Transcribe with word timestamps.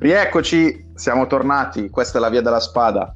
Rieccoci, 0.00 0.90
siamo 0.94 1.26
tornati, 1.26 1.90
questa 1.90 2.18
è 2.18 2.20
la 2.20 2.28
via 2.28 2.40
della 2.40 2.60
spada. 2.60 3.12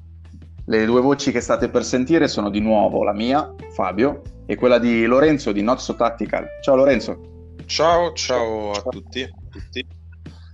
Le 0.65 0.85
due 0.85 1.01
voci 1.01 1.31
che 1.31 1.41
state 1.41 1.69
per 1.69 1.85
sentire 1.85 2.27
sono 2.27 2.51
di 2.51 2.59
nuovo 2.59 3.05
la 3.05 3.13
mia, 3.13 3.55
Fabio, 3.71 4.23
e 4.47 4.57
quella 4.57 4.81
di 4.81 5.05
Lorenzo 5.05 5.53
di 5.53 5.63
Not 5.63 5.79
So 5.79 5.95
Tactical. 5.95 6.45
Ciao 6.61 6.75
Lorenzo. 6.75 7.21
Ciao, 7.67 8.13
ciao 8.15 8.73
a 8.73 8.81
tutti. 8.81 9.25
tutti. 9.49 9.87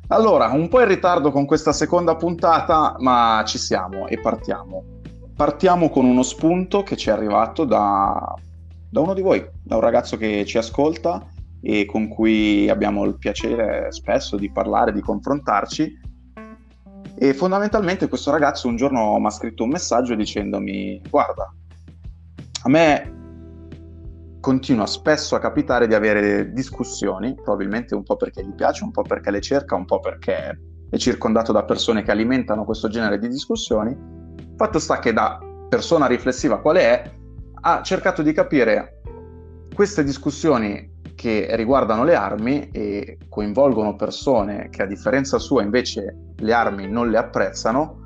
Allora, 0.08 0.48
un 0.48 0.68
po' 0.68 0.82
in 0.82 0.88
ritardo 0.88 1.30
con 1.30 1.46
questa 1.46 1.72
seconda 1.72 2.14
puntata, 2.16 2.96
ma 2.98 3.42
ci 3.46 3.56
siamo 3.56 4.06
e 4.06 4.20
partiamo. 4.20 4.84
Partiamo 5.34 5.88
con 5.88 6.04
uno 6.04 6.22
spunto 6.22 6.82
che 6.82 6.98
ci 6.98 7.08
è 7.08 7.12
arrivato 7.12 7.64
da, 7.64 8.34
da 8.90 9.00
uno 9.00 9.14
di 9.14 9.22
voi, 9.22 9.48
da 9.62 9.76
un 9.76 9.80
ragazzo 9.80 10.18
che 10.18 10.44
ci 10.44 10.58
ascolta 10.58 11.26
e 11.62 11.86
con 11.86 12.06
cui 12.08 12.68
abbiamo 12.68 13.04
il 13.04 13.16
piacere 13.16 13.90
spesso 13.92 14.36
di 14.36 14.52
parlare, 14.52 14.92
di 14.92 15.00
confrontarci 15.00 16.06
e 17.20 17.34
fondamentalmente 17.34 18.08
questo 18.08 18.30
ragazzo 18.30 18.68
un 18.68 18.76
giorno 18.76 19.18
mi 19.18 19.26
ha 19.26 19.30
scritto 19.30 19.64
un 19.64 19.70
messaggio 19.70 20.14
dicendomi 20.14 21.02
guarda, 21.10 21.52
a 22.62 22.68
me 22.68 23.16
continua 24.40 24.86
spesso 24.86 25.34
a 25.34 25.40
capitare 25.40 25.88
di 25.88 25.94
avere 25.94 26.52
discussioni, 26.52 27.34
probabilmente 27.34 27.94
un 27.94 28.04
po' 28.04 28.16
perché 28.16 28.44
gli 28.44 28.54
piace, 28.54 28.84
un 28.84 28.92
po' 28.92 29.02
perché 29.02 29.30
le 29.30 29.40
cerca, 29.40 29.74
un 29.74 29.84
po' 29.84 29.98
perché 29.98 30.60
è 30.88 30.96
circondato 30.96 31.52
da 31.52 31.64
persone 31.64 32.02
che 32.02 32.12
alimentano 32.12 32.64
questo 32.64 32.88
genere 32.88 33.18
di 33.18 33.28
discussioni. 33.28 33.96
Fatto 34.56 34.78
sta 34.78 35.00
che 35.00 35.12
da 35.12 35.38
persona 35.68 36.06
riflessiva 36.06 36.60
quale 36.60 36.80
è, 36.80 37.10
ha 37.62 37.82
cercato 37.82 38.22
di 38.22 38.32
capire 38.32 39.02
queste 39.74 40.04
discussioni 40.04 40.97
che 41.18 41.48
riguardano 41.56 42.04
le 42.04 42.14
armi 42.14 42.68
e 42.70 43.18
coinvolgono 43.28 43.96
persone 43.96 44.68
che 44.70 44.84
a 44.84 44.86
differenza 44.86 45.40
sua 45.40 45.64
invece 45.64 46.34
le 46.36 46.52
armi 46.52 46.88
non 46.88 47.10
le 47.10 47.18
apprezzano, 47.18 48.04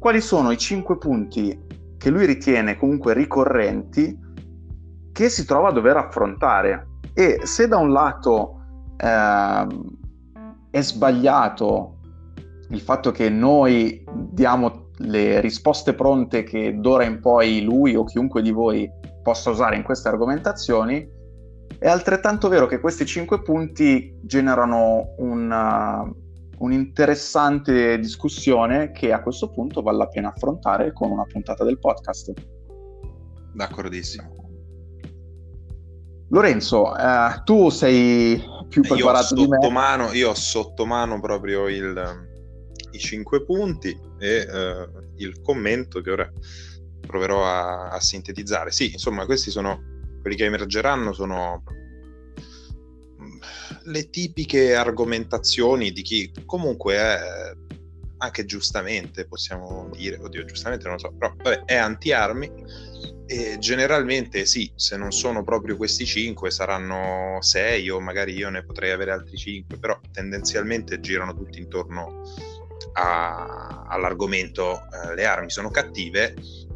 quali 0.00 0.20
sono 0.20 0.50
i 0.50 0.58
cinque 0.58 0.98
punti 0.98 1.56
che 1.96 2.10
lui 2.10 2.26
ritiene 2.26 2.76
comunque 2.76 3.14
ricorrenti 3.14 4.18
che 5.12 5.28
si 5.28 5.44
trova 5.44 5.68
a 5.68 5.72
dover 5.72 5.96
affrontare. 5.98 6.88
E 7.14 7.42
se 7.44 7.68
da 7.68 7.76
un 7.76 7.92
lato 7.92 8.62
eh, 8.96 9.66
è 10.70 10.80
sbagliato 10.80 11.98
il 12.70 12.80
fatto 12.80 13.12
che 13.12 13.28
noi 13.28 14.04
diamo 14.12 14.88
le 14.96 15.40
risposte 15.40 15.94
pronte 15.94 16.42
che 16.42 16.80
d'ora 16.80 17.04
in 17.04 17.20
poi 17.20 17.62
lui 17.62 17.94
o 17.94 18.02
chiunque 18.02 18.42
di 18.42 18.50
voi 18.50 18.90
possa 19.22 19.50
usare 19.50 19.76
in 19.76 19.84
queste 19.84 20.08
argomentazioni, 20.08 21.18
è 21.80 21.88
altrettanto 21.88 22.48
vero 22.48 22.66
che 22.66 22.78
questi 22.78 23.06
cinque 23.06 23.40
punti 23.40 24.14
generano 24.20 25.14
una, 25.16 26.06
un'interessante 26.58 27.98
discussione 27.98 28.90
che 28.90 29.12
a 29.14 29.22
questo 29.22 29.50
punto 29.50 29.80
vale 29.80 29.96
la 29.96 30.08
pena 30.08 30.28
affrontare 30.28 30.92
con 30.92 31.10
una 31.10 31.24
puntata 31.24 31.64
del 31.64 31.78
podcast. 31.78 32.34
D'accordissimo. 33.54 34.36
Lorenzo, 36.28 36.94
eh, 36.94 37.40
tu 37.44 37.70
sei 37.70 38.40
più 38.68 38.82
preparato 38.82 39.34
io 39.34 39.44
di 39.44 39.48
me. 39.48 39.70
Mano, 39.70 40.12
io 40.12 40.28
ho 40.28 40.34
sotto 40.34 40.84
mano 40.84 41.18
proprio 41.18 41.66
il, 41.66 42.28
i 42.90 42.98
cinque 42.98 43.42
punti 43.42 43.98
e 44.18 44.46
eh, 44.46 44.88
il 45.16 45.40
commento 45.40 46.02
che 46.02 46.10
ora 46.10 46.30
proverò 47.06 47.42
a, 47.42 47.88
a 47.88 48.00
sintetizzare. 48.00 48.70
Sì, 48.70 48.92
insomma, 48.92 49.24
questi 49.24 49.50
sono 49.50 49.89
quelli 50.20 50.36
che 50.36 50.44
emergeranno 50.44 51.12
sono 51.12 51.62
mm, 53.20 53.38
le 53.84 54.10
tipiche 54.10 54.74
argomentazioni 54.74 55.90
di 55.92 56.02
chi 56.02 56.32
comunque 56.44 56.94
è 56.94 57.18
anche 58.22 58.44
giustamente 58.44 59.26
possiamo 59.26 59.88
dire, 59.94 60.18
oddio 60.18 60.44
giustamente 60.44 60.84
non 60.84 60.94
lo 60.94 60.98
so, 60.98 61.12
però 61.12 61.34
vabbè, 61.36 61.64
è 61.64 61.76
anti-armi 61.76 62.52
e 63.26 63.56
generalmente 63.58 64.44
sì, 64.44 64.70
se 64.74 64.96
non 64.96 65.12
sono 65.12 65.42
proprio 65.42 65.76
questi 65.76 66.04
cinque 66.04 66.50
saranno 66.50 67.38
sei 67.40 67.88
o 67.88 68.00
magari 68.00 68.34
io 68.34 68.50
ne 68.50 68.64
potrei 68.64 68.90
avere 68.90 69.12
altri 69.12 69.36
cinque, 69.36 69.78
però 69.78 69.98
tendenzialmente 70.12 71.00
girano 71.00 71.34
tutti 71.34 71.58
intorno 71.58 72.22
a, 72.94 73.86
all'argomento 73.88 74.82
eh, 74.82 75.14
le 75.14 75.24
armi 75.24 75.50
sono 75.50 75.70
cattive. 75.70 76.34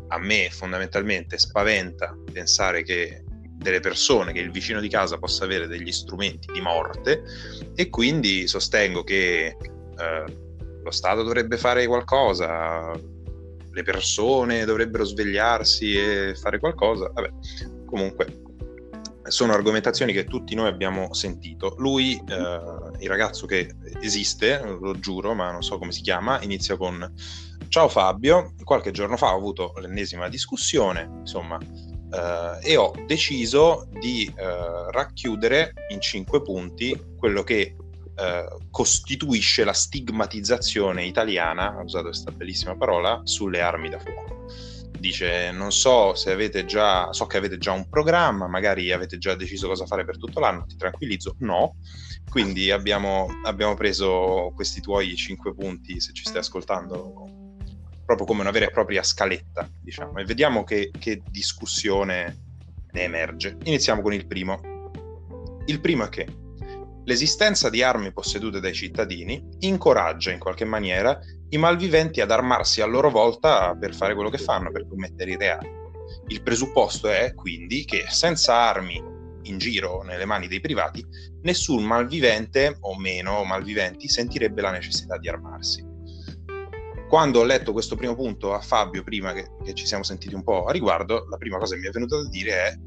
A 0.09 0.19
me 0.19 0.49
fondamentalmente 0.50 1.38
spaventa 1.38 2.16
pensare 2.32 2.84
che 2.84 3.25
delle 3.64 3.80
persone, 3.80 4.32
che 4.32 4.41
il 4.41 4.50
vicino 4.50 4.78
di 4.78 4.88
casa 4.88 5.16
possa 5.19 5.44
avere 5.44 5.66
degli 5.66 5.91
strumenti 5.91 6.52
di 6.52 6.60
morte 6.60 7.25
e 7.75 7.88
quindi 7.88 8.47
sostengo 8.47 9.02
che 9.02 9.56
eh, 9.56 10.25
lo 10.84 10.91
Stato 10.91 11.22
dovrebbe 11.22 11.56
fare 11.56 11.86
qualcosa, 11.86 12.92
le 13.70 13.82
persone 13.82 14.66
dovrebbero 14.66 15.04
svegliarsi 15.04 15.97
e 15.97 16.34
fare 16.36 16.58
qualcosa. 16.58 17.10
Vabbè, 17.12 17.30
comunque 17.86 18.42
sono 19.26 19.54
argomentazioni 19.54 20.12
che 20.12 20.26
tutti 20.26 20.54
noi 20.54 20.69
abbiamo 20.69 21.14
sentito. 21.14 21.75
Lui, 21.78 22.12
eh, 22.28 22.60
il 22.98 23.08
ragazzo 23.08 23.46
che 23.46 23.75
esiste, 24.02 24.60
lo 24.62 24.98
giuro, 24.98 25.32
ma 25.32 25.50
non 25.50 25.62
so 25.62 25.78
come 25.78 25.92
si 25.92 26.02
chiama, 26.02 26.42
inizia 26.42 26.76
con 26.76 27.10
Ciao 27.69 27.88
Fabio, 27.88 28.52
qualche 28.62 28.91
giorno 28.91 29.16
fa 29.16 29.32
ho 29.32 29.38
avuto 29.38 29.72
l'ennesima 29.78 30.28
discussione, 30.28 31.08
insomma, 31.20 31.58
eh, 32.14 32.70
e 32.70 32.76
ho 32.76 32.92
deciso 33.06 33.88
di 33.91 34.32
eh, 34.36 34.91
racchiudere 34.91 35.72
in 35.91 36.00
cinque 36.00 36.42
punti 36.42 37.14
quello 37.16 37.42
che 37.42 37.76
eh, 38.16 38.56
costituisce 38.70 39.64
la 39.64 39.72
stigmatizzazione 39.72 41.04
italiana, 41.04 41.76
ho 41.76 41.82
usato 41.82 42.04
questa 42.04 42.30
bellissima 42.30 42.76
parola, 42.76 43.20
sulle 43.25 43.60
armi 43.60 43.88
da 43.88 43.98
fuoco. 43.98 44.47
Dice, 44.98 45.50
non 45.50 45.70
so 45.70 46.14
se 46.14 46.30
avete 46.30 46.64
già, 46.64 47.12
so 47.12 47.26
che 47.26 47.36
avete 47.36 47.58
già 47.58 47.72
un 47.72 47.88
programma, 47.91 48.46
magari 48.46 48.91
avete 48.91 49.19
già 49.19 49.34
deciso 49.34 49.66
cosa 49.66 49.84
fare 49.84 50.04
per 50.04 50.16
tutto 50.16 50.41
l'anno, 50.41 50.64
ti 50.64 50.76
tranquillizzo, 50.76 51.36
no. 51.41 51.76
Quindi 52.31 52.70
abbiamo, 52.70 53.26
abbiamo 53.42 53.75
preso 53.75 54.52
questi 54.54 54.81
tuoi 54.81 55.14
cinque 55.14 55.52
punti, 55.52 56.00
se 56.00 56.12
ci 56.14 56.25
stai 56.25 56.38
ascoltando, 56.38 57.44
proprio 58.04 58.26
come 58.26 58.41
una 58.41 58.50
vera 58.50 58.66
e 58.66 58.70
propria 58.70 59.03
scaletta, 59.03 59.69
diciamo, 59.81 60.19
e 60.19 60.25
vediamo 60.25 60.65
che, 60.65 60.91
che 60.97 61.22
discussione 61.31 62.42
ne 62.92 63.03
emerge. 63.03 63.56
Iniziamo 63.65 64.03
con 64.03 64.12
il 64.12 64.26
primo. 64.26 64.60
Il 65.66 65.81
primo 65.81 66.04
è 66.04 66.09
che 66.09 66.26
l'esistenza 67.04 67.70
di 67.70 67.82
armi 67.82 68.12
possedute 68.12 68.60
dai 68.60 68.75
cittadini 68.75 69.43
incoraggia 69.60 70.31
in 70.31 70.38
qualche 70.38 70.64
maniera 70.64 71.19
i 71.50 71.59
malviventi 71.59 72.20
ad 72.20 72.31
armarsi 72.31 72.81
a 72.81 72.87
loro 72.87 73.10
volta 73.10 73.75
per 73.75 73.94
fare 73.94 74.14
quello 74.14 74.31
che 74.31 74.38
fanno, 74.38 74.70
per 74.70 74.87
commettere 74.87 75.32
i 75.32 75.37
reati. 75.37 75.69
Il 76.28 76.43
presupposto 76.43 77.09
è 77.09 77.34
quindi 77.34 77.84
che 77.84 78.04
senza 78.09 78.54
armi 78.54 79.03
in 79.43 79.59
giro 79.59 80.03
nelle 80.03 80.25
mani 80.25 80.48
dei 80.48 80.60
privati, 80.60 81.04
nessun 81.43 81.84
malvivente 81.84 82.76
o 82.81 82.98
meno 82.98 83.44
malviventi 83.44 84.09
sentirebbe 84.09 84.62
la 84.62 84.70
necessità 84.70 85.19
di 85.19 85.28
armarsi 85.28 85.94
quando 87.14 87.38
ho 87.38 87.44
letto 87.44 87.70
questo 87.70 87.94
primo 87.94 88.16
punto 88.16 88.54
a 88.54 88.60
Fabio 88.60 89.04
prima 89.04 89.32
che, 89.32 89.48
che, 89.62 89.72
ci 89.72 89.86
siamo 89.86 90.02
sentiti 90.02 90.34
un 90.34 90.42
po' 90.42 90.64
a 90.64 90.72
riguardo, 90.72 91.28
la 91.30 91.36
prima 91.36 91.58
cosa 91.58 91.76
che 91.76 91.82
mi 91.82 91.86
è 91.86 91.91
venuta 91.92 92.16
da 92.16 92.28
dire 92.28 92.50
è 92.50 92.78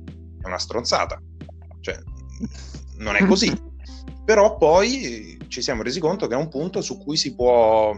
è 0.42 0.48
una 0.48 0.58
stronzata. 0.58 1.18
Cioè, 1.80 1.98
non 2.98 3.16
è 3.16 3.26
così. 3.26 3.50
Però 4.26 4.58
poi 4.58 5.40
ci 5.48 5.62
siamo 5.62 5.82
resi 5.82 6.02
conto 6.02 6.28
che 6.28 6.34
è 6.34 6.38
un 6.38 6.50
punto 6.50 6.82
su 6.82 6.98
cui 6.98 7.16
si 7.16 7.36
può, 7.36 7.98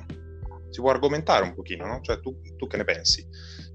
si 0.70 0.82
può 0.82 0.92
argomentare 0.92 1.46
un 1.46 1.56
pochino, 1.56 1.88
no? 1.88 2.00
Cioè, 2.02 2.20
tu, 2.20 2.40
tu 2.56 2.68
che 2.68 2.78
ne 2.78 2.84
pensi? 2.84 3.26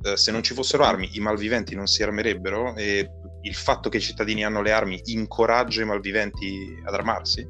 Eh, 0.03 0.17
se 0.17 0.31
non 0.31 0.45
ci 0.45 0.55
fossero 0.55 0.85
armi, 0.85 1.11
i 1.17 1.19
malviventi 1.19 1.75
non 1.75 1.89
si 1.89 2.05
armerebbero 2.05 2.77
e 2.77 3.11
il 3.43 3.55
fatto 3.57 3.89
che 3.89 3.97
i 3.97 4.01
cittadini 4.01 4.45
hanno 4.45 4.63
le 4.63 4.71
armi 4.71 5.01
incoraggia 5.07 5.83
i 5.83 5.87
malviventi 5.87 6.81
ad 6.85 6.95
armarsi? 6.95 7.45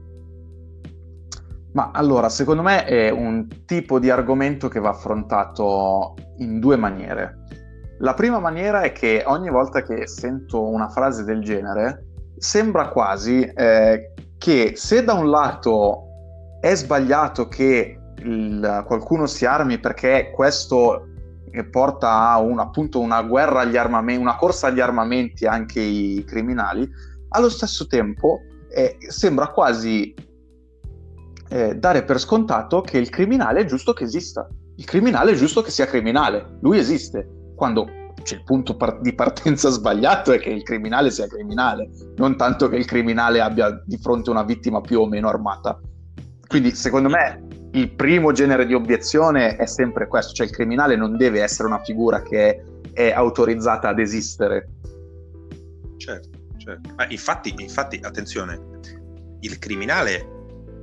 Ma 1.75 1.91
allora, 1.93 2.29
secondo 2.29 2.63
me 2.63 2.85
è 2.85 3.11
un 3.11 3.65
tipo 3.67 3.99
di 3.99 4.09
argomento 4.09 4.69
che 4.69 4.79
va 4.79 4.91
affrontato 4.91 6.15
in 6.39 6.61
due 6.61 6.77
maniere. 6.77 7.43
La 7.99 8.15
prima 8.15 8.39
maniera 8.39 8.83
è 8.83 8.93
che 8.93 9.25
ogni 9.27 9.51
volta 9.51 9.83
che 9.83 10.07
sento 10.07 10.69
una 10.69 10.89
frase 10.89 11.25
del 11.25 11.43
genere, 11.43 12.07
sembra 12.37 12.89
quasi 12.89 13.43
eh, 13.43 14.13
che 14.39 14.73
se 14.77 15.03
da 15.03 15.15
un 15.15 15.31
lato 15.31 16.07
è 16.61 16.75
sbagliato 16.75 17.49
che 17.49 17.99
il, 18.19 18.85
qualcuno 18.87 19.27
si 19.27 19.45
armi 19.45 19.79
perché 19.79 20.31
questo 20.33 21.09
porta 21.71 22.31
a 22.31 22.39
un, 22.39 22.59
appunto 22.59 23.01
una 23.01 23.23
guerra 23.23 23.61
agli 23.61 23.77
armamenti, 23.77 24.21
una 24.21 24.37
corsa 24.37 24.69
agli 24.69 24.81
armamenti 24.81 25.47
anche 25.47 25.81
i 25.81 26.25
criminali, 26.25 26.89
allo 27.31 27.49
stesso 27.49 27.87
tempo 27.87 28.41
eh, 28.69 28.97
sembra 29.09 29.49
quasi 29.49 30.15
eh, 31.49 31.75
dare 31.75 32.05
per 32.05 32.19
scontato 32.19 32.81
che 32.81 32.99
il 32.99 33.11
criminale 33.11 33.61
è 33.61 33.65
giusto 33.65 33.93
che 33.93 34.05
esista. 34.05 34.49
Il 34.77 34.85
criminale 34.85 35.33
è 35.33 35.35
giusto 35.35 35.63
che 35.63 35.71
sia 35.71 35.87
criminale, 35.87 36.57
lui 36.61 36.79
esiste. 36.79 37.53
Quando 37.55 37.87
c'è 38.23 38.37
il 38.37 38.45
punto 38.45 38.77
par- 38.77 39.01
di 39.01 39.15
partenza 39.15 39.69
sbagliato 39.71 40.33
è 40.33 40.39
che 40.39 40.51
il 40.51 40.63
criminale 40.63 41.11
sia 41.11 41.27
criminale, 41.27 41.91
non 42.17 42.37
tanto 42.37 42.69
che 42.69 42.77
il 42.77 42.87
criminale 42.87 43.41
abbia 43.41 43.83
di 43.85 43.97
fronte 43.99 44.31
una 44.31 44.43
vittima 44.43 44.81
più 44.81 45.01
o 45.01 45.07
meno 45.07 45.29
armata. 45.29 45.79
Quindi 46.47 46.75
secondo 46.75 47.09
me 47.09 47.47
il 47.73 47.91
primo 47.91 48.33
genere 48.33 48.67
di 48.67 48.75
obiezione 48.75 49.57
è 49.57 49.67
sempre 49.67 50.07
questo, 50.07 50.33
cioè 50.33 50.47
il 50.47 50.53
criminale 50.53 50.97
non 50.97 51.17
deve 51.17 51.43
essere 51.43 51.69
una 51.69 51.83
figura 51.83 52.23
che 52.23 52.49
è, 52.49 52.63
è 52.93 53.13
autorizzata 53.13 53.89
ad 53.89 53.99
esistere. 53.99 54.69
Certo, 55.97 56.29
certo. 56.57 56.91
Ma 56.97 57.07
infatti, 57.09 57.55
infatti, 57.59 57.99
attenzione, 58.03 58.61
il 59.41 59.59
criminale 59.59 60.34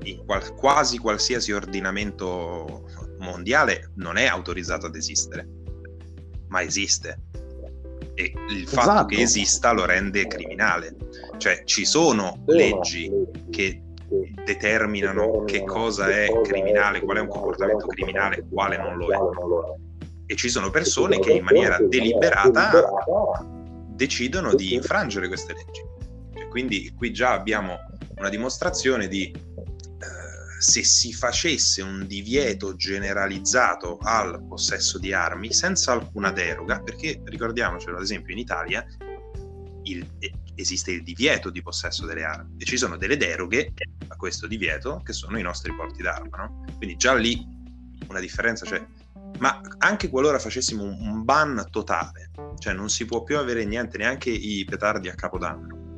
in 0.03 0.25
qual- 0.25 0.53
quasi 0.56 0.98
qualsiasi 0.98 1.51
ordinamento 1.51 2.89
mondiale 3.19 3.92
non 3.95 4.18
è 4.18 4.25
autorizzato 4.25 4.88
ad 4.88 4.95
esistere, 4.95 5.48
ma 6.48 6.62
esiste. 6.62 7.21
E 8.13 8.33
il 8.50 8.63
esatto. 8.63 8.81
fatto 8.81 9.06
che 9.06 9.21
esista 9.21 9.71
lo 9.71 9.86
rende 9.86 10.27
criminale. 10.27 10.95
Cioè 11.38 11.63
ci 11.63 11.86
sono 11.86 12.44
leggi 12.48 13.09
che 13.50 13.81
determinano 14.44 15.44
che 15.45 15.63
cosa 15.63 16.09
è 16.09 16.30
criminale, 16.44 17.01
qual 17.01 17.18
è 17.18 17.21
un 17.21 17.27
comportamento 17.27 17.88
criminale, 17.88 18.45
quale 18.51 18.77
non 18.77 18.98
lo 18.98 19.12
è. 19.12 19.18
E 20.25 20.36
ci 20.36 20.50
sono 20.50 20.69
persone 20.69 21.19
che 21.19 21.31
in 21.31 21.44
maniera 21.44 21.77
deliberata 21.80 22.94
decidono 23.88 24.53
di 24.56 24.74
infrangere 24.74 25.27
queste 25.27 25.53
leggi. 25.53 25.81
E 26.33 26.48
quindi 26.48 26.94
qui 26.95 27.12
già 27.12 27.33
abbiamo 27.33 27.77
una 28.18 28.30
dimostrazione 28.30 29.07
di 29.07 29.33
se 30.62 30.84
si 30.84 31.12
facesse 31.12 31.81
un 31.81 32.06
divieto 32.06 32.75
generalizzato 32.75 33.98
al 34.00 34.46
possesso 34.48 35.00
di 35.00 35.12
armi 35.12 35.52
senza 35.52 35.92
alcuna 35.92 36.31
deroga, 36.31 36.80
perché 36.81 37.19
ricordiamocelo, 37.25 37.98
ad 37.98 38.04
esempio 38.04 38.31
in 38.31 38.40
Italia 38.40 38.86
il, 39.86 40.08
esiste 40.54 40.92
il 40.92 41.02
divieto 41.02 41.50
di 41.50 41.63
possesso 41.63 42.06
delle 42.06 42.24
armi 42.24 42.58
e 42.60 42.66
ci 42.66 42.78
sono 42.78 42.96
delle 42.96 43.18
deroghe 43.18 43.74
a 44.08 44.16
questo 44.16 44.46
divieto 44.46 45.02
che 45.04 45.13
sono 45.13 45.40
i 45.40 45.42
nostri 45.42 45.74
porti 45.74 46.04
d'arma, 46.04 46.38
no? 46.38 46.63
Quindi 46.78 46.96
già 46.96 47.16
lì 47.16 47.44
una 48.08 48.19
differenza 48.19 48.63
c'è. 48.63 48.86
Ma 49.40 49.60
anche 49.80 50.10
qualora 50.10 50.38
facessimo 50.38 50.84
un, 50.84 50.96
un 51.02 51.24
ban 51.25 51.66
totale, 51.72 52.30
cioè 52.60 52.74
non 52.74 52.88
si 52.88 53.06
può 53.06 53.24
più 53.24 53.40
avere 53.40 53.66
niente, 53.66 53.98
neanche 53.98 54.30
i 54.30 54.63
petardi 54.63 55.10
a 55.10 55.16
capodanno, 55.16 55.98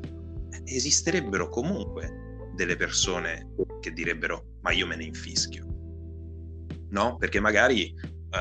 esisterebbero 0.64 1.50
comunque 1.50 2.23
delle 2.54 2.76
persone 2.76 3.50
che 3.80 3.92
direbbero 3.92 4.54
ma 4.64 4.72
io 4.72 4.88
me 4.88 4.96
ne 4.96 5.04
infischio. 5.06 5.66
No? 6.90 7.18
Perché 7.18 7.40
magari 7.40 7.88
eh, 7.88 8.40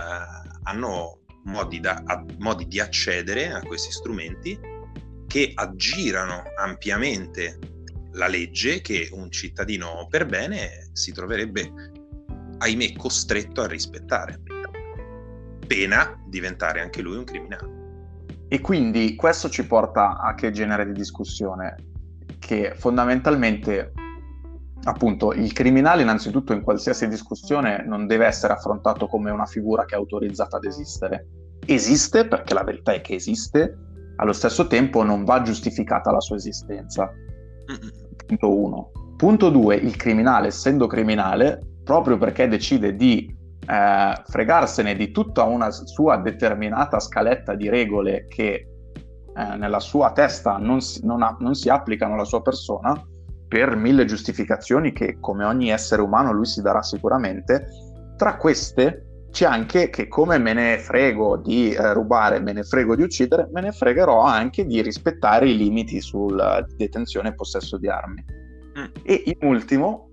hanno 0.65 1.21
modi, 1.45 1.81
da, 1.81 2.03
a, 2.05 2.25
modi 2.39 2.67
di 2.67 2.81
accedere 2.81 3.51
a 3.53 3.61
questi 3.61 3.91
strumenti 3.91 4.59
che 5.27 5.53
aggirano 5.55 6.43
ampiamente 6.59 7.59
la 8.13 8.29
legge 8.29 8.81
che 8.81 9.09
un 9.13 9.31
cittadino 9.31 10.07
per 10.09 10.27
bene 10.27 10.91
si 10.93 11.13
troverebbe, 11.13 11.73
ahimè, 12.59 12.93
costretto 12.93 13.63
a 13.63 13.67
rispettare, 13.67 14.41
pena 15.67 16.23
diventare 16.27 16.81
anche 16.81 17.01
lui 17.01 17.17
un 17.17 17.25
criminale. 17.25 17.81
E 18.49 18.61
quindi 18.61 19.17
questo 19.17 19.49
ci 19.49 19.67
porta 19.67 20.19
a 20.19 20.35
che 20.35 20.51
genere 20.51 20.85
di 20.85 20.93
discussione? 20.93 21.75
Che 22.39 22.75
fondamentalmente 22.77 23.93
appunto 24.85 25.33
il 25.33 25.53
criminale 25.53 26.03
innanzitutto 26.03 26.53
in 26.53 26.63
qualsiasi 26.63 27.07
discussione 27.09 27.85
non 27.87 28.07
deve 28.07 28.27
essere 28.27 28.53
affrontato 28.53 29.07
come 29.07 29.31
una 29.31 29.47
figura 29.47 29.85
che 29.85 29.95
è 29.95 29.99
autorizzata 29.99 30.57
ad 30.57 30.65
esistere. 30.65 31.27
Esiste 31.65 32.27
perché 32.27 32.55
la 32.55 32.65
verità 32.65 32.93
è 32.93 33.01
che 33.01 33.15
esiste, 33.15 33.77
allo 34.17 34.33
stesso 34.33 34.67
tempo 34.67 35.03
non 35.03 35.25
va 35.25 35.43
giustificata 35.43 36.11
la 36.11 36.21
sua 36.21 36.37
esistenza. 36.37 37.11
Punto 38.27 38.57
uno. 38.57 38.91
Punto 39.17 39.51
due, 39.51 39.77
il 39.77 39.97
criminale 39.97 40.49
essendo 40.49 40.87
criminale, 40.87 41.61
proprio 41.85 42.19
perché 42.19 42.49
decide 42.49 42.97
di 42.97 43.33
eh, 43.67 44.23
fregarsene 44.27 44.97
di 44.97 45.13
tutta 45.13 45.45
una 45.45 45.71
sua 45.71 46.17
determinata 46.17 46.99
scaletta 46.99 47.55
di 47.55 47.69
regole 47.69 48.27
che 48.27 48.67
eh, 49.35 49.57
nella 49.57 49.79
sua 49.79 50.13
testa 50.13 50.57
non 50.57 50.81
si, 50.81 51.05
non, 51.07 51.23
ha, 51.23 51.37
non 51.39 51.55
si 51.55 51.69
applicano 51.69 52.15
alla 52.15 52.25
sua 52.25 52.43
persona, 52.43 53.01
per 53.53 53.77
mille 53.77 54.07
giustificazioni 54.07 54.93
che 54.93 55.19
come 55.21 55.45
ogni 55.45 55.71
essere 55.71 56.01
umano 56.01 56.33
lui 56.33 56.47
si 56.47 56.63
darà 56.63 56.81
sicuramente, 56.81 57.67
tra 58.17 58.39
queste 58.39 59.27
c'è 59.31 59.45
anche 59.45 59.91
che 59.91 60.09
come 60.09 60.39
me 60.39 60.55
ne 60.55 60.79
frego 60.79 61.37
di 61.37 61.71
eh, 61.71 61.93
rubare, 61.93 62.41
me 62.41 62.55
ne 62.55 62.63
frego 62.63 62.97
di 62.97 63.03
uccidere, 63.03 63.51
me 63.53 63.61
ne 63.61 63.73
fregherò 63.73 64.23
anche 64.23 64.65
di 64.65 64.81
rispettare 64.81 65.51
i 65.51 65.57
limiti 65.59 66.01
sulla 66.01 66.65
detenzione 66.79 67.29
e 67.29 67.35
possesso 67.35 67.77
di 67.77 67.91
armi. 67.91 68.25
Mm. 68.79 68.85
E 69.03 69.23
in 69.27 69.47
ultimo, 69.47 70.09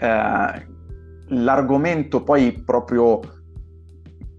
eh, 0.00 0.66
l'argomento 1.26 2.22
poi 2.22 2.62
proprio 2.64 3.22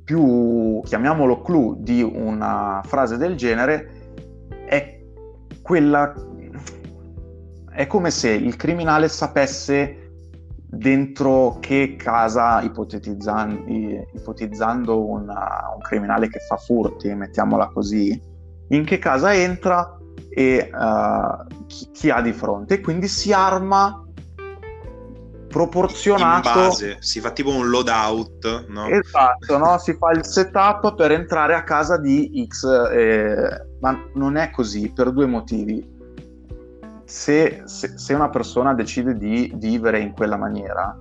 più, 0.06 0.80
chiamiamolo 0.86 1.42
clou, 1.42 1.76
di 1.78 2.02
una 2.02 2.82
frase 2.86 3.18
del 3.18 3.36
genere 3.36 4.14
è 4.66 4.98
quella 5.62 6.14
è 7.78 7.86
come 7.86 8.10
se 8.10 8.32
il 8.32 8.56
criminale 8.56 9.08
sapesse 9.08 10.10
dentro 10.68 11.60
che 11.60 11.96
casa, 11.96 12.60
ipotizzando, 12.62 13.66
ipotizzando 14.16 15.06
una, 15.06 15.72
un 15.76 15.82
criminale 15.82 16.28
che 16.28 16.40
fa 16.40 16.58
furti, 16.58 17.14
mettiamola 17.14 17.68
così, 17.68 18.20
in 18.70 18.84
che 18.84 18.98
casa 18.98 19.32
entra 19.36 19.96
e 20.28 20.72
uh, 20.74 21.66
chi, 21.68 21.92
chi, 21.92 22.10
ha 22.10 22.20
di 22.22 22.34
fronte. 22.34 22.82
Quindi 22.82 23.08
si 23.08 23.32
arma 23.32 24.04
proporzionato. 25.48 26.48
In 26.48 26.56
base, 26.56 26.98
si 27.00 27.20
fa 27.20 27.30
tipo 27.30 27.52
un 27.52 27.70
loadout, 27.70 28.70
no? 28.70 28.88
Esatto, 28.88 29.56
no? 29.60 29.78
si 29.78 29.94
fa 29.94 30.10
il 30.14 30.26
setup 30.26 30.96
per 30.96 31.12
entrare 31.12 31.54
a 31.54 31.62
casa 31.62 31.98
di 31.98 32.44
X, 32.50 32.66
eh, 32.92 33.68
ma 33.82 34.04
non 34.16 34.36
è 34.36 34.50
così 34.50 34.92
per 34.92 35.12
due 35.12 35.28
motivi 35.28 35.96
se, 37.08 37.62
se, 37.64 37.98
se, 37.98 38.14
una 38.14 38.30
persona 38.30 38.74
decide 38.74 39.18
di 39.18 39.50
vivere 39.56 40.00
in 40.00 40.12
quella 40.12 40.36
maniera, 40.36 40.94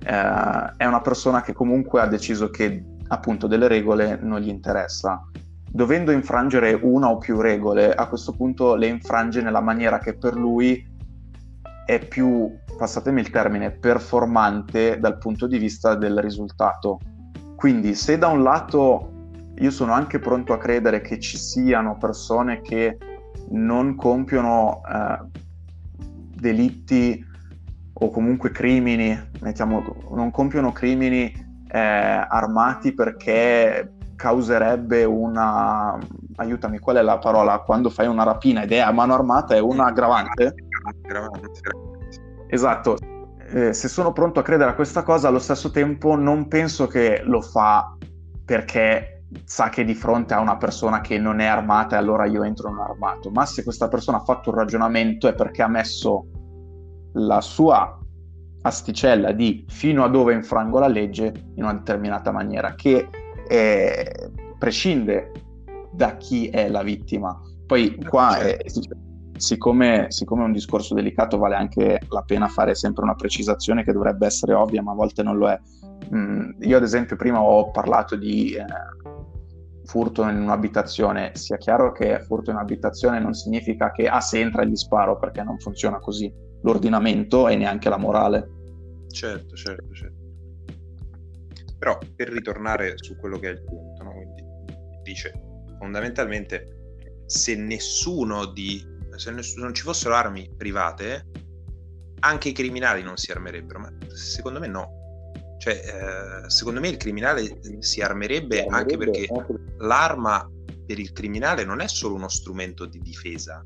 eh, 0.00 0.72
è 0.76 0.86
una 0.86 1.00
persona 1.00 1.42
che 1.42 1.52
comunque 1.52 2.00
ha 2.00 2.06
deciso 2.06 2.48
che 2.48 2.84
appunto 3.08 3.48
delle 3.48 3.66
regole 3.66 4.18
non 4.22 4.40
gli 4.40 4.48
interessa. 4.48 5.20
Dovendo 5.70 6.12
infrangere 6.12 6.78
una 6.80 7.10
o 7.10 7.18
più 7.18 7.40
regole, 7.40 7.92
a 7.92 8.06
questo 8.06 8.32
punto 8.32 8.76
le 8.76 8.86
infrange 8.86 9.42
nella 9.42 9.60
maniera 9.60 9.98
che 9.98 10.16
per 10.16 10.34
lui 10.34 10.86
è 11.84 11.98
più, 12.06 12.56
passatemi 12.76 13.20
il 13.20 13.30
termine, 13.30 13.72
performante 13.72 15.00
dal 15.00 15.18
punto 15.18 15.48
di 15.48 15.58
vista 15.58 15.96
del 15.96 16.20
risultato. 16.20 17.00
Quindi 17.56 17.96
se 17.96 18.16
da 18.16 18.28
un 18.28 18.44
lato 18.44 19.12
io 19.56 19.70
sono 19.72 19.92
anche 19.92 20.20
pronto 20.20 20.52
a 20.52 20.58
credere 20.58 21.00
che 21.00 21.18
ci 21.18 21.36
siano 21.36 21.96
persone 21.96 22.60
che 22.60 22.96
non 23.50 23.96
compiono 23.96 24.82
eh, 24.86 25.46
delitti 26.38 27.24
o 28.00 28.10
comunque 28.10 28.50
crimini, 28.50 29.18
mettiamo, 29.40 29.84
non 30.14 30.30
compiono 30.30 30.72
crimini 30.72 31.32
eh, 31.70 31.78
armati 31.78 32.92
perché 32.94 33.92
causerebbe 34.14 35.04
una... 35.04 35.98
aiutami, 36.36 36.78
qual 36.78 36.96
è 36.96 37.02
la 37.02 37.18
parola? 37.18 37.58
Quando 37.58 37.90
fai 37.90 38.06
una 38.06 38.24
rapina 38.24 38.62
ed 38.62 38.72
è 38.72 38.78
a 38.78 38.92
mano 38.92 39.14
armata 39.14 39.54
è 39.54 39.60
una 39.60 39.86
aggravante? 39.86 40.54
Esatto. 42.48 42.96
Eh, 43.50 43.72
se 43.72 43.88
sono 43.88 44.12
pronto 44.12 44.40
a 44.40 44.42
credere 44.42 44.70
a 44.70 44.74
questa 44.74 45.02
cosa, 45.02 45.28
allo 45.28 45.38
stesso 45.38 45.70
tempo 45.70 46.16
non 46.16 46.48
penso 46.48 46.86
che 46.86 47.22
lo 47.24 47.40
fa 47.40 47.96
perché 48.44 49.17
sa 49.44 49.68
che 49.68 49.84
di 49.84 49.94
fronte 49.94 50.34
a 50.34 50.40
una 50.40 50.56
persona 50.56 51.00
che 51.00 51.18
non 51.18 51.40
è 51.40 51.46
armata 51.46 51.96
e 51.96 51.98
allora 51.98 52.26
io 52.26 52.42
entro 52.42 52.70
non 52.70 52.80
armato, 52.80 53.30
ma 53.30 53.44
se 53.46 53.62
questa 53.62 53.88
persona 53.88 54.18
ha 54.18 54.24
fatto 54.24 54.50
un 54.50 54.56
ragionamento 54.56 55.28
è 55.28 55.34
perché 55.34 55.62
ha 55.62 55.68
messo 55.68 56.26
la 57.12 57.40
sua 57.40 57.98
asticella 58.62 59.32
di 59.32 59.64
fino 59.68 60.04
a 60.04 60.08
dove 60.08 60.34
infrango 60.34 60.78
la 60.78 60.88
legge 60.88 61.32
in 61.54 61.64
una 61.64 61.74
determinata 61.74 62.30
maniera, 62.32 62.74
che 62.74 63.08
è, 63.46 64.30
prescinde 64.58 65.32
da 65.92 66.16
chi 66.16 66.48
è 66.48 66.68
la 66.68 66.82
vittima. 66.82 67.40
Poi 67.66 67.96
qua, 68.08 68.38
è, 68.38 68.58
siccome, 69.36 70.06
siccome 70.08 70.42
è 70.42 70.46
un 70.46 70.52
discorso 70.52 70.94
delicato, 70.94 71.38
vale 71.38 71.54
anche 71.54 72.00
la 72.08 72.22
pena 72.22 72.48
fare 72.48 72.74
sempre 72.74 73.04
una 73.04 73.14
precisazione 73.14 73.84
che 73.84 73.92
dovrebbe 73.92 74.26
essere 74.26 74.54
ovvia, 74.54 74.82
ma 74.82 74.92
a 74.92 74.96
volte 74.96 75.22
non 75.22 75.36
lo 75.36 75.48
è. 75.48 75.58
Mm, 76.14 76.50
io 76.60 76.76
ad 76.76 76.82
esempio 76.82 77.16
prima 77.16 77.40
ho 77.40 77.70
parlato 77.70 78.16
di 78.16 78.52
eh, 78.52 78.64
furto 79.88 80.28
in 80.28 80.36
un'abitazione, 80.36 81.32
sia 81.34 81.56
chiaro 81.56 81.92
che 81.92 82.20
furto 82.20 82.50
in 82.50 82.56
un'abitazione 82.56 83.18
non 83.20 83.32
significa 83.32 83.90
che 83.90 84.06
ah 84.06 84.20
se 84.20 84.38
entra 84.38 84.62
gli 84.62 84.76
sparo 84.76 85.18
perché 85.18 85.42
non 85.42 85.58
funziona 85.58 85.98
così 85.98 86.30
l'ordinamento 86.62 87.48
e 87.48 87.56
neanche 87.56 87.88
la 87.88 87.96
morale. 87.96 88.46
Certo, 89.10 89.56
certo, 89.56 89.94
certo. 89.94 90.16
Però 91.78 91.96
per 92.14 92.28
ritornare 92.28 92.94
su 92.96 93.16
quello 93.16 93.38
che 93.38 93.48
è 93.48 93.52
il 93.52 93.62
punto, 93.64 94.02
no? 94.02 94.12
Quindi, 94.12 94.44
dice 95.02 95.32
fondamentalmente 95.78 97.22
se 97.24 97.56
nessuno 97.56 98.44
di 98.46 98.84
se 99.16 99.30
nessuno, 99.30 99.64
non 99.64 99.74
ci 99.74 99.84
fossero 99.84 100.14
armi 100.14 100.52
private 100.54 101.24
anche 102.20 102.50
i 102.50 102.52
criminali 102.52 103.02
non 103.02 103.16
si 103.16 103.30
armerebbero 103.30 103.78
ma 103.78 103.90
secondo 104.08 104.58
me 104.58 104.66
no 104.66 104.90
Cioè, 105.58 105.72
eh, 105.72 106.50
secondo 106.50 106.80
me 106.80 106.88
il 106.88 106.96
criminale 106.96 107.42
si 107.42 107.52
armerebbe, 107.52 107.82
si 107.82 108.00
armerebbe 108.02 108.66
anche 108.66 108.96
perché 108.96 109.26
anche... 109.30 109.67
l'arma 109.78 110.48
per 110.86 110.98
il 110.98 111.12
criminale 111.12 111.64
non 111.64 111.80
è 111.80 111.88
solo 111.88 112.14
uno 112.14 112.28
strumento 112.28 112.86
di 112.86 113.00
difesa. 113.00 113.64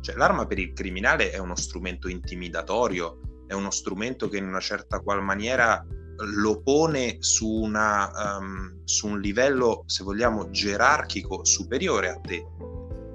Cioè, 0.00 0.16
l'arma 0.16 0.46
per 0.46 0.58
il 0.58 0.72
criminale 0.72 1.30
è 1.30 1.38
uno 1.38 1.56
strumento 1.56 2.08
intimidatorio, 2.08 3.20
è 3.46 3.54
uno 3.54 3.70
strumento 3.70 4.28
che 4.28 4.36
in 4.36 4.46
una 4.46 4.60
certa 4.60 5.00
qual 5.00 5.22
maniera 5.22 5.84
lo 6.16 6.60
pone 6.62 7.16
su, 7.20 7.48
una, 7.48 8.38
um, 8.38 8.82
su 8.84 9.08
un 9.08 9.20
livello, 9.20 9.84
se 9.86 10.04
vogliamo, 10.04 10.50
gerarchico 10.50 11.44
superiore 11.44 12.10
a 12.10 12.20
te. 12.20 12.44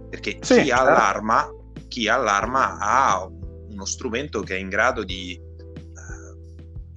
Perché 0.09 0.39
sì, 0.41 0.61
chi, 0.61 0.65
certo. 0.65 0.81
ha 0.81 0.83
l'arma, 0.83 1.49
chi 1.87 2.07
ha 2.07 2.17
l'arma 2.17 2.77
ha 2.79 3.25
uno 3.25 3.85
strumento 3.85 4.41
che 4.41 4.55
è 4.55 4.59
in 4.59 4.69
grado 4.69 5.03
di 5.03 5.39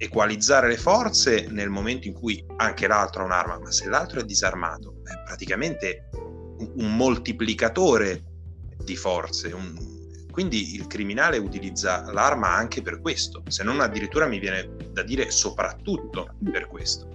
equalizzare 0.03 0.67
le 0.67 0.77
forze 0.77 1.47
nel 1.49 1.69
momento 1.69 2.07
in 2.07 2.13
cui 2.13 2.43
anche 2.57 2.87
l'altro 2.87 3.21
ha 3.21 3.25
un'arma, 3.25 3.59
ma 3.59 3.71
se 3.71 3.87
l'altro 3.87 4.19
è 4.19 4.23
disarmato, 4.23 5.01
è 5.03 5.23
praticamente 5.25 6.09
un, 6.75 6.95
moltiplicatore 6.95 8.23
di 8.83 8.95
forze, 8.95 9.51
un, 9.51 9.73
quindi 10.29 10.75
il 10.75 10.87
criminale 10.87 11.37
utilizza 11.37 12.11
l'arma 12.11 12.53
anche 12.53 12.81
per 12.81 12.99
questo, 12.99 13.43
se 13.47 13.63
non 13.63 13.79
addirittura 13.79 14.25
mi 14.25 14.39
viene 14.39 14.75
da 14.91 15.03
dire 15.03 15.31
soprattutto 15.31 16.35
per 16.51 16.67
questo. 16.67 17.09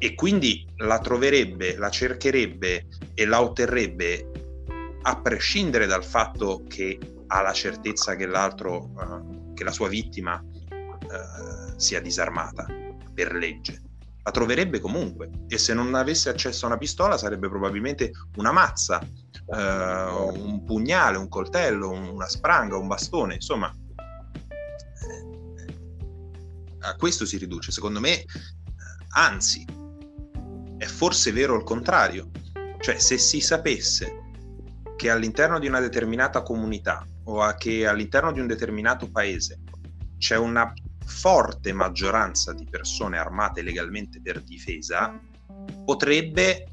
E 0.00 0.14
quindi 0.14 0.64
la 0.76 1.00
troverebbe, 1.00 1.76
la 1.76 1.90
cercherebbe 1.90 2.86
e 3.14 3.24
la 3.24 3.42
otterrebbe 3.42 4.30
a 5.02 5.20
prescindere 5.20 5.86
dal 5.86 6.04
fatto 6.04 6.62
che 6.68 6.98
ha 7.26 7.42
la 7.42 7.52
certezza 7.52 8.14
che 8.14 8.26
l'altro, 8.26 8.90
uh, 8.94 9.54
che 9.54 9.64
la 9.64 9.72
sua 9.72 9.88
vittima 9.88 10.40
uh, 11.08 11.78
sia 11.78 12.00
disarmata 12.00 12.66
per 13.12 13.32
legge. 13.34 13.82
La 14.22 14.30
troverebbe 14.30 14.78
comunque 14.78 15.30
e 15.48 15.56
se 15.56 15.72
non 15.72 15.94
avesse 15.94 16.28
accesso 16.28 16.66
a 16.66 16.68
una 16.68 16.76
pistola 16.76 17.16
sarebbe 17.16 17.48
probabilmente 17.48 18.12
una 18.36 18.52
mazza 18.52 19.00
eh, 19.50 19.56
un 19.56 20.62
pugnale, 20.64 21.16
un 21.16 21.28
coltello, 21.28 21.90
una 21.90 22.28
spranga, 22.28 22.76
un 22.76 22.86
bastone, 22.86 23.34
insomma, 23.34 23.74
a 26.80 26.94
questo 26.96 27.24
si 27.24 27.38
riduce. 27.38 27.72
Secondo 27.72 28.00
me, 28.00 28.24
anzi, 29.14 29.64
è 30.76 30.84
forse 30.84 31.32
vero 31.32 31.56
il 31.56 31.64
contrario. 31.64 32.30
Cioè, 32.80 32.98
se 32.98 33.18
si 33.18 33.40
sapesse 33.40 34.26
che 34.96 35.10
all'interno 35.10 35.58
di 35.58 35.66
una 35.66 35.80
determinata 35.80 36.42
comunità 36.42 37.06
o 37.24 37.54
che 37.56 37.86
all'interno 37.86 38.32
di 38.32 38.40
un 38.40 38.46
determinato 38.46 39.10
paese 39.10 39.60
c'è 40.18 40.36
una 40.36 40.72
forte 41.08 41.72
maggioranza 41.72 42.52
di 42.52 42.66
persone 42.68 43.18
armate 43.18 43.62
legalmente 43.62 44.20
per 44.22 44.42
difesa, 44.42 45.18
potrebbe 45.84 46.66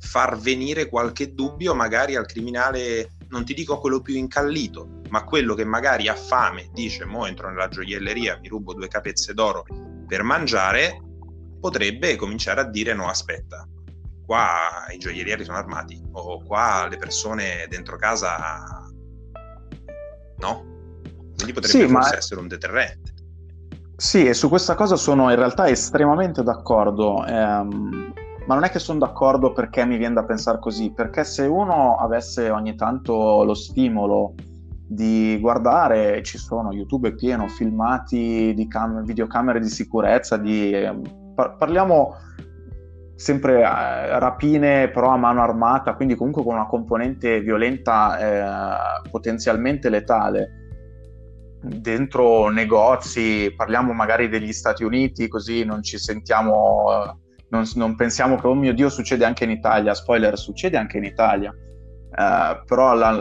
far 0.00 0.36
venire 0.38 0.88
qualche 0.88 1.32
dubbio 1.32 1.74
magari 1.74 2.16
al 2.16 2.26
criminale, 2.26 3.12
non 3.28 3.44
ti 3.44 3.54
dico 3.54 3.78
quello 3.78 4.00
più 4.00 4.14
incallito, 4.16 5.00
ma 5.10 5.24
quello 5.24 5.54
che 5.54 5.64
magari 5.64 6.08
ha 6.08 6.14
fame, 6.14 6.68
dice 6.72 7.04
mo 7.04 7.26
entro 7.26 7.48
nella 7.48 7.68
gioielleria, 7.68 8.38
mi 8.40 8.48
rubo 8.48 8.74
due 8.74 8.88
capezze 8.88 9.32
d'oro 9.32 9.64
per 10.06 10.22
mangiare, 10.22 11.02
potrebbe 11.60 12.16
cominciare 12.16 12.60
a 12.60 12.64
dire 12.64 12.94
no 12.94 13.08
aspetta, 13.08 13.66
qua 14.26 14.86
i 14.92 14.98
gioiellieri 14.98 15.44
sono 15.44 15.56
armati 15.56 16.00
o 16.12 16.42
qua 16.42 16.86
le 16.88 16.98
persone 16.98 17.66
dentro 17.68 17.96
casa 17.96 18.86
no? 20.38 20.76
Quindi 21.34 21.52
potrebbe 21.52 21.86
sì, 21.86 21.92
forse 21.92 22.10
ma... 22.10 22.16
essere 22.16 22.40
un 22.40 22.48
deterrente. 22.48 23.14
Sì, 24.00 24.26
e 24.26 24.32
su 24.32 24.48
questa 24.48 24.76
cosa 24.76 24.94
sono 24.94 25.28
in 25.28 25.34
realtà 25.34 25.68
estremamente 25.68 26.44
d'accordo. 26.44 27.26
Ehm, 27.26 28.12
ma 28.46 28.54
non 28.54 28.62
è 28.62 28.70
che 28.70 28.78
sono 28.78 29.00
d'accordo 29.00 29.52
perché 29.52 29.84
mi 29.84 29.96
viene 29.96 30.14
da 30.14 30.24
pensare 30.24 30.60
così, 30.60 30.92
perché 30.92 31.24
se 31.24 31.46
uno 31.46 31.96
avesse 31.96 32.48
ogni 32.48 32.76
tanto 32.76 33.42
lo 33.42 33.54
stimolo 33.54 34.34
di 34.86 35.36
guardare, 35.40 36.22
ci 36.22 36.38
sono, 36.38 36.70
YouTube 36.70 37.08
è 37.08 37.14
pieno, 37.14 37.48
filmati 37.48 38.54
di 38.54 38.68
cam- 38.68 39.02
videocamere 39.02 39.58
di 39.58 39.68
sicurezza, 39.68 40.36
di, 40.36 40.72
par- 41.34 41.56
parliamo 41.56 42.14
sempre 43.16 43.62
eh, 43.62 44.18
rapine 44.20 44.90
però 44.90 45.08
a 45.08 45.16
mano 45.16 45.42
armata, 45.42 45.94
quindi 45.94 46.14
comunque 46.14 46.44
con 46.44 46.54
una 46.54 46.68
componente 46.68 47.40
violenta 47.40 48.16
eh, 48.16 49.10
potenzialmente 49.10 49.90
letale 49.90 50.67
dentro 51.60 52.48
negozi, 52.48 53.52
parliamo 53.56 53.92
magari 53.92 54.28
degli 54.28 54.52
Stati 54.52 54.84
Uniti, 54.84 55.28
così 55.28 55.64
non 55.64 55.82
ci 55.82 55.98
sentiamo 55.98 57.18
non, 57.50 57.64
non, 57.74 57.94
pensiamo 57.94 58.36
che, 58.36 58.46
oh 58.46 58.54
mio 58.54 58.74
Dio, 58.74 58.88
succede 58.90 59.24
anche 59.24 59.44
in 59.44 59.50
Italia. 59.50 59.94
Spoiler, 59.94 60.36
succede 60.38 60.76
anche 60.76 60.98
in 60.98 61.04
Italia. 61.04 61.50
Uh, 61.50 62.64
però 62.66 62.94
la, 62.94 63.16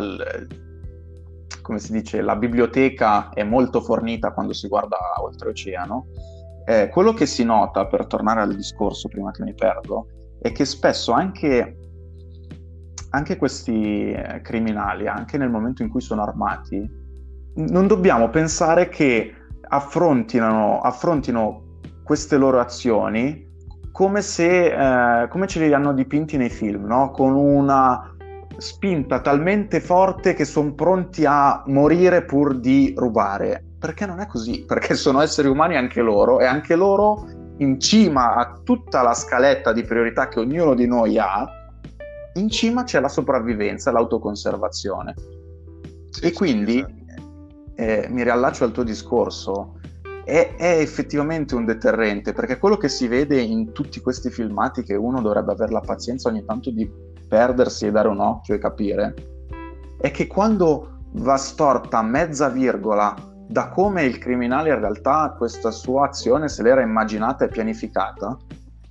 come 1.62 1.80
si 1.80 1.92
dice, 1.92 2.22
la 2.22 2.36
biblioteca 2.36 3.30
è 3.30 3.44
molto 3.44 3.82
fornita 3.82 4.32
quando 4.32 4.54
si 4.54 4.68
guarda 4.68 4.98
oltreoceano. 5.22 6.08
Eh, 6.66 6.90
quello 6.90 7.14
che 7.14 7.26
si 7.26 7.46
nota, 7.46 7.88
per 7.88 8.08
tornare 8.08 8.42
al 8.42 8.54
discorso 8.54 9.08
prima 9.08 9.32
che 9.32 9.44
mi 9.44 9.54
perdo, 9.54 10.08
è 10.42 10.52
che 10.52 10.66
spesso 10.66 11.14
anche, 11.14 11.78
anche 13.12 13.38
questi 13.38 14.12
eh, 14.12 14.42
criminali, 14.42 15.08
anche 15.08 15.38
nel 15.38 15.50
momento 15.50 15.84
in 15.84 15.90
cui 15.90 16.02
sono 16.02 16.24
armati, 16.24 16.90
non 17.58 17.88
dobbiamo 17.88 18.30
pensare 18.30 18.90
che 18.90 19.34
affrontino, 19.70 20.80
affrontino 20.80 21.80
queste 22.04 22.38
loro 22.38 22.60
azioni 22.60 23.46
come 23.92 24.22
se 24.22 25.24
eh, 25.24 25.28
come 25.28 25.48
ce 25.48 25.66
li 25.66 25.74
hanno 25.74 25.92
dipinti 25.92 26.38
nei 26.38 26.52
film, 26.52 26.86
no? 26.86 27.10
con 27.10 27.34
una 27.34 28.16
spinta 28.58 29.22
talmente 29.22 29.80
forte 29.80 30.34
che 30.34 30.46
sono 30.46 30.74
pronti 30.74 31.26
a 31.26 31.64
morire 31.66 32.24
pur 32.24 32.60
di 32.60 32.94
rubare. 32.96 33.64
Perché 33.80 34.06
non 34.06 34.20
è 34.20 34.28
così? 34.28 34.66
Perché 34.66 34.94
sono 34.94 35.22
esseri 35.22 35.48
umani 35.48 35.78
anche 35.78 36.02
loro 36.02 36.40
e 36.40 36.46
anche 36.46 36.76
loro 36.76 37.26
in 37.58 37.80
cima 37.80 38.36
a 38.36 38.60
tutta 38.64 39.02
la 39.02 39.16
scaletta 39.16 39.74
di 39.74 39.84
priorità 39.84 40.28
che 40.28 40.40
ognuno 40.40 40.76
di 40.76 40.86
noi 40.86 41.18
ha, 41.18 41.48
in 42.36 42.50
cima 42.50 42.84
c'è 42.84 43.00
la 43.00 43.10
sopravvivenza, 43.10 43.92
l'autoconservazione. 43.92 45.16
Sì, 46.12 46.26
e 46.26 46.34
quindi 46.34 46.86
eh, 47.78 48.08
mi 48.10 48.24
riallaccio 48.24 48.64
al 48.64 48.72
tuo 48.72 48.82
discorso, 48.82 49.80
è, 50.26 50.56
è, 50.58 50.80
effettivamente 50.80 51.54
un 51.54 51.64
deterrente, 51.64 52.34
perché 52.34 52.58
quello 52.58 52.76
che 52.76 52.90
si 52.90 53.08
vede 53.08 53.40
in 53.40 53.72
tutti 53.72 54.02
questi 54.02 54.32
filmati, 54.32 54.82
che 54.82 54.96
uno 54.96 55.22
dovrebbe 55.22 55.52
avere 55.52 55.72
la 55.72 55.82
pazienza 55.82 56.28
ogni 56.30 56.44
tanto 56.44 56.72
di 56.72 56.90
perdersi 57.28 57.86
e 57.86 57.92
dare 57.92 58.08
un 58.08 58.20
occhio 58.20 58.56
e 58.56 58.58
capire, 58.58 59.14
è 60.02 60.10
che 60.10 60.26
quando 60.26 61.02
va 61.14 61.38
storta 61.38 62.02
mezza 62.02 62.50
virgola 62.50 63.16
da 63.48 63.70
come 63.70 64.04
il 64.04 64.18
criminale 64.18 64.70
in 64.70 64.80
realtà 64.80 65.34
questa 65.38 65.72
sua 65.72 66.08
azione 66.08 66.50
se 66.50 66.64
l'era 66.64 66.82
immaginata 66.82 67.46
e 67.46 67.50
pianificata, 67.50 68.38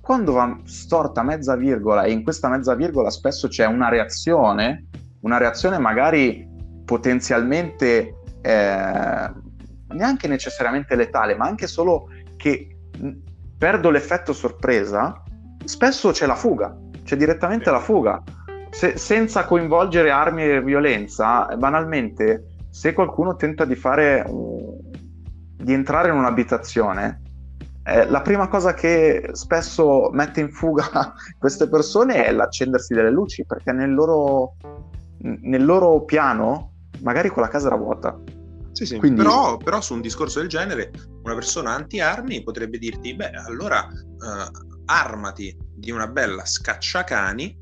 quando 0.01 0.31
va 0.31 0.57
storta 0.63 1.21
mezza 1.23 1.57
virgola 1.57 2.03
e 2.03 2.11
in 2.11 2.23
questa 2.23 2.47
mezza 2.47 2.73
virgola 2.73 3.09
spesso 3.09 3.49
c'è 3.49 3.65
una 3.65 3.89
reazione, 3.89 4.87
una 5.21 5.37
reazione 5.37 5.77
magari 5.77 6.47
potenzialmente 6.85 8.16
eh, 8.47 9.31
neanche 9.89 10.27
necessariamente 10.27 10.95
letale, 10.95 11.35
ma 11.35 11.45
anche 11.45 11.67
solo 11.67 12.07
che 12.37 12.77
perdo 13.57 13.89
l'effetto 13.89 14.31
sorpresa, 14.31 15.21
spesso 15.65 16.11
c'è 16.11 16.25
la 16.25 16.35
fuga, 16.35 16.75
c'è 17.03 17.17
direttamente 17.17 17.69
la 17.69 17.79
fuga. 17.79 18.23
Se, 18.69 18.97
senza 18.97 19.45
coinvolgere 19.45 20.11
armi 20.11 20.43
e 20.43 20.61
violenza, 20.61 21.45
banalmente, 21.57 22.45
se 22.69 22.93
qualcuno 22.93 23.35
tenta 23.35 23.65
di 23.65 23.75
fare 23.75 24.25
di 25.57 25.73
entrare 25.73 26.09
in 26.09 26.15
un'abitazione, 26.15 27.21
eh, 27.83 28.05
la 28.05 28.21
prima 28.21 28.47
cosa 28.47 28.73
che 28.73 29.29
spesso 29.33 30.09
mette 30.11 30.39
in 30.39 30.51
fuga 30.51 31.13
queste 31.37 31.67
persone 31.67 32.23
è 32.25 32.31
l'accendersi 32.31 32.93
delle 32.93 33.11
luci, 33.11 33.45
perché 33.45 33.73
nel 33.73 33.93
loro, 33.93 34.55
nel 35.17 35.65
loro 35.65 36.03
piano 36.03 36.71
magari 37.01 37.29
quella 37.29 37.47
casa 37.47 37.67
era 37.67 37.75
vuota 37.75 38.17
sì, 38.77 38.85
sì. 38.85 38.97
Quindi... 38.99 39.23
Però, 39.23 39.57
però, 39.57 39.81
su 39.81 39.95
un 39.95 40.01
discorso 40.01 40.37
del 40.37 40.49
genere 40.49 40.91
una 41.23 41.33
persona 41.33 41.73
anti-armi 41.73 42.43
potrebbe 42.43 42.77
dirti, 42.77 43.15
beh, 43.15 43.31
allora 43.31 43.87
uh, 43.87 44.85
armati 44.85 45.57
di 45.73 45.89
una 45.89 46.05
bella 46.05 46.45
scacciacani 46.45 47.57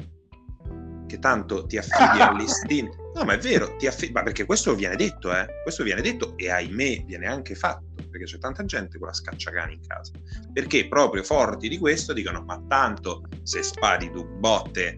che 1.07 1.19
tanto 1.19 1.65
ti 1.67 1.77
affidi 1.77 2.19
all'istinto. 2.19 3.12
No, 3.15 3.24
ma 3.24 3.31
è 3.31 3.38
vero, 3.38 3.77
ti 3.77 3.88
affidi... 3.88 4.12
ma 4.12 4.24
perché 4.24 4.43
questo 4.43 4.75
viene 4.75 4.98
detto, 4.98 5.34
eh? 5.34 5.48
Questo 5.63 5.84
viene 5.84 6.01
detto 6.01 6.36
e 6.36 6.50
ahimè 6.50 7.05
viene 7.05 7.27
anche 7.27 7.55
fatto, 7.55 7.86
perché 8.12 8.25
c'è 8.25 8.38
tanta 8.38 8.65
gente 8.65 9.00
con 9.00 9.07
la 9.07 9.13
scacciacani 9.13 9.74
in 9.75 9.88
casa. 9.88 10.12
Perché 10.51 10.89
proprio 10.89 11.24
forti 11.24 11.69
di 11.69 11.77
questo 11.77 12.12
dicono, 12.12 12.43
ma 12.43 12.62
tanto 12.67 13.24
se 13.43 13.63
spari 13.63 14.12
tu 14.12 14.25
botte 14.38 14.98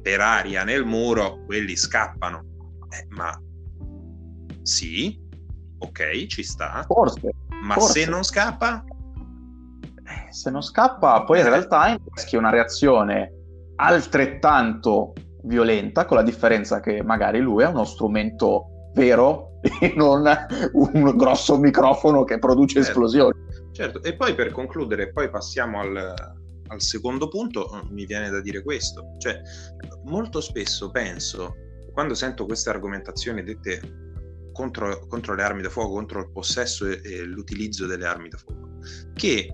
per 0.00 0.20
aria 0.20 0.62
nel 0.62 0.84
muro, 0.84 1.42
quelli 1.44 1.74
scappano. 1.74 2.44
Eh, 2.88 3.06
ma 3.08 3.36
sì, 4.62 5.24
ok, 5.78 6.26
ci 6.26 6.42
sta. 6.42 6.84
Forse. 6.86 7.30
Ma 7.62 7.74
forse. 7.74 8.00
se 8.00 8.10
non 8.10 8.22
scappa? 8.22 8.84
se 10.30 10.50
non 10.50 10.62
scappa, 10.62 11.24
poi 11.24 11.40
in 11.40 11.48
realtà 11.48 11.88
inneschi 11.88 12.36
una 12.36 12.50
reazione 12.50 13.32
altrettanto 13.76 15.14
violenta, 15.44 16.04
con 16.04 16.16
la 16.16 16.22
differenza 16.22 16.80
che 16.80 17.02
magari 17.02 17.40
lui 17.40 17.62
ha 17.62 17.68
uno 17.68 17.84
strumento 17.84 18.90
vero 18.94 19.60
e 19.80 19.94
non 19.96 20.24
un 20.72 21.16
grosso 21.16 21.58
microfono 21.58 22.24
che 22.24 22.38
produce 22.38 22.74
certo. 22.74 22.88
esplosioni. 22.88 23.38
Certo, 23.72 24.02
e 24.02 24.14
poi 24.14 24.34
per 24.34 24.52
concludere, 24.52 25.12
poi 25.12 25.28
passiamo 25.30 25.80
al, 25.80 26.14
al 26.68 26.80
secondo 26.80 27.28
punto, 27.28 27.68
mi 27.90 28.06
viene 28.06 28.30
da 28.30 28.40
dire 28.40 28.62
questo, 28.62 29.14
cioè 29.18 29.40
molto 30.04 30.40
spesso 30.40 30.90
penso, 30.90 31.54
quando 31.92 32.14
sento 32.14 32.46
queste 32.46 32.70
argomentazioni 32.70 33.42
dette 33.42 34.05
contro, 34.56 35.06
contro, 35.06 35.34
le 35.34 35.42
armi 35.42 35.60
da 35.60 35.68
fuoco, 35.68 35.92
contro 35.92 36.20
il 36.20 36.30
possesso 36.30 36.86
e, 36.86 37.00
e 37.04 37.22
l'utilizzo 37.24 37.86
delle 37.86 38.06
armi 38.06 38.30
da 38.30 38.38
fuoco, 38.38 38.78
che 39.14 39.52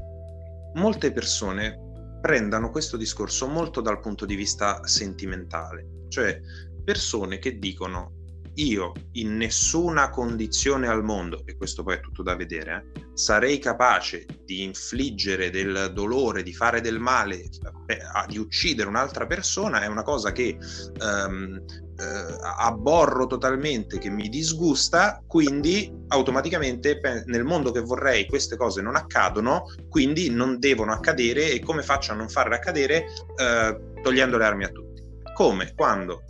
molte 0.74 1.12
persone 1.12 2.18
prendano 2.20 2.70
questo 2.70 2.96
discorso 2.96 3.48
molto 3.48 3.80
dal 3.80 3.98
punto 3.98 4.24
di 4.24 4.36
vista 4.36 4.86
sentimentale, 4.86 6.06
cioè 6.08 6.40
persone 6.84 7.38
che 7.38 7.58
dicono 7.58 8.20
io 8.54 8.92
in 9.12 9.36
nessuna 9.36 10.10
condizione 10.10 10.86
al 10.86 11.02
mondo, 11.02 11.42
e 11.46 11.56
questo 11.56 11.82
poi 11.82 11.96
è 11.96 12.00
tutto 12.00 12.22
da 12.22 12.36
vedere, 12.36 12.92
eh, 12.94 13.00
sarei 13.14 13.58
capace 13.58 14.26
di 14.44 14.62
infliggere 14.62 15.50
del 15.50 15.90
dolore, 15.94 16.42
di 16.42 16.52
fare 16.52 16.80
del 16.80 16.98
male, 16.98 17.40
eh, 17.86 17.98
di 18.28 18.38
uccidere 18.38 18.88
un'altra 18.88 19.26
persona, 19.26 19.82
è 19.82 19.86
una 19.86 20.02
cosa 20.02 20.32
che 20.32 20.58
ehm, 21.00 21.91
eh, 22.02 22.36
abborro 22.58 23.26
totalmente, 23.26 23.98
che 23.98 24.10
mi 24.10 24.28
disgusta, 24.28 25.22
quindi 25.26 25.92
automaticamente 26.08 27.00
nel 27.26 27.44
mondo 27.44 27.70
che 27.70 27.80
vorrei 27.80 28.26
queste 28.26 28.56
cose 28.56 28.82
non 28.82 28.96
accadono, 28.96 29.72
quindi 29.88 30.28
non 30.30 30.58
devono 30.58 30.92
accadere 30.92 31.52
e 31.52 31.60
come 31.60 31.82
faccio 31.82 32.12
a 32.12 32.16
non 32.16 32.28
farle 32.28 32.56
accadere? 32.56 33.04
Eh, 33.36 34.00
togliendo 34.02 34.36
le 34.36 34.44
armi 34.44 34.64
a 34.64 34.68
tutti. 34.68 35.02
Come 35.34 35.72
quando 35.74 36.24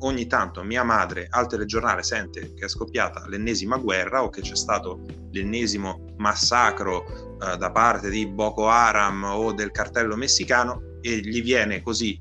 ogni 0.00 0.26
tanto 0.26 0.62
mia 0.64 0.82
madre 0.82 1.28
al 1.30 1.46
telegiornale 1.46 2.02
sente 2.02 2.54
che 2.54 2.64
è 2.64 2.68
scoppiata 2.68 3.24
l'ennesima 3.28 3.76
guerra 3.76 4.24
o 4.24 4.30
che 4.30 4.40
c'è 4.40 4.56
stato 4.56 5.00
l'ennesimo 5.30 6.14
massacro 6.16 7.36
eh, 7.40 7.56
da 7.56 7.70
parte 7.70 8.10
di 8.10 8.26
Boko 8.26 8.68
Haram 8.68 9.22
o 9.22 9.52
del 9.52 9.70
cartello 9.70 10.16
messicano 10.16 10.98
e 11.00 11.18
gli 11.18 11.42
viene 11.42 11.82
così 11.82 12.20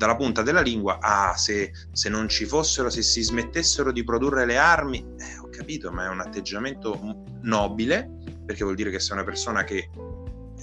dalla 0.00 0.16
punta 0.16 0.40
della 0.40 0.62
lingua, 0.62 0.98
ah, 0.98 1.36
se, 1.36 1.74
se 1.92 2.08
non 2.08 2.26
ci 2.26 2.46
fossero, 2.46 2.88
se 2.88 3.02
si 3.02 3.20
smettessero 3.20 3.92
di 3.92 4.02
produrre 4.02 4.46
le 4.46 4.56
armi, 4.56 5.04
eh, 5.18 5.38
ho 5.38 5.50
capito, 5.50 5.92
ma 5.92 6.06
è 6.06 6.08
un 6.08 6.20
atteggiamento 6.20 6.98
nobile, 7.42 8.10
perché 8.46 8.64
vuol 8.64 8.76
dire 8.76 8.90
che 8.90 8.98
sei 8.98 9.16
una 9.16 9.26
persona 9.26 9.62
che, 9.62 9.90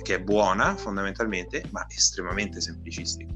che 0.02 0.16
è 0.16 0.20
buona 0.20 0.76
fondamentalmente, 0.76 1.66
ma 1.70 1.86
estremamente 1.88 2.60
semplicistico. 2.60 3.32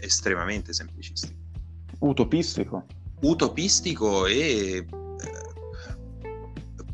Estremamente 0.00 0.72
semplicistico 0.72 1.44
utopistico. 1.98 2.86
Utopistico 3.20 4.24
e 4.24 4.76
eh, 4.76 4.86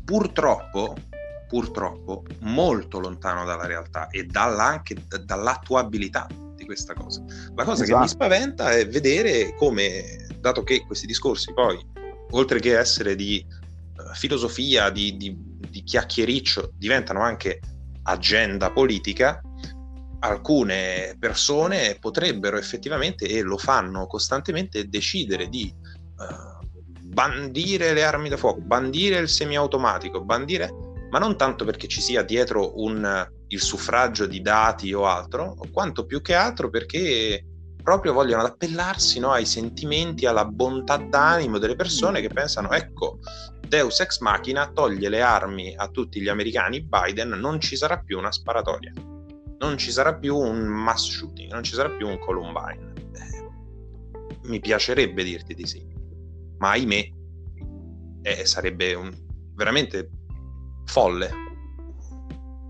purtroppo, 0.03 0.97
purtroppo 1.47 2.23
molto 2.41 2.99
lontano 2.99 3.45
dalla 3.45 3.65
realtà 3.65 4.09
e 4.09 4.25
dalla, 4.25 4.65
anche 4.65 4.97
dall'attuabilità 5.23 6.27
di 6.63 6.65
questa 6.65 6.93
cosa. 6.93 7.21
La 7.55 7.63
cosa 7.63 7.83
esatto. 7.83 7.85
che 7.85 7.97
mi 7.97 8.05
esatto. 8.05 8.23
spaventa 8.23 8.71
è 8.71 8.87
vedere 8.87 9.55
come, 9.55 10.25
dato 10.39 10.63
che 10.63 10.83
questi 10.85 11.05
discorsi 11.05 11.53
poi, 11.53 11.79
oltre 12.31 12.59
che 12.59 12.77
essere 12.77 13.15
di 13.15 13.45
uh, 13.45 14.13
filosofia, 14.15 14.89
di, 14.89 15.15
di, 15.17 15.35
di 15.37 15.83
chiacchiericcio, 15.83 16.71
diventano 16.75 17.21
anche 17.21 17.59
agenda 18.03 18.71
politica, 18.71 19.41
alcune 20.19 21.15
persone 21.19 21.97
potrebbero 21.99 22.57
effettivamente, 22.57 23.27
e 23.27 23.41
lo 23.41 23.57
fanno 23.57 24.07
costantemente, 24.07 24.87
decidere 24.87 25.47
di 25.49 25.71
uh, 26.17 26.97
bandire 27.03 27.93
le 27.93 28.03
armi 28.03 28.29
da 28.29 28.37
fuoco, 28.37 28.61
bandire 28.61 29.19
il 29.19 29.29
semiautomatico, 29.29 30.23
bandire, 30.23 30.71
ma 31.11 31.19
non 31.19 31.37
tanto 31.37 31.63
perché 31.65 31.87
ci 31.87 32.01
sia 32.01 32.23
dietro 32.23 32.81
un, 32.81 33.27
il 33.53 33.61
suffragio 33.61 34.25
di 34.25 34.41
dati 34.41 34.93
o 34.93 35.05
altro, 35.05 35.55
quanto 35.71 36.05
più 36.05 36.21
che 36.21 36.33
altro 36.33 36.69
perché 36.69 37.45
proprio 37.81 38.13
vogliono 38.13 38.43
appellarsi 38.43 39.19
no, 39.19 39.31
ai 39.31 39.45
sentimenti, 39.45 40.25
alla 40.25 40.45
bontà 40.45 40.97
d'animo 40.97 41.57
delle 41.57 41.75
persone 41.75 42.21
che 42.21 42.29
pensano, 42.29 42.71
ecco, 42.71 43.19
Deus 43.67 43.99
ex 43.99 44.19
machina 44.19 44.71
toglie 44.71 45.09
le 45.09 45.21
armi 45.21 45.73
a 45.75 45.87
tutti 45.87 46.21
gli 46.21 46.29
americani, 46.29 46.81
Biden 46.81 47.29
non 47.29 47.59
ci 47.59 47.75
sarà 47.75 47.97
più 47.99 48.17
una 48.17 48.31
sparatoria 48.31 48.93
non 49.63 49.77
ci 49.77 49.91
sarà 49.91 50.13
più 50.13 50.35
un 50.35 50.59
mass 50.65 51.09
shooting, 51.09 51.51
non 51.51 51.63
ci 51.63 51.73
sarà 51.73 51.89
più 51.89 52.05
un 52.05 52.19
Columbine. 52.19 52.93
Eh, 53.13 54.47
mi 54.47 54.59
piacerebbe 54.59 55.23
dirti 55.23 55.53
di 55.53 55.65
sì, 55.65 55.87
ma 56.57 56.71
ahimè 56.71 57.09
eh, 58.23 58.45
sarebbe 58.45 58.93
un, 58.93 59.09
veramente 59.55 60.09
folle. 60.85 61.31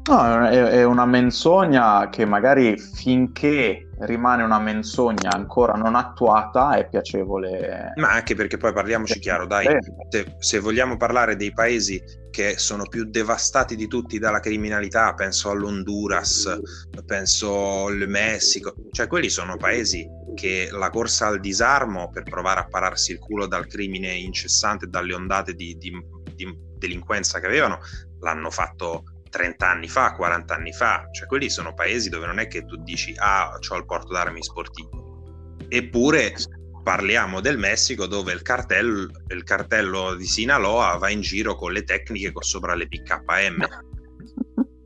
No, 0.06 0.46
è, 0.48 0.64
è 0.64 0.84
una 0.84 1.06
menzogna 1.06 2.10
che 2.10 2.26
magari 2.26 2.78
finché 2.78 3.88
rimane 4.00 4.44
una 4.44 4.60
menzogna 4.60 5.32
ancora 5.32 5.74
non 5.74 5.96
attuata 5.96 6.76
è 6.76 6.90
piacevole. 6.90 7.94
Ma 7.96 8.12
anche 8.12 8.36
perché 8.36 8.58
poi 8.58 8.74
parliamoci 8.74 9.20
chiaro, 9.20 9.48
dai, 9.48 9.66
se, 10.10 10.36
se, 10.40 10.60
vogliamo 10.60 10.98
parlare 10.98 11.38
dei 11.38 11.54
paesi 11.54 12.04
che 12.32 12.58
sono 12.58 12.86
più 12.86 13.06
devastati 13.06 13.78
di 13.78 13.88
tutti 13.88 14.20
dalla 14.20 14.42
criminalità, 14.42 15.14
penso 15.14 15.50
all'Honduras, 15.52 16.60
penso 17.06 17.86
al 17.86 18.04
Messico, 18.08 18.76
cioè 18.92 19.08
quelli 19.08 19.30
sono 19.30 19.56
paesi 19.56 20.06
che 20.34 20.68
la 20.72 20.90
corsa 20.90 21.28
al 21.28 21.40
disarmo 21.40 22.10
per 22.10 22.24
provare 22.24 22.60
a 22.60 22.68
pararsi 22.68 23.14
il 23.14 23.20
culo 23.20 23.46
dal 23.48 23.68
crimine 23.68 24.14
incessante, 24.14 24.88
dalle 24.88 25.14
ondate 25.14 25.54
di, 25.54 25.78
di, 25.78 25.92
di 26.36 26.58
delinquenza 26.78 27.40
che 27.40 27.46
avevano, 27.46 27.80
l'hanno 28.20 28.50
fatto 28.50 29.04
30 29.34 29.68
anni 29.68 29.90
fa, 29.90 30.14
40 30.14 30.54
anni 30.54 30.72
fa, 30.72 31.08
cioè 31.12 31.26
quelli 31.26 31.50
sono 31.50 31.74
paesi 31.74 32.10
dove 32.10 32.28
non 32.28 32.38
è 32.38 32.48
che 32.48 32.66
tu 32.66 32.76
dici 32.84 33.16
ah, 33.18 33.58
ho 33.68 33.76
il 33.76 33.86
porto 33.86 34.14
d'armi 34.14 34.44
sportivo. 34.44 35.58
Eppure 35.68 36.36
parliamo 36.84 37.42
del 37.42 37.58
Messico 37.58 38.06
dove 38.06 38.32
il 38.32 38.44
cartello, 38.44 39.10
il 39.30 39.44
cartello 39.44 40.14
di 40.14 40.28
Sinaloa 40.28 40.98
va 40.98 41.10
in 41.10 41.22
giro 41.22 41.56
con 41.56 41.72
le 41.72 41.84
tecniche 41.84 42.32
sopra 42.42 42.76
le 42.76 42.88
PKM. 42.88 43.66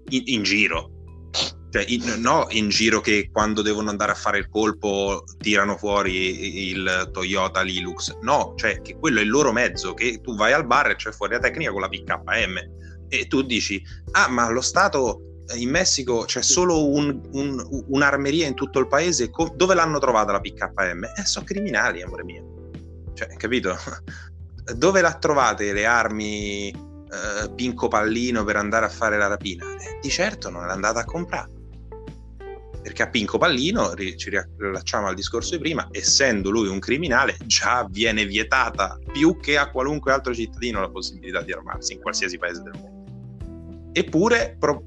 In, 0.10 0.22
in 0.26 0.44
giro. 0.44 0.92
Cioè, 1.70 1.84
in, 1.86 2.22
no 2.22 2.48
in 2.52 2.70
giro 2.70 3.02
che 3.02 3.30
quando 3.30 3.62
devono 3.62 3.90
andare 3.90 4.14
a 4.14 4.16
fare 4.16 4.38
il 4.38 4.48
colpo 4.48 5.26
tirano 5.40 5.76
fuori 5.76 6.70
il 6.70 7.10
Toyota 7.12 7.62
Lilux. 7.62 8.18
No, 8.22 8.54
cioè 8.56 8.82
che 8.82 8.96
quello 8.98 9.20
è 9.20 9.24
il 9.24 9.30
loro 9.30 9.52
mezzo, 9.52 9.94
che 9.94 10.22
tu 10.22 10.38
vai 10.38 10.54
al 10.54 10.66
bar 10.66 10.92
e 10.92 10.96
c'è 10.96 11.12
fuori 11.12 11.34
la 11.34 11.40
tecnica 11.40 11.72
con 11.72 11.82
la 11.82 11.90
PKM 11.90 12.87
e 13.10 13.28
tu 13.28 13.42
dici, 13.42 13.82
ah 14.12 14.28
ma 14.28 14.50
lo 14.50 14.62
Stato 14.62 15.44
eh, 15.48 15.58
in 15.58 15.70
Messico 15.70 16.26
c'è 16.26 16.42
solo 16.42 16.90
un, 16.90 17.22
un, 17.32 17.84
un'armeria 17.88 18.48
in 18.48 18.54
tutto 18.54 18.80
il 18.80 18.88
paese, 18.88 19.30
Co- 19.30 19.54
dove 19.56 19.74
l'hanno 19.74 20.00
trovata 20.00 20.32
la 20.32 20.40
PKM? 20.40 21.04
Eh, 21.16 21.26
sono 21.26 21.46
criminali, 21.46 22.02
amore 22.02 22.24
mio. 22.24 22.72
Cioè, 23.14 23.28
capito? 23.38 23.76
dove 24.76 25.02
la 25.02 25.14
trovate 25.14 25.72
le 25.72 25.86
armi 25.86 26.70
eh, 26.70 27.50
pinco 27.56 27.88
pallino 27.88 28.44
per 28.44 28.58
andare 28.58 28.86
a 28.86 28.90
fare 28.90 29.18
la 29.18 29.28
rapina? 29.28 29.66
Eh, 29.66 30.00
di 30.02 30.10
certo 30.10 30.50
non 30.50 30.66
l'andate 30.68 31.00
a 31.00 31.06
comprare. 31.06 31.56
Perché 32.82 33.04
a 33.04 33.10
Pinco 33.10 33.38
Pallino, 33.38 33.94
ci 34.16 34.30
riallacciamo 34.30 35.08
al 35.08 35.16
discorso 35.16 35.56
di 35.56 35.60
prima, 35.60 35.90
essendo 35.92 36.50
lui 36.50 36.70
un 36.70 36.80
criminale, 36.80 37.36
già 37.44 37.86
viene 37.90 38.26
vietata 38.26 38.98
più 39.12 39.38
che 39.42 39.58
a 39.58 39.70
qualunque 39.70 40.14
altro 40.14 40.34
cittadino 40.34 40.80
la 40.80 40.90
possibilità 40.90 41.42
di 41.42 41.52
armarsi 41.52 41.94
in 41.94 42.00
qualsiasi 42.00 42.38
paese 42.38 42.62
del 42.62 42.80
mondo. 42.80 42.97
Eppure, 43.98 44.56
pro- 44.60 44.84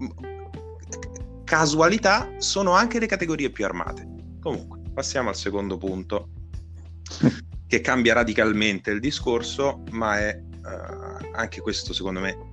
casualità, 1.43 2.31
sono 2.39 2.75
anche 2.75 3.01
le 3.01 3.07
categorie 3.07 3.51
più 3.51 3.65
armate. 3.65 4.07
Comunque, 4.41 4.83
passiamo 4.95 5.31
al 5.31 5.35
secondo 5.35 5.77
punto, 5.79 6.29
che 7.67 7.81
cambia 7.81 8.15
radicalmente 8.15 8.93
il 8.93 9.01
discorso, 9.01 9.83
ma 9.91 10.21
è 10.21 10.41
uh, 10.41 11.27
anche 11.33 11.61
questo, 11.61 11.93
secondo 11.93 12.21
me, 12.21 12.51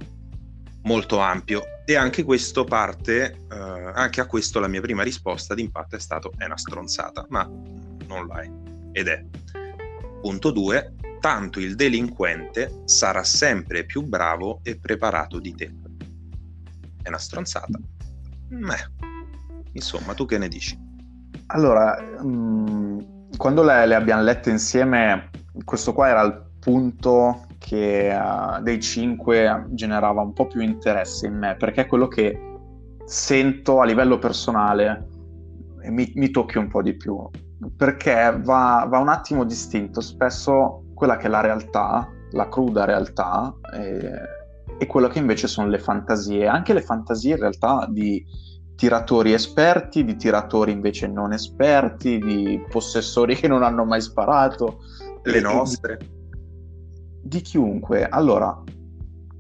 molto 0.82 1.20
ampio. 1.20 1.62
E 1.86 1.96
anche 1.96 2.24
questo 2.24 2.64
parte, 2.64 3.46
uh, 3.52 3.92
anche 3.94 4.20
a 4.20 4.26
questo 4.26 4.60
la 4.60 4.68
mia 4.68 4.82
prima 4.82 5.04
risposta 5.04 5.54
d'impatto 5.54 5.96
è 5.96 6.00
stato 6.00 6.32
è 6.38 6.46
una 6.46 6.58
stronzata, 6.58 7.24
ma 7.30 7.44
non 8.08 8.26
la 8.26 8.42
è. 8.42 8.52
Ed 8.94 9.08
è, 9.08 9.24
punto 10.22 10.50
2, 10.50 10.96
tanto 11.20 11.60
il 11.60 11.76
delinquente 11.76 12.82
sarà 12.86 13.24
sempre 13.24 13.86
più 13.86 14.02
bravo 14.02 14.62
e 14.64 14.80
preparato 14.80 15.40
di 15.40 15.54
te 15.54 15.86
è 17.08 17.10
una 17.10 17.18
stronzata. 17.18 17.80
Beh, 18.50 18.92
insomma, 19.74 20.14
tu 20.14 20.26
che 20.26 20.38
ne 20.38 20.48
dici? 20.48 20.78
Allora, 21.48 21.98
mh, 22.22 22.28
mm, 22.28 23.00
quando 23.38 23.64
le, 23.64 23.86
le, 23.86 23.96
abbiamo 23.96 24.22
lette 24.22 24.50
insieme, 24.50 25.30
questo 25.64 25.94
qua 25.94 26.10
era 26.10 26.22
il 26.22 26.46
punto 26.60 27.46
che 27.58 28.14
uh, 28.14 28.62
dei 28.62 28.80
cinque 28.80 29.66
generava 29.70 30.22
un 30.22 30.34
po' 30.34 30.48
più 30.48 30.62
interesse 30.62 31.28
in 31.28 31.38
me, 31.38 31.56
perché 31.56 31.82
è 31.82 31.88
quello 31.88 32.08
che 32.08 32.40
sento 33.06 33.80
a 33.80 33.86
livello 33.86 34.20
personale 34.20 35.08
e 35.82 35.90
mi, 35.90 36.12
mi 36.16 36.30
tocchi 36.30 36.58
un 36.58 36.68
po' 36.68 36.82
di 36.82 36.96
più, 36.96 37.18
perché 37.76 38.38
va, 38.44 38.86
va, 38.88 38.98
un 39.00 39.08
attimo 39.08 39.46
distinto 39.46 40.02
spesso 40.02 40.84
quella 40.94 41.16
che 41.16 41.28
è 41.28 41.30
la 41.30 41.42
realtà, 41.42 42.10
la 42.32 42.50
cruda 42.50 42.84
realtà, 42.84 43.54
e, 43.74 44.12
e 44.78 44.86
quello 44.86 45.08
che 45.08 45.20
invece 45.20 45.48
sono 45.48 45.68
le 45.68 45.80
fantasie, 45.80 46.48
anche 46.48 46.74
le 46.74 46.82
fantasie 46.82 47.34
in 47.34 47.40
realtà 47.40 47.88
di 47.90 48.24
tiratori 48.76 49.34
esperti, 49.34 50.06
di 50.06 50.16
tiratori 50.16 50.72
invece 50.72 51.08
non 51.08 51.34
esperti, 51.34 52.20
di 52.20 52.64
possessori 52.70 53.36
che 53.36 53.48
non 53.48 53.64
hanno 53.64 53.84
mai 53.84 54.02
sparato. 54.02 54.80
Le 55.24 55.42
nostre. 55.42 55.98
Di, 57.22 57.42
chiunque. 57.42 58.08
Allora, 58.08 58.64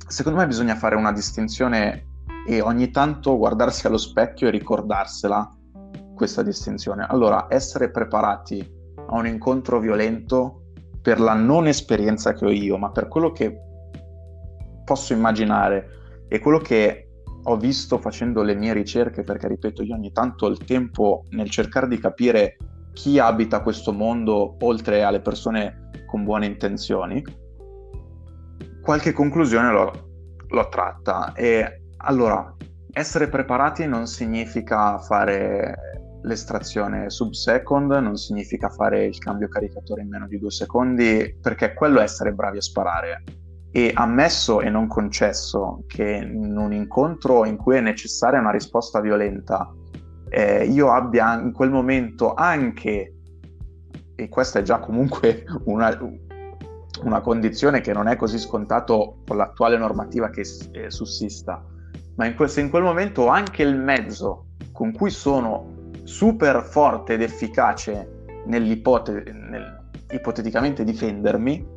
secondo 0.07 0.39
me 0.39 0.47
bisogna 0.47 0.75
fare 0.75 0.95
una 0.95 1.13
distinzione 1.13 2.07
e 2.47 2.61
ogni 2.61 2.89
tanto 2.89 3.37
guardarsi 3.37 3.87
allo 3.87 3.97
specchio 3.97 4.47
e 4.47 4.51
ricordarsela 4.51 5.55
questa 6.15 6.41
distinzione. 6.41 7.05
Allora, 7.07 7.45
essere 7.47 7.91
preparati 7.91 8.67
a 8.95 9.15
un 9.15 9.27
incontro 9.27 9.79
violento 9.79 10.63
per 10.99 11.19
la 11.19 11.33
non 11.33 11.67
esperienza 11.67 12.33
che 12.33 12.45
ho 12.45 12.49
io, 12.49 12.77
ma 12.77 12.89
per 12.89 13.07
quello 13.07 13.31
che 13.31 13.66
posso 14.87 15.11
immaginare 15.11 15.89
e 16.29 16.39
quello 16.39 16.59
che 16.59 17.09
ho 17.43 17.57
visto 17.57 17.97
facendo 17.97 18.41
le 18.41 18.55
mie 18.55 18.71
ricerche, 18.71 19.23
perché 19.23 19.49
ripeto, 19.49 19.83
io 19.83 19.95
ogni 19.95 20.13
tanto 20.13 20.45
ho 20.45 20.49
il 20.49 20.63
tempo 20.63 21.25
nel 21.31 21.49
cercare 21.49 21.89
di 21.89 21.99
capire 21.99 22.55
chi 22.93 23.19
abita 23.19 23.61
questo 23.61 23.91
mondo 23.91 24.55
oltre 24.61 25.03
alle 25.03 25.19
persone 25.19 25.89
con 26.05 26.23
buone 26.23 26.45
intenzioni, 26.45 27.21
qualche 28.81 29.11
conclusione 29.11 29.71
l'ho, 29.71 29.91
l'ho 30.47 30.69
tratta. 30.69 31.33
E 31.33 31.81
allora, 31.97 32.55
essere 32.93 33.27
preparati 33.27 33.85
non 33.87 34.07
significa 34.07 34.97
fare 34.99 35.75
l'estrazione 36.23 37.09
sub-second, 37.09 37.91
non 37.91 38.15
significa 38.15 38.69
fare 38.69 39.05
il 39.05 39.17
cambio 39.17 39.49
caricatore 39.49 40.01
in 40.01 40.07
meno 40.07 40.27
di 40.27 40.39
due 40.39 40.51
secondi, 40.51 41.37
perché 41.41 41.73
quello 41.73 41.99
è 41.99 42.03
essere 42.03 42.31
bravi 42.31 42.57
a 42.57 42.61
sparare 42.61 43.23
e 43.71 43.91
ammesso 43.93 44.61
e 44.61 44.69
non 44.69 44.87
concesso 44.87 45.83
che 45.87 46.03
in 46.03 46.57
un 46.57 46.73
incontro 46.73 47.45
in 47.45 47.57
cui 47.57 47.77
è 47.77 47.81
necessaria 47.81 48.39
una 48.39 48.51
risposta 48.51 48.99
violenta, 48.99 49.71
eh, 50.29 50.65
io 50.65 50.91
abbia 50.91 51.39
in 51.39 51.51
quel 51.51 51.69
momento 51.69 52.33
anche, 52.33 53.13
e 54.15 54.29
questa 54.29 54.59
è 54.59 54.61
già 54.61 54.79
comunque 54.79 55.43
una, 55.65 55.97
una 57.03 57.21
condizione 57.21 57.81
che 57.81 57.93
non 57.93 58.07
è 58.07 58.15
così 58.15 58.39
scontato 58.39 59.17
con 59.25 59.37
l'attuale 59.37 59.77
normativa 59.77 60.29
che 60.29 60.45
eh, 60.71 60.89
sussista, 60.89 61.63
ma 62.15 62.25
in 62.25 62.35
quel, 62.35 62.49
se 62.49 62.61
in 62.61 62.69
quel 62.69 62.83
momento 62.83 63.23
ho 63.23 63.27
anche 63.27 63.63
il 63.63 63.77
mezzo 63.77 64.45
con 64.71 64.91
cui 64.91 65.09
sono 65.09 65.75
super 66.03 66.63
forte 66.63 67.13
ed 67.13 67.21
efficace 67.21 68.25
nell'ipotesi, 68.45 69.31
nel, 69.31 69.85
difendermi, 70.83 71.67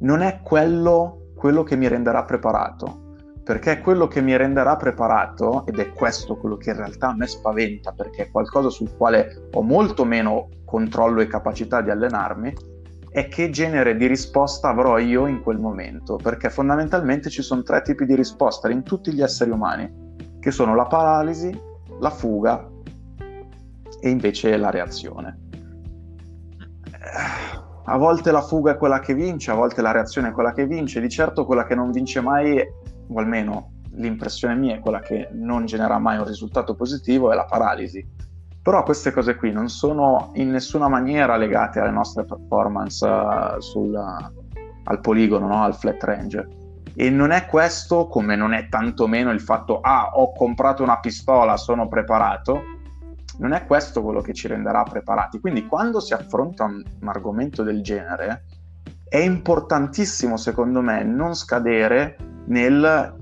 non 0.00 0.20
è 0.20 0.40
quello, 0.42 1.15
quello 1.36 1.62
che 1.62 1.76
mi 1.76 1.86
renderà 1.86 2.24
preparato. 2.24 3.04
Perché 3.44 3.78
quello 3.80 4.08
che 4.08 4.20
mi 4.20 4.36
renderà 4.36 4.74
preparato, 4.74 5.64
ed 5.66 5.78
è 5.78 5.92
questo 5.92 6.36
quello 6.36 6.56
che 6.56 6.70
in 6.70 6.76
realtà 6.76 7.10
a 7.10 7.14
me 7.14 7.28
spaventa, 7.28 7.92
perché 7.92 8.24
è 8.24 8.30
qualcosa 8.30 8.70
sul 8.70 8.96
quale 8.96 9.48
ho 9.52 9.62
molto 9.62 10.04
meno 10.04 10.48
controllo 10.64 11.20
e 11.20 11.28
capacità 11.28 11.80
di 11.80 11.90
allenarmi, 11.90 12.52
è 13.08 13.28
che 13.28 13.50
genere 13.50 13.96
di 13.96 14.06
risposta 14.06 14.68
avrò 14.68 14.98
io 14.98 15.26
in 15.28 15.42
quel 15.42 15.60
momento. 15.60 16.16
Perché 16.16 16.50
fondamentalmente 16.50 17.30
ci 17.30 17.42
sono 17.42 17.62
tre 17.62 17.82
tipi 17.82 18.04
di 18.04 18.16
risposta 18.16 18.68
in 18.68 18.82
tutti 18.82 19.12
gli 19.12 19.22
esseri 19.22 19.50
umani, 19.50 20.16
che 20.40 20.50
sono 20.50 20.74
la 20.74 20.86
paralisi, 20.86 21.56
la 22.00 22.10
fuga 22.10 22.68
e 24.00 24.08
invece 24.08 24.56
la 24.56 24.70
reazione 24.70 25.44
a 27.88 27.96
volte 27.96 28.32
la 28.32 28.42
fuga 28.42 28.72
è 28.72 28.76
quella 28.76 28.98
che 28.98 29.14
vince, 29.14 29.50
a 29.50 29.54
volte 29.54 29.80
la 29.80 29.92
reazione 29.92 30.28
è 30.28 30.32
quella 30.32 30.52
che 30.52 30.66
vince, 30.66 31.00
di 31.00 31.08
certo 31.08 31.44
quella 31.44 31.64
che 31.64 31.74
non 31.74 31.92
vince 31.92 32.20
mai, 32.20 32.58
o 32.58 33.18
almeno 33.18 33.74
l'impressione 33.92 34.54
mia 34.56 34.74
è 34.74 34.80
quella 34.80 35.00
che 35.00 35.28
non 35.32 35.66
genera 35.66 35.98
mai 35.98 36.18
un 36.18 36.26
risultato 36.26 36.74
positivo, 36.74 37.30
è 37.30 37.36
la 37.36 37.44
paralisi. 37.44 38.04
Però 38.60 38.82
queste 38.82 39.12
cose 39.12 39.36
qui 39.36 39.52
non 39.52 39.68
sono 39.68 40.32
in 40.34 40.50
nessuna 40.50 40.88
maniera 40.88 41.36
legate 41.36 41.78
alle 41.78 41.92
nostre 41.92 42.24
performance 42.24 43.06
uh, 43.06 43.60
sul, 43.60 43.92
uh, 43.92 44.42
al 44.84 45.00
poligono, 45.00 45.46
no? 45.46 45.62
al 45.62 45.76
flat 45.76 46.02
range. 46.02 46.48
E 46.96 47.10
non 47.10 47.30
è 47.30 47.46
questo, 47.46 48.08
come 48.08 48.34
non 48.34 48.52
è 48.52 48.68
tantomeno 48.68 49.30
il 49.30 49.40
fatto, 49.40 49.78
ah, 49.80 50.10
ho 50.14 50.32
comprato 50.32 50.82
una 50.82 50.98
pistola, 50.98 51.56
sono 51.56 51.86
preparato, 51.86 52.62
non 53.38 53.52
è 53.52 53.66
questo 53.66 54.02
quello 54.02 54.20
che 54.20 54.32
ci 54.32 54.48
renderà 54.48 54.82
preparati. 54.82 55.40
Quindi 55.40 55.66
quando 55.66 56.00
si 56.00 56.14
affronta 56.14 56.64
un, 56.64 56.82
un 57.00 57.08
argomento 57.08 57.62
del 57.62 57.82
genere 57.82 58.44
è 59.08 59.18
importantissimo 59.18 60.36
secondo 60.36 60.80
me 60.80 61.04
non 61.04 61.34
scadere 61.34 62.16
nel 62.46 63.14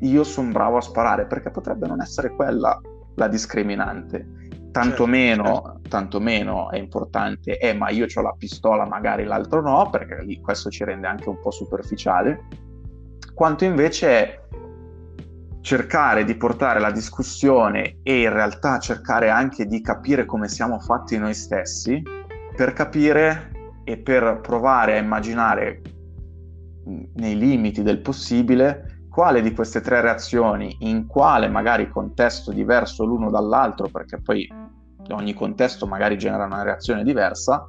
io 0.00 0.24
sono 0.24 0.50
bravo 0.52 0.76
a 0.76 0.80
sparare 0.80 1.26
perché 1.26 1.50
potrebbe 1.50 1.86
non 1.86 2.00
essere 2.00 2.30
quella 2.34 2.80
la 3.14 3.28
discriminante. 3.28 4.36
Tanto, 4.70 4.88
certo, 4.88 5.06
meno, 5.06 5.44
certo. 5.44 5.80
tanto 5.88 6.20
meno 6.20 6.70
è 6.70 6.78
importante, 6.78 7.58
eh, 7.58 7.72
ma 7.72 7.90
io 7.90 8.06
ho 8.12 8.22
la 8.22 8.34
pistola, 8.36 8.86
magari 8.86 9.24
l'altro 9.24 9.60
no, 9.60 9.88
perché 9.90 10.40
questo 10.40 10.70
ci 10.70 10.84
rende 10.84 11.06
anche 11.06 11.28
un 11.28 11.40
po' 11.40 11.50
superficiale. 11.50 12.46
Quanto 13.34 13.64
invece 13.64 14.08
è 14.08 14.40
cercare 15.68 16.24
di 16.24 16.34
portare 16.34 16.80
la 16.80 16.90
discussione 16.90 17.98
e 18.02 18.22
in 18.22 18.32
realtà 18.32 18.78
cercare 18.78 19.28
anche 19.28 19.66
di 19.66 19.82
capire 19.82 20.24
come 20.24 20.48
siamo 20.48 20.78
fatti 20.78 21.18
noi 21.18 21.34
stessi 21.34 22.02
per 22.56 22.72
capire 22.72 23.50
e 23.84 23.98
per 23.98 24.40
provare 24.40 24.94
a 24.94 25.02
immaginare 25.02 25.82
nei 27.16 27.36
limiti 27.36 27.82
del 27.82 28.00
possibile 28.00 29.02
quale 29.10 29.42
di 29.42 29.52
queste 29.52 29.82
tre 29.82 30.00
reazioni, 30.00 30.74
in 30.80 31.06
quale 31.06 31.48
magari 31.48 31.90
contesto 31.90 32.50
diverso 32.50 33.04
l'uno 33.04 33.28
dall'altro, 33.28 33.88
perché 33.88 34.22
poi 34.22 34.50
ogni 35.10 35.34
contesto 35.34 35.86
magari 35.86 36.16
genera 36.16 36.46
una 36.46 36.62
reazione 36.62 37.04
diversa, 37.04 37.68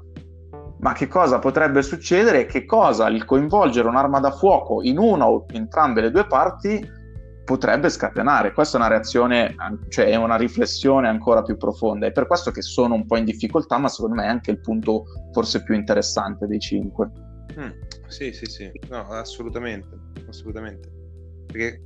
ma 0.80 0.94
che 0.94 1.10
cosa 1.10 1.40
potrebbe 1.40 1.82
succedere 1.82 2.44
e 2.44 2.46
che 2.46 2.64
cosa 2.64 3.10
il 3.10 3.26
coinvolgere 3.26 3.90
un'arma 3.90 4.22
da 4.22 4.32
fuoco 4.32 4.82
in 4.84 4.98
una 4.98 5.28
o 5.28 5.46
entrambe 5.52 6.00
le 6.00 6.12
due 6.12 6.26
parti 6.26 6.98
potrebbe 7.50 7.90
scatenare. 7.90 8.54
Questa 8.54 8.78
è 8.78 8.80
una 8.80 8.90
reazione, 8.90 9.56
cioè 9.88 10.06
è 10.06 10.16
una 10.16 10.36
riflessione 10.36 11.08
ancora 11.08 11.42
più 11.42 11.58
profonda. 11.58 12.06
È 12.06 12.12
per 12.12 12.28
questo 12.28 12.52
che 12.52 12.62
sono 12.62 12.94
un 12.94 13.08
po' 13.08 13.18
in 13.18 13.26
difficoltà, 13.26 13.80
ma 13.80 13.88
secondo 13.88 14.18
me 14.18 14.26
è 14.26 14.28
anche 14.28 14.52
il 14.52 14.60
punto 14.60 15.06
forse 15.34 15.64
più 15.64 15.74
interessante 15.74 16.46
dei 16.46 16.60
cinque. 16.60 17.10
Mm, 17.60 17.72
sì, 18.06 18.32
sì, 18.34 18.46
sì, 18.46 18.72
no, 18.90 19.08
assolutamente, 19.08 19.90
assolutamente. 20.28 20.92
Perché 21.48 21.82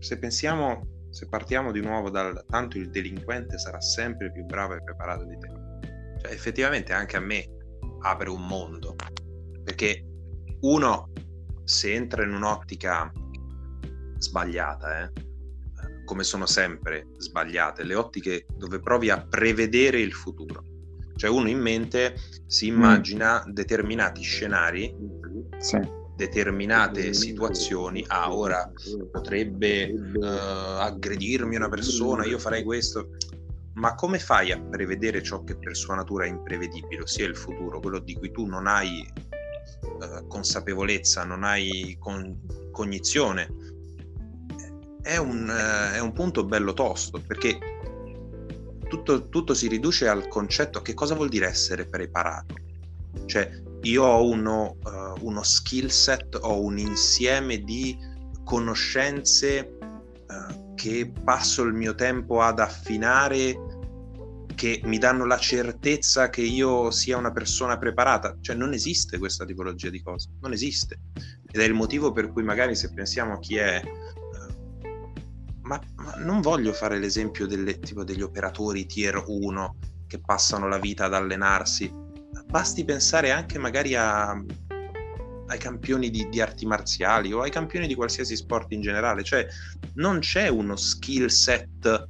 se 0.00 0.18
pensiamo, 0.18 0.82
se 1.08 1.26
partiamo 1.30 1.72
di 1.72 1.80
nuovo 1.80 2.10
dal 2.10 2.44
tanto 2.46 2.76
il 2.76 2.90
delinquente 2.90 3.56
sarà 3.56 3.80
sempre 3.80 4.30
più 4.30 4.44
bravo 4.44 4.74
e 4.74 4.82
preparato 4.82 5.24
di 5.24 5.38
te. 5.38 5.48
Cioè, 6.20 6.30
effettivamente 6.30 6.92
anche 6.92 7.16
a 7.16 7.20
me 7.20 7.42
apre 8.02 8.28
un 8.28 8.46
mondo. 8.46 8.94
Perché 9.64 10.04
uno, 10.60 11.10
se 11.64 11.94
entra 11.94 12.22
in 12.22 12.34
un'ottica 12.34 13.10
sbagliata, 14.26 15.04
eh? 15.04 15.12
come 16.04 16.24
sono 16.24 16.46
sempre 16.46 17.08
sbagliate, 17.18 17.82
le 17.82 17.94
ottiche 17.94 18.46
dove 18.56 18.80
provi 18.80 19.10
a 19.10 19.20
prevedere 19.20 20.00
il 20.00 20.12
futuro. 20.12 20.62
Cioè 21.16 21.30
uno 21.30 21.48
in 21.48 21.58
mente 21.58 22.16
si 22.46 22.70
mm. 22.70 22.74
immagina 22.74 23.44
mm. 23.46 23.50
determinati 23.52 24.22
scenari, 24.22 24.94
sì. 25.58 25.78
determinate 26.14 27.12
situazioni, 27.12 28.04
ah 28.06 28.32
ora 28.34 28.70
potrebbe 29.10 29.90
uh, 29.90 30.22
aggredirmi 30.22 31.56
una 31.56 31.68
persona, 31.68 32.24
io 32.24 32.38
farei 32.38 32.62
questo, 32.62 33.10
ma 33.74 33.94
come 33.94 34.18
fai 34.18 34.52
a 34.52 34.60
prevedere 34.60 35.22
ciò 35.22 35.42
che 35.42 35.56
per 35.56 35.76
sua 35.76 35.94
natura 35.96 36.24
è 36.24 36.28
imprevedibile, 36.28 37.02
ossia 37.02 37.26
il 37.26 37.36
futuro, 37.36 37.80
quello 37.80 37.98
di 37.98 38.14
cui 38.14 38.30
tu 38.30 38.46
non 38.46 38.66
hai 38.66 39.06
uh, 39.82 40.26
consapevolezza, 40.26 41.24
non 41.24 41.44
hai 41.44 41.96
con- 41.98 42.38
cognizione? 42.70 43.65
È 45.06 45.18
un, 45.18 45.48
eh, 45.48 45.94
è 45.94 46.00
un 46.00 46.12
punto 46.12 46.44
bello 46.44 46.72
tosto 46.72 47.22
perché 47.24 47.58
tutto, 48.88 49.28
tutto, 49.28 49.54
si 49.54 49.68
riduce 49.68 50.08
al 50.08 50.26
concetto 50.26 50.82
che 50.82 50.94
cosa 50.94 51.14
vuol 51.14 51.28
dire 51.28 51.46
essere 51.46 51.86
preparato. 51.86 52.54
Cioè, 53.24 53.62
io 53.82 54.04
ho 54.04 54.28
uno, 54.28 54.76
uh, 54.82 55.24
uno 55.24 55.42
skill 55.42 55.88
set, 55.88 56.38
ho 56.40 56.60
un 56.60 56.78
insieme 56.78 57.58
di 57.58 57.96
conoscenze 58.44 59.76
uh, 59.80 60.74
che 60.74 61.12
passo 61.24 61.62
il 61.62 61.72
mio 61.72 61.94
tempo 61.94 62.40
ad 62.40 62.60
affinare, 62.60 63.56
che 64.54 64.80
mi 64.84 64.98
danno 64.98 65.24
la 65.24 65.38
certezza 65.38 66.30
che 66.30 66.42
io 66.42 66.90
sia 66.90 67.16
una 67.16 67.32
persona 67.32 67.76
preparata. 67.78 68.36
Cioè, 68.40 68.54
non 68.54 68.72
esiste 68.72 69.18
questa 69.18 69.44
tipologia 69.44 69.90
di 69.90 70.02
cose, 70.02 70.30
non 70.40 70.52
esiste. 70.52 71.00
Ed 71.50 71.60
è 71.60 71.64
il 71.64 71.74
motivo 71.74 72.12
per 72.12 72.30
cui 72.30 72.42
magari 72.42 72.76
se 72.76 72.92
pensiamo 72.92 73.34
a 73.34 73.38
chi 73.38 73.56
è 73.56 73.82
ma, 75.66 75.80
ma, 75.96 76.14
non 76.18 76.40
voglio 76.40 76.72
fare 76.72 76.98
l'esempio 76.98 77.46
delle, 77.46 77.78
tipo 77.78 78.04
degli 78.04 78.22
operatori 78.22 78.86
tier 78.86 79.22
1 79.26 79.76
che 80.06 80.20
passano 80.20 80.68
la 80.68 80.78
vita 80.78 81.06
ad 81.06 81.14
allenarsi. 81.14 81.90
Basti 82.46 82.84
pensare 82.84 83.32
anche 83.32 83.58
magari 83.58 83.94
a, 83.96 84.30
ai 84.30 85.58
campioni 85.58 86.10
di, 86.10 86.28
di, 86.28 86.40
arti 86.40 86.64
marziali 86.64 87.32
o 87.32 87.40
ai 87.40 87.50
campioni 87.50 87.86
di 87.86 87.94
qualsiasi 87.94 88.36
sport 88.36 88.72
in 88.72 88.80
generale. 88.80 89.24
Cioè, 89.24 89.46
non 89.94 90.20
c'è 90.20 90.48
uno 90.48 90.76
skill 90.76 91.26
set 91.26 92.08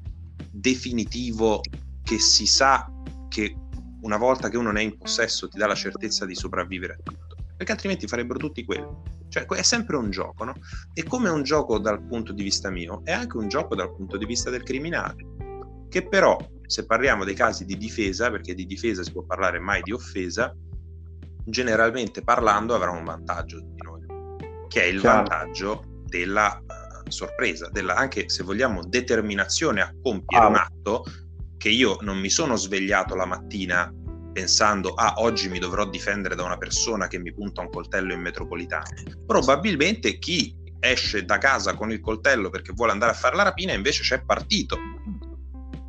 definitivo 0.50 1.60
che 2.02 2.18
si 2.18 2.46
sa 2.46 2.90
che 3.28 3.56
una 4.02 4.18
volta 4.18 4.48
che 4.48 4.56
uno 4.56 4.70
ne 4.70 4.80
è 4.80 4.84
in 4.84 4.96
possesso 4.96 5.48
ti 5.48 5.58
dà 5.58 5.66
la 5.66 5.74
certezza 5.74 6.26
di 6.26 6.34
sopravvivere 6.34 6.92
a 6.92 6.98
tutto 7.02 7.36
perché 7.56 7.72
altrimenti 7.72 8.06
farebbero 8.06 8.38
tutti 8.38 8.64
quello. 8.64 9.02
Cioè, 9.36 9.58
è 9.58 9.62
sempre 9.62 9.96
un 9.96 10.10
gioco, 10.10 10.44
no? 10.44 10.54
E 10.94 11.02
come 11.04 11.28
è 11.28 11.32
un 11.32 11.42
gioco 11.42 11.78
dal 11.78 12.02
punto 12.02 12.32
di 12.32 12.42
vista 12.42 12.70
mio, 12.70 13.02
è 13.04 13.12
anche 13.12 13.36
un 13.36 13.48
gioco 13.48 13.74
dal 13.74 13.94
punto 13.94 14.16
di 14.16 14.24
vista 14.24 14.48
del 14.48 14.62
criminale, 14.62 15.16
che 15.90 16.08
però, 16.08 16.38
se 16.64 16.86
parliamo 16.86 17.24
dei 17.24 17.34
casi 17.34 17.66
di 17.66 17.76
difesa, 17.76 18.30
perché 18.30 18.54
di 18.54 18.64
difesa 18.64 19.02
si 19.02 19.12
può 19.12 19.24
parlare 19.24 19.58
mai 19.58 19.82
di 19.82 19.92
offesa, 19.92 20.56
generalmente 21.44 22.22
parlando 22.22 22.74
avrà 22.74 22.90
un 22.90 23.04
vantaggio 23.04 23.60
di 23.60 23.82
noi, 23.82 24.06
che 24.68 24.82
è 24.82 24.86
il 24.86 25.00
Chiaro. 25.00 25.16
vantaggio 25.16 25.82
della 26.06 26.58
uh, 26.58 27.10
sorpresa, 27.10 27.68
della 27.70 27.94
anche 27.94 28.30
se 28.30 28.42
vogliamo 28.42 28.86
determinazione 28.86 29.82
a 29.82 29.94
compiere 30.02 30.44
ah. 30.44 30.48
un 30.48 30.54
atto 30.56 31.04
che 31.58 31.68
io 31.68 31.98
non 32.00 32.18
mi 32.18 32.30
sono 32.30 32.56
svegliato 32.56 33.14
la 33.14 33.26
mattina 33.26 33.92
pensando 34.36 34.92
ah 34.92 35.14
oggi 35.16 35.48
mi 35.48 35.58
dovrò 35.58 35.88
difendere 35.88 36.34
da 36.34 36.42
una 36.42 36.58
persona 36.58 37.08
che 37.08 37.18
mi 37.18 37.32
punta 37.32 37.62
un 37.62 37.70
coltello 37.70 38.12
in 38.12 38.20
metropolitana. 38.20 38.84
Probabilmente 39.24 40.18
chi 40.18 40.54
esce 40.78 41.24
da 41.24 41.38
casa 41.38 41.74
con 41.74 41.90
il 41.90 42.00
coltello 42.00 42.50
perché 42.50 42.74
vuole 42.74 42.92
andare 42.92 43.12
a 43.12 43.14
fare 43.14 43.34
la 43.34 43.44
rapina 43.44 43.72
invece 43.72 44.02
c'è 44.02 44.22
partito. 44.22 44.76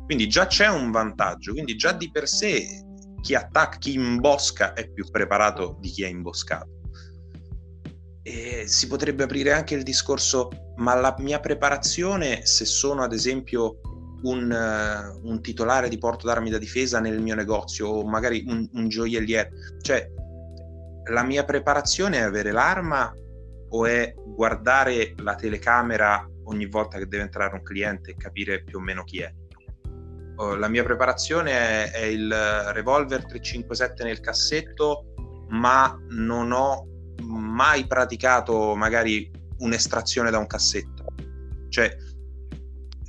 Quindi 0.06 0.28
già 0.28 0.46
c'è 0.46 0.66
un 0.66 0.90
vantaggio, 0.90 1.52
quindi 1.52 1.76
già 1.76 1.92
di 1.92 2.10
per 2.10 2.26
sé 2.26 2.66
chi 3.20 3.34
attacca, 3.34 3.76
chi 3.76 3.92
imbosca 3.92 4.72
è 4.72 4.90
più 4.90 5.04
preparato 5.10 5.76
di 5.78 5.90
chi 5.90 6.04
è 6.04 6.08
imboscato. 6.08 6.80
E 8.22 8.64
si 8.66 8.86
potrebbe 8.86 9.24
aprire 9.24 9.52
anche 9.52 9.74
il 9.74 9.82
discorso, 9.82 10.48
ma 10.76 10.94
la 10.94 11.14
mia 11.18 11.38
preparazione, 11.38 12.46
se 12.46 12.64
sono 12.64 13.02
ad 13.02 13.12
esempio 13.12 13.80
un, 14.22 14.50
uh, 14.50 15.28
un, 15.28 15.40
titolare 15.40 15.88
di 15.88 15.98
porto 15.98 16.26
d'armi 16.26 16.50
da 16.50 16.58
difesa 16.58 17.00
nel 17.00 17.20
mio 17.20 17.34
negozio 17.34 17.88
o 17.88 18.06
magari 18.06 18.44
un, 18.46 18.68
un 18.72 18.88
gioielliere. 18.88 19.50
Cioè, 19.80 20.10
la 21.10 21.22
mia 21.22 21.44
preparazione 21.44 22.18
è 22.18 22.22
avere 22.22 22.50
l'arma 22.50 23.12
o 23.70 23.86
è 23.86 24.14
guardare 24.16 25.14
la 25.18 25.34
telecamera 25.34 26.26
ogni 26.44 26.66
volta 26.66 26.98
che 26.98 27.06
deve 27.06 27.24
entrare 27.24 27.54
un 27.54 27.62
cliente 27.62 28.12
e 28.12 28.16
capire 28.16 28.62
più 28.62 28.78
o 28.78 28.80
meno 28.80 29.04
chi 29.04 29.20
è? 29.20 29.32
La 30.56 30.68
mia 30.68 30.84
preparazione 30.84 31.50
è, 31.50 31.90
è 31.90 32.04
il 32.04 32.32
revolver 32.72 33.24
357 33.26 34.04
nel 34.04 34.20
cassetto, 34.20 35.14
ma 35.48 35.98
non 36.10 36.52
ho 36.52 36.86
mai 37.24 37.86
praticato 37.88 38.76
magari 38.76 39.28
un'estrazione 39.58 40.30
da 40.30 40.38
un 40.38 40.46
cassetto. 40.46 41.06
Cioè, 41.68 41.96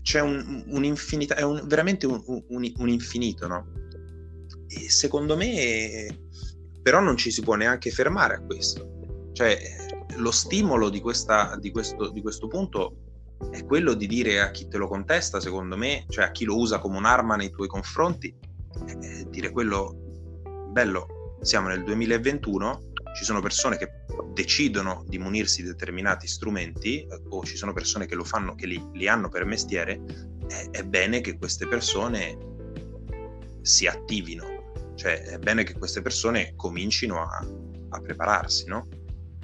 c'è 0.10 0.22
un, 0.22 0.63
un 0.65 0.84
infinito, 0.84 1.36
è 1.36 1.43
un, 1.43 1.62
veramente 1.65 2.08
un, 2.08 2.19
un, 2.26 2.89
infinito, 2.89 3.45
no? 3.45 3.67
E 4.67 4.89
secondo 4.89 5.38
me, 5.38 6.08
però, 6.82 7.00
non 7.00 7.15
ci 7.15 7.30
si 7.30 7.43
può 7.43 7.54
neanche 7.54 7.91
fermare 7.91 8.34
a 8.34 8.41
questo. 8.41 9.30
Cioè, 9.34 9.60
lo 10.15 10.32
stimolo 10.32 10.89
di, 10.89 11.00
questa, 11.00 11.56
di, 11.62 11.69
questo, 11.69 12.10
di 12.10 12.24
questo 12.24 12.48
punto 12.48 12.95
è 13.52 13.63
quello 13.65 13.93
di 13.93 14.08
dire 14.08 14.41
a 14.41 14.50
chi 14.50 14.67
te 14.67 14.78
lo 14.78 14.88
contesta, 14.88 15.39
secondo 15.39 15.78
me, 15.78 16.06
cioè 16.10 16.26
a 16.26 16.32
chi 16.32 16.43
lo 16.43 16.58
usa 16.58 16.80
come 16.80 16.98
un'arma 16.98 17.36
nei 17.36 17.52
tuoi 17.52 17.67
confronti, 17.67 18.36
è 18.88 19.26
dire 19.26 19.52
quello 19.52 19.95
bello, 20.72 21.38
siamo 21.41 21.67
nel 21.67 21.84
2021, 21.84 22.88
ci 23.13 23.24
sono 23.24 23.41
persone 23.41 23.78
che 23.78 23.89
decidono 24.34 25.04
di 25.08 25.17
munirsi 25.17 25.62
di 25.62 25.69
determinati 25.69 26.28
strumenti 26.28 27.02
eh, 27.02 27.22
o 27.30 27.43
ci 27.43 27.56
sono 27.56 27.74
persone 27.74 28.06
che 28.06 28.15
lo 28.15 28.24
fanno, 28.24 28.56
che 28.56 28.67
li, 28.67 28.82
li 28.93 29.08
hanno 29.08 29.30
per 29.30 29.45
mestiere, 29.45 30.02
è, 30.48 30.69
è, 30.72 30.84
bene 30.84 31.22
che 31.22 31.38
queste 31.38 31.67
persone 31.67 32.38
si 33.62 33.88
attivino, 33.88 34.72
cioè 34.95 35.22
è 35.22 35.38
bene 35.38 35.63
che 35.63 35.74
queste 35.74 36.02
persone 36.02 36.54
comincino 36.56 37.22
a, 37.22 37.45
a 37.89 38.00
prepararsi, 38.00 38.67
no? 38.67 38.88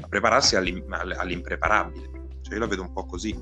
A 0.01 0.07
prepararsi 0.07 0.55
all'im, 0.55 0.83
all'impreparabile. 0.91 2.09
Cioè 2.41 2.53
io 2.53 2.59
la 2.59 2.67
vedo 2.67 2.83
un 2.83 2.93
po' 2.93 3.05
così. 3.05 3.37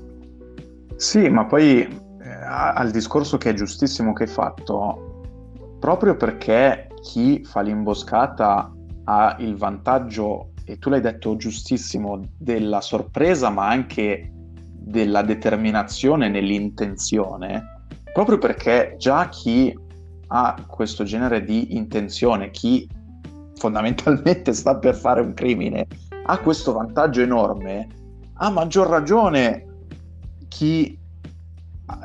Sì, 0.96 1.28
ma 1.28 1.44
poi 1.44 1.82
eh, 1.82 2.28
al 2.28 2.90
discorso 2.90 3.36
che 3.36 3.50
è 3.50 3.54
giustissimo 3.54 4.12
che 4.12 4.24
hai 4.24 4.28
fatto, 4.28 5.76
proprio 5.78 6.16
perché 6.16 6.88
chi 7.02 7.44
fa 7.44 7.60
l'imboscata 7.60 8.73
ha 9.04 9.36
il 9.40 9.56
vantaggio 9.56 10.50
e 10.64 10.78
tu 10.78 10.88
l'hai 10.88 11.00
detto 11.00 11.36
giustissimo, 11.36 12.20
della 12.38 12.80
sorpresa, 12.80 13.50
ma 13.50 13.68
anche 13.68 14.30
della 14.72 15.22
determinazione 15.22 16.28
nell'intenzione, 16.28 17.84
proprio 18.12 18.38
perché 18.38 18.96
già 18.98 19.28
chi 19.28 19.76
ha 20.28 20.64
questo 20.66 21.04
genere 21.04 21.44
di 21.44 21.76
intenzione, 21.76 22.50
chi 22.50 22.88
fondamentalmente 23.56 24.52
sta 24.52 24.76
per 24.76 24.94
fare 24.94 25.20
un 25.20 25.34
crimine, 25.34 25.86
ha 26.26 26.38
questo 26.38 26.72
vantaggio 26.72 27.20
enorme, 27.20 27.88
a 28.34 28.50
maggior 28.50 28.88
ragione 28.88 29.66
chi 30.48 30.98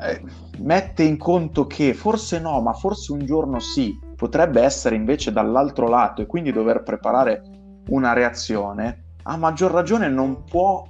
eh, 0.00 0.22
mette 0.58 1.02
in 1.02 1.16
conto 1.16 1.66
che 1.66 1.94
forse 1.94 2.38
no, 2.40 2.60
ma 2.60 2.72
forse 2.72 3.12
un 3.12 3.24
giorno 3.24 3.58
sì, 3.58 3.98
potrebbe 4.20 4.60
essere 4.60 4.96
invece 4.96 5.32
dall'altro 5.32 5.88
lato 5.88 6.20
e 6.20 6.26
quindi 6.26 6.52
dover 6.52 6.82
preparare 6.82 7.42
una 7.88 8.12
reazione, 8.12 9.14
a 9.22 9.38
maggior 9.38 9.70
ragione 9.70 10.10
non 10.10 10.44
può 10.44 10.84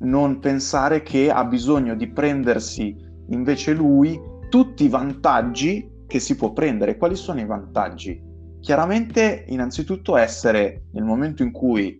non 0.00 0.40
pensare 0.40 1.00
che 1.00 1.30
ha 1.30 1.42
bisogno 1.46 1.94
di 1.94 2.06
prendersi 2.06 2.94
invece 3.30 3.72
lui 3.72 4.20
tutti 4.50 4.84
i 4.84 4.90
vantaggi 4.90 6.04
che 6.06 6.20
si 6.20 6.36
può 6.36 6.52
prendere. 6.52 6.98
Quali 6.98 7.16
sono 7.16 7.40
i 7.40 7.46
vantaggi? 7.46 8.22
Chiaramente, 8.60 9.46
innanzitutto, 9.48 10.18
essere 10.18 10.88
nel 10.92 11.04
momento 11.04 11.42
in 11.42 11.52
cui 11.52 11.98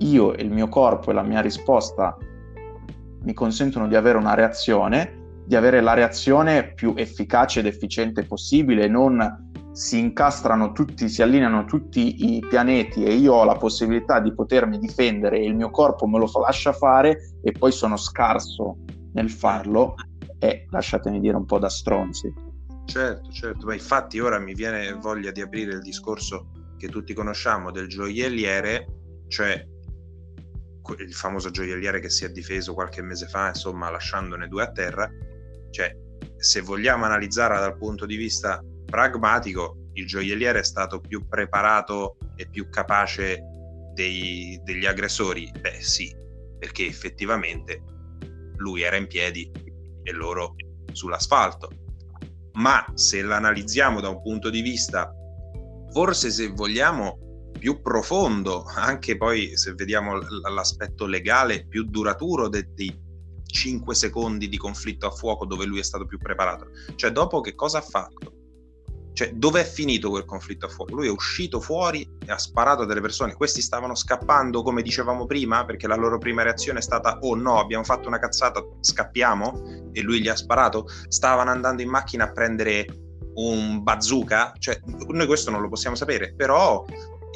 io 0.00 0.34
e 0.34 0.42
il 0.42 0.50
mio 0.50 0.68
corpo 0.68 1.10
e 1.10 1.14
la 1.14 1.22
mia 1.22 1.40
risposta 1.40 2.14
mi 3.22 3.32
consentono 3.32 3.88
di 3.88 3.96
avere 3.96 4.18
una 4.18 4.34
reazione, 4.34 5.44
di 5.46 5.56
avere 5.56 5.80
la 5.80 5.94
reazione 5.94 6.74
più 6.74 6.92
efficace 6.94 7.60
ed 7.60 7.66
efficiente 7.66 8.24
possibile, 8.24 8.86
non 8.86 9.47
si 9.78 9.96
incastrano 9.96 10.72
tutti, 10.72 11.08
si 11.08 11.22
allineano 11.22 11.64
tutti 11.64 12.34
i 12.34 12.44
pianeti 12.44 13.04
e 13.04 13.14
io 13.14 13.34
ho 13.34 13.44
la 13.44 13.54
possibilità 13.54 14.18
di 14.18 14.34
potermi 14.34 14.76
difendere 14.76 15.38
e 15.38 15.46
il 15.46 15.54
mio 15.54 15.70
corpo 15.70 16.08
me 16.08 16.18
lo 16.18 16.28
lascia 16.40 16.72
fare 16.72 17.36
e 17.40 17.52
poi 17.52 17.70
sono 17.70 17.96
scarso 17.96 18.78
nel 19.12 19.30
farlo, 19.30 19.94
è, 20.36 20.64
lasciatemi 20.68 21.20
dire, 21.20 21.36
un 21.36 21.44
po' 21.44 21.60
da 21.60 21.68
stronzi. 21.68 22.34
Certo, 22.86 23.30
certo, 23.30 23.66
ma 23.66 23.74
infatti 23.74 24.18
ora 24.18 24.40
mi 24.40 24.52
viene 24.52 24.94
voglia 24.94 25.30
di 25.30 25.42
aprire 25.42 25.74
il 25.74 25.80
discorso 25.80 26.48
che 26.76 26.88
tutti 26.88 27.14
conosciamo 27.14 27.70
del 27.70 27.86
gioielliere, 27.86 28.84
cioè 29.28 29.64
il 30.98 31.14
famoso 31.14 31.50
gioielliere 31.50 32.00
che 32.00 32.10
si 32.10 32.24
è 32.24 32.30
difeso 32.30 32.74
qualche 32.74 33.00
mese 33.00 33.28
fa, 33.28 33.46
insomma, 33.46 33.90
lasciandone 33.90 34.48
due 34.48 34.64
a 34.64 34.72
terra, 34.72 35.08
cioè 35.70 35.96
se 36.36 36.62
vogliamo 36.62 37.04
analizzarla 37.04 37.60
dal 37.60 37.76
punto 37.76 38.06
di 38.06 38.16
vista 38.16 38.60
pragmatico, 38.88 39.90
il 39.94 40.06
gioielliere 40.06 40.60
è 40.60 40.64
stato 40.64 41.00
più 41.00 41.26
preparato 41.28 42.16
e 42.36 42.48
più 42.48 42.68
capace 42.70 43.40
dei, 43.94 44.58
degli 44.64 44.86
aggressori? 44.86 45.50
Beh 45.60 45.80
sì, 45.80 46.14
perché 46.58 46.86
effettivamente 46.86 47.82
lui 48.56 48.82
era 48.82 48.96
in 48.96 49.06
piedi 49.06 49.50
e 50.02 50.12
loro 50.12 50.54
sull'asfalto. 50.92 51.68
Ma 52.54 52.84
se 52.94 53.22
l'analizziamo 53.22 54.00
da 54.00 54.08
un 54.08 54.22
punto 54.22 54.50
di 54.50 54.62
vista, 54.62 55.12
forse 55.92 56.30
se 56.30 56.48
vogliamo, 56.48 57.26
più 57.58 57.80
profondo, 57.82 58.64
anche 58.76 59.16
poi 59.16 59.56
se 59.56 59.74
vediamo 59.74 60.18
l'aspetto 60.48 61.06
legale 61.06 61.66
più 61.66 61.84
duraturo 61.84 62.48
dei, 62.48 62.64
dei 62.72 63.06
5 63.44 63.94
secondi 63.94 64.48
di 64.48 64.56
conflitto 64.56 65.06
a 65.06 65.10
fuoco 65.10 65.44
dove 65.44 65.64
lui 65.64 65.80
è 65.80 65.82
stato 65.82 66.06
più 66.06 66.18
preparato. 66.18 66.68
Cioè, 66.94 67.10
dopo 67.10 67.40
che 67.40 67.54
cosa 67.54 67.78
ha 67.78 67.82
fatto? 67.82 68.37
Cioè, 69.18 69.32
dove 69.34 69.62
è 69.62 69.64
finito 69.64 70.10
quel 70.10 70.24
conflitto 70.24 70.66
a 70.66 70.68
fuoco? 70.68 70.94
Lui 70.94 71.08
è 71.08 71.10
uscito 71.10 71.58
fuori 71.58 72.08
e 72.24 72.30
ha 72.30 72.38
sparato 72.38 72.82
a 72.82 72.86
delle 72.86 73.00
persone. 73.00 73.34
Questi 73.34 73.60
stavano 73.60 73.96
scappando, 73.96 74.62
come 74.62 74.80
dicevamo 74.80 75.26
prima, 75.26 75.64
perché 75.64 75.88
la 75.88 75.96
loro 75.96 76.18
prima 76.18 76.44
reazione 76.44 76.78
è 76.78 76.82
stata: 76.82 77.18
oh 77.22 77.34
no, 77.34 77.58
abbiamo 77.58 77.82
fatto 77.82 78.06
una 78.06 78.20
cazzata, 78.20 78.64
scappiamo. 78.78 79.90
E 79.90 80.02
lui 80.02 80.20
gli 80.20 80.28
ha 80.28 80.36
sparato. 80.36 80.86
Stavano 81.08 81.50
andando 81.50 81.82
in 81.82 81.88
macchina 81.88 82.26
a 82.26 82.30
prendere 82.30 82.86
un 83.34 83.82
bazooka. 83.82 84.52
Cioè, 84.56 84.78
noi 85.08 85.26
questo 85.26 85.50
non 85.50 85.62
lo 85.62 85.68
possiamo 85.68 85.96
sapere, 85.96 86.32
però 86.36 86.84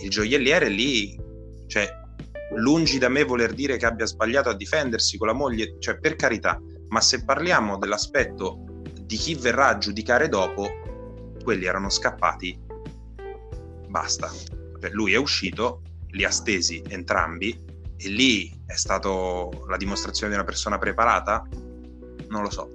il 0.04 0.08
gioielliere 0.08 0.68
lì, 0.68 1.20
cioè, 1.66 1.90
lungi 2.58 2.98
da 2.98 3.08
me 3.08 3.24
voler 3.24 3.54
dire 3.54 3.76
che 3.76 3.86
abbia 3.86 4.06
sbagliato 4.06 4.50
a 4.50 4.54
difendersi 4.54 5.18
con 5.18 5.26
la 5.26 5.34
moglie, 5.34 5.74
cioè, 5.80 5.98
per 5.98 6.14
carità, 6.14 6.60
ma 6.90 7.00
se 7.00 7.24
parliamo 7.24 7.76
dell'aspetto 7.76 8.66
di 9.00 9.16
chi 9.16 9.34
verrà 9.34 9.66
a 9.66 9.78
giudicare 9.78 10.28
dopo, 10.28 10.78
quelli 11.42 11.64
erano 11.64 11.90
scappati, 11.90 12.58
basta. 13.88 14.28
Cioè, 14.80 14.90
lui 14.90 15.12
è 15.12 15.18
uscito, 15.18 15.82
li 16.10 16.24
ha 16.24 16.30
stesi 16.30 16.82
entrambi 16.88 17.64
e 17.96 18.08
lì 18.08 18.52
è 18.66 18.74
stato 18.74 19.64
la 19.68 19.76
dimostrazione 19.76 20.32
di 20.32 20.38
una 20.38 20.46
persona 20.46 20.78
preparata? 20.78 21.46
Non 22.28 22.42
lo 22.42 22.50
so. 22.50 22.72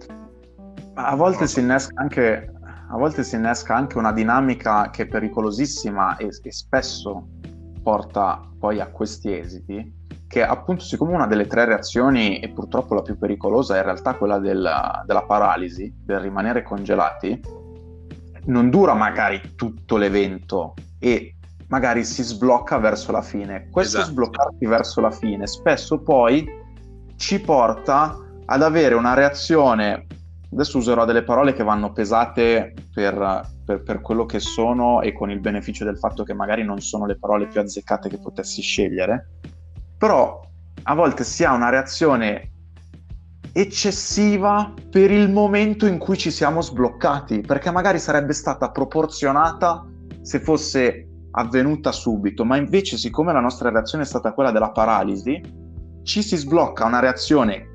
A 0.94 1.16
volte, 1.16 1.48
so. 1.48 1.54
Si, 1.54 1.60
innesca 1.60 1.94
anche, 2.00 2.54
a 2.90 2.98
volte 2.98 3.24
si 3.24 3.36
innesca 3.36 3.76
anche 3.76 3.98
una 3.98 4.14
dinamica 4.14 4.90
che 4.90 5.04
è 5.04 5.08
pericolosissima 5.08 6.18
e, 6.18 6.30
e 6.42 6.52
spesso 6.52 7.28
porta 7.84 8.50
poi 8.60 8.80
a 8.80 8.88
questi 8.88 9.38
esiti, 9.38 9.96
che 10.28 10.44
appunto 10.44 10.84
siccome 10.84 11.14
una 11.14 11.28
delle 11.28 11.48
tre 11.48 11.66
reazioni 11.66 12.40
e 12.40 12.50
purtroppo 12.50 12.94
la 12.94 13.02
più 13.02 13.18
pericolosa 13.18 13.76
è 13.76 13.78
in 13.78 13.86
realtà 13.86 14.16
quella 14.16 14.40
della, 14.40 15.04
della 15.06 15.24
paralisi, 15.24 15.94
del 15.98 16.20
rimanere 16.20 16.64
congelati, 16.64 17.40
non 18.48 18.70
dura 18.70 18.94
magari 18.94 19.54
tutto 19.56 19.98
l'evento 19.98 20.74
e 21.00 21.36
magari 21.68 22.04
si 22.04 22.24
sblocca 22.24 22.78
verso 22.78 23.12
la 23.12 23.22
fine. 23.22 23.70
Questo 23.70 23.98
esatto. 23.98 24.12
sbloccarsi 24.12 24.66
verso 24.66 25.02
la 25.02 25.12
fine 25.12 25.48
spesso 25.48 26.02
poi 26.02 26.48
ci 27.16 27.40
porta 27.40 28.18
ad 28.46 28.62
avere 28.62 28.96
una 28.96 29.14
reazione, 29.14 30.06
adesso 30.52 30.78
userò 30.78 31.04
delle 31.04 31.24
parole 31.24 31.54
che 31.54 31.64
vanno 31.64 31.92
pesate 31.92 32.74
per, 32.94 33.50
per, 33.66 33.84
per, 33.84 34.02
quello 34.02 34.26
che 34.26 34.40
sono 34.40 35.02
e 35.02 35.12
con 35.12 35.30
il 35.30 35.40
beneficio 35.40 35.84
del 35.84 35.98
fatto 35.98 36.24
che 36.24 36.34
magari 36.34 36.64
non 36.64 36.80
sono 36.80 37.06
le 37.06 37.18
parole 37.18 37.48
più 37.48 37.60
azzeccate 37.60 38.08
che 38.08 38.20
potessi 38.20 38.62
scegliere, 38.62 39.28
però 39.98 40.40
a 40.84 40.94
volte 40.94 41.26
si 41.26 41.44
ha 41.44 41.52
una 41.54 41.70
reazione 41.70 42.52
eccessiva 43.60 44.72
per 44.92 45.10
il 45.10 45.32
momento 45.32 45.88
in 45.88 45.98
cui 45.98 46.16
ci 46.16 46.30
siamo 46.30 46.62
sbloccati, 46.62 47.42
perché 47.42 47.72
magari 47.72 47.98
sarebbe 47.98 48.34
stata 48.34 48.70
proporzionata 48.70 49.84
se 50.22 50.40
fosse 50.40 51.08
avvenuta 51.32 51.92
subito, 51.92 52.46
ma 52.46 52.56
invece 52.56 52.98
siccome 52.98 53.34
la 53.34 53.40
nostra 53.40 53.72
reazione 53.72 54.04
è 54.04 54.08
stata 54.08 54.34
quella 54.34 54.52
della 54.52 54.70
paralisi, 54.70 55.42
ci 56.04 56.22
si 56.22 56.36
sblocca 56.36 56.86
una 56.86 57.00
reazione 57.00 57.74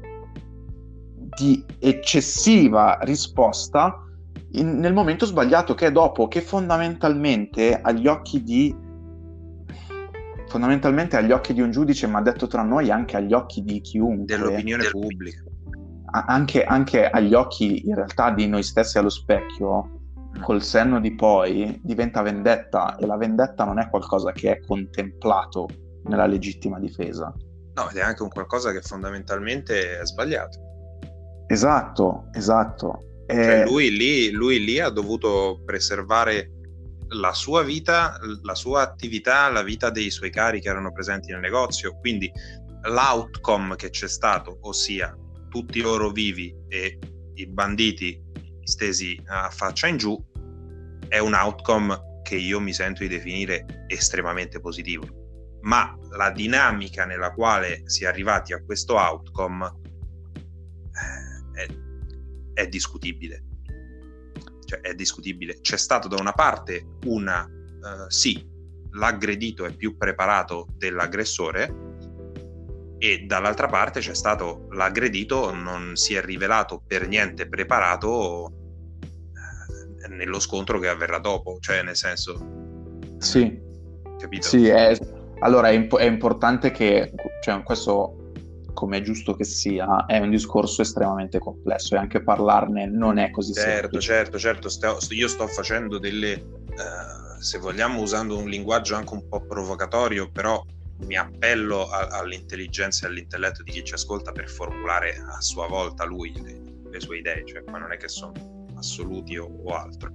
di 1.37 1.64
eccessiva 1.81 2.99
risposta 3.03 4.05
in, 4.53 4.79
nel 4.79 4.92
momento 4.92 5.27
sbagliato 5.27 5.75
che 5.75 5.87
è 5.87 5.92
dopo, 5.92 6.29
che 6.29 6.42
fondamentalmente 6.42 7.81
agli 7.81 8.07
occhi 8.07 8.45
di 8.45 8.90
fondamentalmente 10.47 11.16
agli 11.16 11.33
occhi 11.33 11.55
di 11.55 11.61
un 11.62 11.71
giudice, 11.71 12.07
ma 12.07 12.21
detto 12.21 12.47
tra 12.47 12.62
noi 12.62 12.90
anche 12.90 13.16
agli 13.16 13.33
occhi 13.33 13.62
di 13.62 13.81
chiunque. 13.81 14.37
Dell'opinione 14.37 14.85
pubblica 14.90 15.42
anche, 16.12 16.64
anche 16.64 17.09
agli 17.09 17.35
occhi 17.35 17.87
in 17.87 17.94
realtà 17.94 18.31
di 18.31 18.46
noi 18.46 18.62
stessi 18.62 18.98
allo 18.98 19.09
specchio 19.09 20.01
col 20.40 20.62
senno 20.62 21.01
di 21.01 21.14
poi 21.14 21.79
diventa 21.83 22.22
vendetta 22.22 22.96
e 22.96 23.07
la 23.07 23.16
vendetta 23.16 23.64
non 23.64 23.79
è 23.79 23.88
qualcosa 23.88 24.33
che 24.33 24.53
è 24.53 24.61
contemplato 24.61 25.68
nella 26.05 26.27
legittima 26.27 26.79
difesa. 26.79 27.33
No, 27.75 27.88
ed 27.88 27.96
è 27.96 28.03
anche 28.03 28.22
un 28.22 28.29
qualcosa 28.29 28.72
che 28.72 28.83
fondamentalmente 28.83 29.98
è 29.98 30.05
sbagliato. 30.05 30.59
Esatto, 31.46 32.29
esatto. 32.33 33.25
Cioè, 33.27 33.64
lui, 33.64 33.90
lì, 33.96 34.31
lui 34.31 34.62
lì 34.62 34.79
ha 34.79 34.90
dovuto 34.90 35.62
preservare 35.64 36.51
la 37.14 37.33
sua 37.33 37.62
vita, 37.62 38.18
la 38.42 38.55
sua 38.55 38.83
attività, 38.83 39.51
la 39.51 39.62
vita 39.62 39.90
dei 39.90 40.11
suoi 40.11 40.31
cari 40.31 40.61
che 40.61 40.68
erano 40.68 40.92
presenti 40.92 41.31
nel 41.31 41.40
negozio, 41.40 41.96
quindi 41.98 42.31
l'outcome 42.88 43.77
che 43.77 43.90
c'è 43.90 44.09
stato, 44.09 44.59
ossia 44.62 45.14
tutti 45.53 45.83
loro 45.83 46.11
vivi 46.11 46.51
e 46.67 46.99
i 47.35 47.47
banditi 47.47 48.19
stesi 48.62 49.21
a 49.27 49.51
faccia 49.51 49.87
in 49.87 49.99
giù, 49.99 50.19
è 51.09 51.19
un 51.19 51.35
outcome 51.35 52.23
che 52.23 52.37
io 52.37 52.59
mi 52.59 52.73
sento 52.73 53.03
di 53.03 53.09
definire 53.09 53.85
estremamente 53.87 54.61
positivo. 54.61 55.07
Ma 55.61 55.95
la 56.17 56.31
dinamica 56.31 57.05
nella 57.05 57.33
quale 57.33 57.83
si 57.85 58.05
è 58.05 58.07
arrivati 58.07 58.55
a 58.55 58.65
questo 58.65 58.95
outcome 58.95 59.67
eh, 61.55 61.65
è, 61.65 62.62
è 62.62 62.67
discutibile. 62.69 63.45
Cioè, 64.65 64.81
è 64.81 64.95
discutibile. 64.95 65.61
C'è 65.61 65.77
stato 65.77 66.09
da 66.09 66.17
una 66.19 66.33
parte 66.33 66.97
una, 67.05 67.45
uh, 67.45 68.09
sì, 68.09 68.43
l'aggredito 68.93 69.67
è 69.67 69.77
più 69.77 69.99
preparato 69.99 70.69
dell'aggressore, 70.79 71.92
e 73.03 73.25
dall'altra 73.27 73.67
parte 73.67 73.99
c'è 73.99 74.15
stato 74.15 74.69
l'aggredito 74.71 75.53
non 75.53 75.97
si 75.97 76.15
è 76.15 76.23
rivelato 76.23 76.81
per 76.87 77.09
niente 77.09 77.49
preparato 77.49 78.53
eh, 80.05 80.09
nello 80.09 80.38
scontro 80.38 80.79
che 80.79 80.87
avverrà 80.87 81.19
dopo, 81.19 81.59
cioè 81.59 81.83
nel 81.83 81.97
senso... 81.97 82.38
Sì, 83.19 83.61
capito? 84.17 84.47
Sì, 84.47 84.69
è, 84.69 84.97
allora 85.41 85.71
è, 85.71 85.73
imp- 85.73 85.99
è, 85.99 86.05
importante 86.05 86.71
che, 86.71 87.12
cioè, 87.43 87.65
questo 87.65 88.31
come 88.73 88.99
è 88.99 89.01
giusto 89.01 89.35
che 89.35 89.43
sia, 89.43 90.07
è 90.07 90.19
un 90.19 90.31
discorso 90.31 90.83
estremamente 90.83 91.41
complesso 91.41 91.97
e 91.97 91.99
anche 91.99 92.23
parlarne 92.23 92.87
non 92.87 93.19
è 93.19 93.33
così 93.33 93.53
certo, 93.53 93.71
semplice. 93.71 94.07
Certo, 94.07 94.38
certo, 94.38 94.69
certo, 94.69 95.15
io 95.15 95.27
sto 95.27 95.49
facendo 95.49 95.99
delle, 95.99 96.35
uh, 96.35 97.41
se 97.41 97.59
vogliamo 97.59 98.01
usando 98.01 98.38
un 98.38 98.49
linguaggio 98.49 98.95
anche 98.95 99.12
un 99.12 99.27
po' 99.29 99.41
provocatorio, 99.45 100.31
però 100.31 100.65
mi 101.07 101.17
appello 101.17 101.88
a, 101.88 102.09
all'intelligenza 102.19 103.07
e 103.07 103.11
all'intelletto 103.11 103.62
di 103.62 103.71
chi 103.71 103.85
ci 103.85 103.95
ascolta 103.95 104.33
per 104.33 104.49
formulare 104.49 105.17
a 105.17 105.41
sua 105.41 105.67
volta 105.67 106.05
lui 106.05 106.33
le, 106.43 106.61
le 106.91 107.01
sue 107.01 107.19
idee, 107.19 107.45
cioè 107.47 107.65
qua 107.65 107.79
non 107.79 107.93
è 107.93 107.97
che 107.97 108.09
sono 108.09 108.67
assoluti 108.77 109.37
o, 109.37 109.47
o 109.65 109.75
altro. 109.75 110.11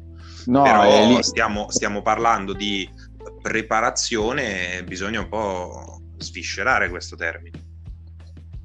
No, 0.46 0.64
Però 0.64 1.22
stiamo, 1.22 1.70
stiamo 1.70 2.02
parlando 2.02 2.54
di 2.54 2.90
preparazione 3.42 4.84
bisogna 4.84 5.20
un 5.20 5.30
po' 5.30 6.02
sviscerare 6.18 6.90
questo 6.90 7.16
termine. 7.16 7.66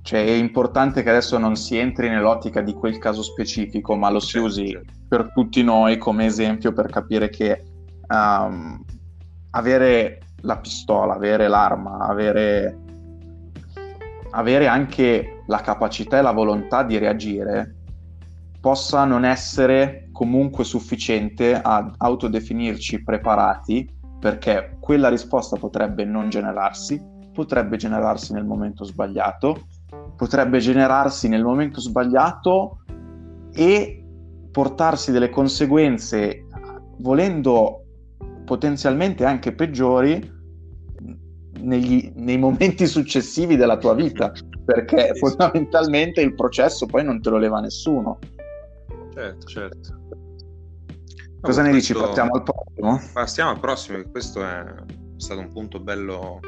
Cioè 0.03 0.25
è 0.25 0.33
importante 0.33 1.03
che 1.03 1.11
adesso 1.11 1.39
non 1.39 1.55
si 1.55 1.77
entri 1.77 2.09
nell'ottica 2.09 2.61
di 2.61 2.73
quel 2.73 2.99
caso 2.99 3.23
specifico, 3.23 3.95
ma 3.95 4.11
lo 4.11 4.19
si 4.19 4.33
certo, 4.33 4.47
usi 4.47 4.69
certo. 4.69 4.93
per 5.09 5.33
tutti 5.33 5.63
noi 5.63 5.97
come 5.97 6.27
esempio 6.27 6.73
per 6.73 6.89
capire 6.91 7.31
che 7.31 7.63
um, 8.09 8.85
avere 9.51 10.22
la 10.43 10.59
pistola, 10.59 11.15
avere 11.15 11.49
l'arma, 11.49 11.99
avere, 11.99 12.79
avere 14.31 14.67
anche 14.67 15.43
la 15.47 15.59
capacità 15.59 16.19
e 16.19 16.23
la 16.23 16.33
volontà 16.33 16.83
di 16.83 16.99
reagire 16.99 17.77
possa 18.61 19.05
non 19.05 19.25
essere 19.25 20.09
comunque 20.13 20.63
sufficiente 20.63 21.61
ad 21.61 21.95
autodefinirci 21.97 23.03
preparati 23.03 23.89
perché 24.21 24.77
quella 24.79 25.09
risposta 25.09 25.57
potrebbe 25.57 26.05
non 26.05 26.29
generarsi, 26.29 27.03
potrebbe 27.33 27.77
generarsi 27.77 28.33
nel 28.33 28.45
momento 28.45 28.85
sbagliato, 28.85 29.67
potrebbe 30.17 30.59
generarsi 30.59 31.29
nel 31.29 31.43
momento 31.43 31.81
sbagliato 31.81 32.85
e 33.53 34.05
portarsi 34.53 35.11
delle 35.11 35.29
conseguenze 35.29 36.47
volendo 36.99 37.82
potenzialmente 38.53 39.25
anche 39.25 39.55
peggiori 39.55 40.31
negli, 41.61 42.13
nei 42.17 42.37
momenti 42.37 42.85
successivi 42.87 43.57
della 43.57 43.79
tua 43.79 43.95
vita, 43.95 44.31
perché 44.63 45.15
fondamentalmente 45.15 46.21
il 46.21 46.35
processo 46.35 46.85
poi 46.85 47.03
non 47.03 47.23
te 47.23 47.31
lo 47.31 47.39
leva 47.39 47.61
nessuno. 47.61 48.19
Certo, 49.15 49.47
certo. 49.47 50.01
Cosa 51.41 51.63
ne 51.63 51.71
questo... 51.71 51.95
dici? 51.95 52.05
Passiamo 52.05 52.33
al 52.35 52.43
prossimo? 52.43 53.01
Passiamo 53.15 53.51
al 53.53 53.59
prossimo, 53.61 54.03
questo 54.11 54.45
è 54.45 54.65
stato 55.17 55.41
un 55.41 55.51
punto 55.51 55.81
bello, 55.81 56.41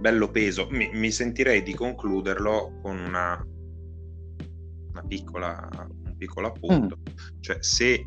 bello 0.00 0.30
peso. 0.30 0.68
Mi, 0.70 0.88
mi 0.94 1.10
sentirei 1.10 1.62
di 1.62 1.74
concluderlo 1.74 2.78
con 2.80 2.98
una, 2.98 3.46
una 4.90 5.02
piccola, 5.06 5.68
un 6.02 6.16
piccolo 6.16 6.46
appunto. 6.46 6.96
Mm. 6.98 7.40
Cioè, 7.40 7.58
se 7.60 8.06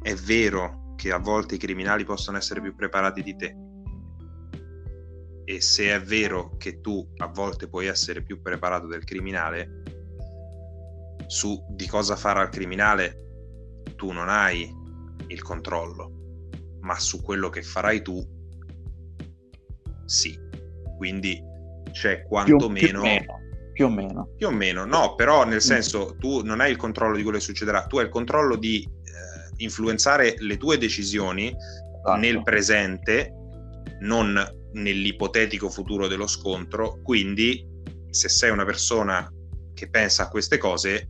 è 0.00 0.14
vero 0.14 0.84
che 0.96 1.12
a 1.12 1.18
volte 1.18 1.54
i 1.54 1.58
criminali 1.58 2.04
possono 2.04 2.38
essere 2.38 2.60
più 2.60 2.74
preparati 2.74 3.22
di 3.22 3.36
te. 3.36 3.56
E 5.44 5.60
se 5.60 5.94
è 5.94 6.00
vero 6.00 6.56
che 6.56 6.80
tu 6.80 7.06
a 7.18 7.28
volte 7.28 7.68
puoi 7.68 7.86
essere 7.86 8.22
più 8.22 8.40
preparato 8.40 8.86
del 8.86 9.04
criminale, 9.04 9.82
su 11.26 11.64
di 11.70 11.86
cosa 11.86 12.16
farà 12.16 12.42
il 12.42 12.48
criminale 12.48 13.82
tu 13.94 14.10
non 14.10 14.28
hai 14.28 14.68
il 15.28 15.42
controllo, 15.42 16.48
ma 16.80 16.98
su 16.98 17.22
quello 17.22 17.48
che 17.48 17.62
farai 17.62 18.02
tu 18.02 18.34
sì. 20.06 20.38
Quindi 20.96 21.40
c'è 21.92 22.22
quantomeno... 22.22 22.74
Più, 22.74 22.88
più, 22.88 23.00
meno, 23.00 23.38
più 23.72 23.86
o 23.86 23.90
meno. 23.90 24.28
Più 24.36 24.46
o 24.46 24.50
meno, 24.50 24.84
no, 24.84 25.14
però 25.14 25.44
nel 25.44 25.60
senso 25.60 26.16
tu 26.18 26.42
non 26.42 26.60
hai 26.60 26.70
il 26.70 26.76
controllo 26.76 27.16
di 27.16 27.22
quello 27.22 27.38
che 27.38 27.44
succederà, 27.44 27.86
tu 27.86 27.98
hai 27.98 28.04
il 28.04 28.10
controllo 28.10 28.56
di 28.56 28.88
influenzare 29.58 30.36
le 30.38 30.56
tue 30.56 30.78
decisioni 30.78 31.48
esatto. 31.48 32.16
nel 32.18 32.42
presente, 32.42 33.32
non 34.00 34.38
nell'ipotetico 34.72 35.70
futuro 35.70 36.06
dello 36.06 36.26
scontro. 36.26 37.00
Quindi, 37.02 37.66
se 38.10 38.28
sei 38.28 38.50
una 38.50 38.64
persona 38.64 39.30
che 39.74 39.88
pensa 39.88 40.24
a 40.24 40.28
queste 40.28 40.58
cose, 40.58 41.08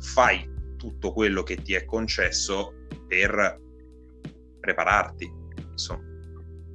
fai 0.00 0.48
tutto 0.76 1.12
quello 1.12 1.42
che 1.42 1.56
ti 1.56 1.74
è 1.74 1.84
concesso 1.84 2.74
per 3.06 3.60
prepararti. 4.60 5.30
Insomma. 5.70 6.02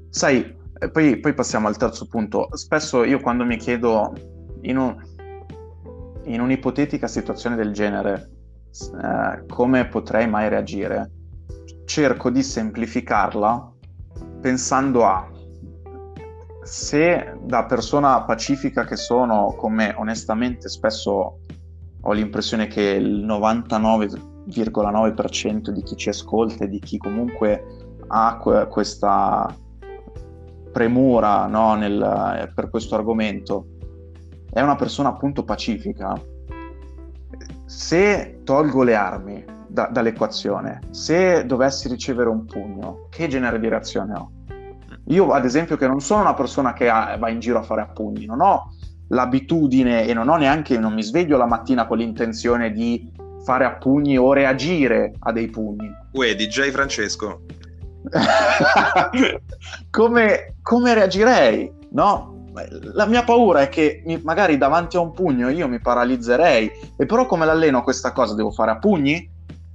Sai, 0.09 0.55
poi, 0.91 1.20
poi 1.20 1.34
passiamo 1.34 1.67
al 1.67 1.78
terzo 1.78 2.07
punto. 2.07 2.49
Spesso 2.55 3.03
io 3.03 3.20
quando 3.20 3.45
mi 3.45 3.57
chiedo 3.57 4.13
in, 4.61 4.78
un, 4.78 4.95
in 6.26 6.41
un'ipotetica 6.41 7.07
situazione 7.07 7.55
del 7.55 7.72
genere 7.72 8.38
eh, 8.72 9.45
come 9.47 9.88
potrei 9.88 10.28
mai 10.28 10.49
reagire, 10.49 11.11
cerco 11.86 12.30
di 12.30 12.43
semplificarla 12.43 13.72
pensando 14.41 15.05
a 15.05 15.28
se 16.63 17.38
da 17.41 17.65
persona 17.65 18.24
pacifica 18.24 18.86
che 18.86 18.95
sono, 18.95 19.53
come 19.57 19.93
onestamente 19.97 20.70
spesso 20.70 21.39
ho 22.01 22.13
l'impressione 22.13 22.67
che 22.67 22.82
il 22.82 23.26
99,9% 23.26 25.70
di 25.70 25.84
chi 25.84 25.95
ci 25.95 26.09
ascolta 26.09 26.65
e 26.65 26.70
di 26.70 26.80
chi 26.80 26.97
comunque 26.97 27.63
ha 28.07 28.38
que- 28.38 28.67
questa 28.67 29.55
premura 30.72 31.47
no, 31.47 31.76
nel, 31.76 32.51
per 32.53 32.70
questo 32.70 32.93
argomento 32.95 33.65
è 34.51 34.61
una 34.61 34.76
persona 34.76 35.09
appunto 35.09 35.43
pacifica, 35.43 36.13
se 37.70 38.39
tolgo 38.43 38.82
le 38.82 38.95
armi 38.95 39.45
da, 39.67 39.89
dall'equazione, 39.91 40.80
se 40.89 41.45
dovessi 41.45 41.88
ricevere 41.88 42.28
un 42.28 42.45
pugno, 42.45 43.05
che 43.11 43.28
genere 43.28 43.59
di 43.59 43.70
reazione 43.70 44.13
ho? 44.15 44.32
Io, 45.09 45.30
ad 45.30 45.45
esempio, 45.45 45.78
che 45.78 45.86
non 45.86 46.01
sono 46.01 46.22
una 46.22 46.34
persona 46.34 46.74
che 46.74 46.89
ha, 46.89 47.15
va 47.20 47.30
in 47.30 47.39
giro 47.39 47.59
a 47.59 47.61
fare 47.61 47.82
a 47.82 47.88
pugni, 47.88 48.26
non 48.26 48.41
ho 48.41 48.74
l'abitudine 49.09 50.07
e 50.07 50.13
non 50.15 50.30
ho 50.30 50.38
neanche, 50.38 50.80
non 50.80 50.95
mi 50.95 51.03
sveglio 51.03 51.38
la 51.38 51.45
mattina 51.45 51.86
con 51.86 51.99
l'intenzione 51.99 52.72
di 52.72 53.07
fare 53.43 53.65
a 53.65 53.76
pugni 53.76 54.17
o 54.17 54.34
reagire 54.34 55.13
a 55.20 55.32
dei 55.32 55.49
pugni. 55.49 55.91
Uè, 56.13 56.34
DJ 56.34 56.72
Francesco. 56.72 57.41
come, 59.91 60.55
come 60.63 60.93
reagirei? 60.95 61.72
No? 61.91 62.39
La 62.93 63.06
mia 63.06 63.24
paura 63.24 63.62
è 63.62 63.70
che 63.70 64.02
mi, 64.06 64.20
magari 64.24 64.58
davanti 64.58 64.97
a 64.97 65.02
un 65.02 65.12
pugno 65.12 65.50
io 65.50 65.68
mi 65.68 65.80
paralizzerei, 65.80 66.72
e 66.97 67.06
però 67.06 67.26
come 67.26 67.45
l'alleno 67.45 67.84
questa 67.84 68.12
cosa? 68.12 68.34
Devo 68.36 68.52
fare 68.52 68.72
a 68.72 68.78
pugni? 68.78 69.30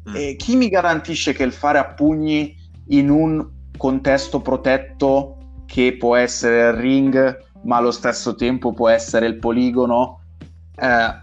Mm. 0.09 0.15
E 0.15 0.37
chi 0.37 0.57
mi 0.57 0.69
garantisce 0.69 1.33
che 1.33 1.45
il 1.45 1.53
fare 1.53 1.79
a 1.79 1.87
pugni 1.87 2.55
in 2.89 3.11
un 3.11 3.47
contesto 3.77 4.41
protetto 4.41 5.37
che 5.67 5.97
può 5.99 6.17
essere 6.17 6.69
il 6.69 6.73
ring, 6.75 7.43
ma 7.63 7.77
allo 7.77 7.91
stesso 7.91 8.35
tempo 8.35 8.73
può 8.73 8.89
essere 8.89 9.27
il 9.27 9.39
poligono, 9.39 10.21
eh, 10.77 11.23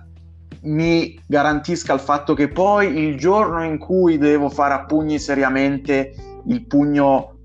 mi 0.63 1.19
garantisca 1.25 1.93
il 1.93 1.99
fatto 1.99 2.33
che 2.33 2.47
poi 2.47 2.97
il 2.97 3.17
giorno 3.17 3.63
in 3.63 3.77
cui 3.77 4.17
devo 4.17 4.49
fare 4.49 4.73
a 4.73 4.85
pugni 4.85 5.19
seriamente, 5.19 6.13
il 6.47 6.65
pugno 6.65 7.35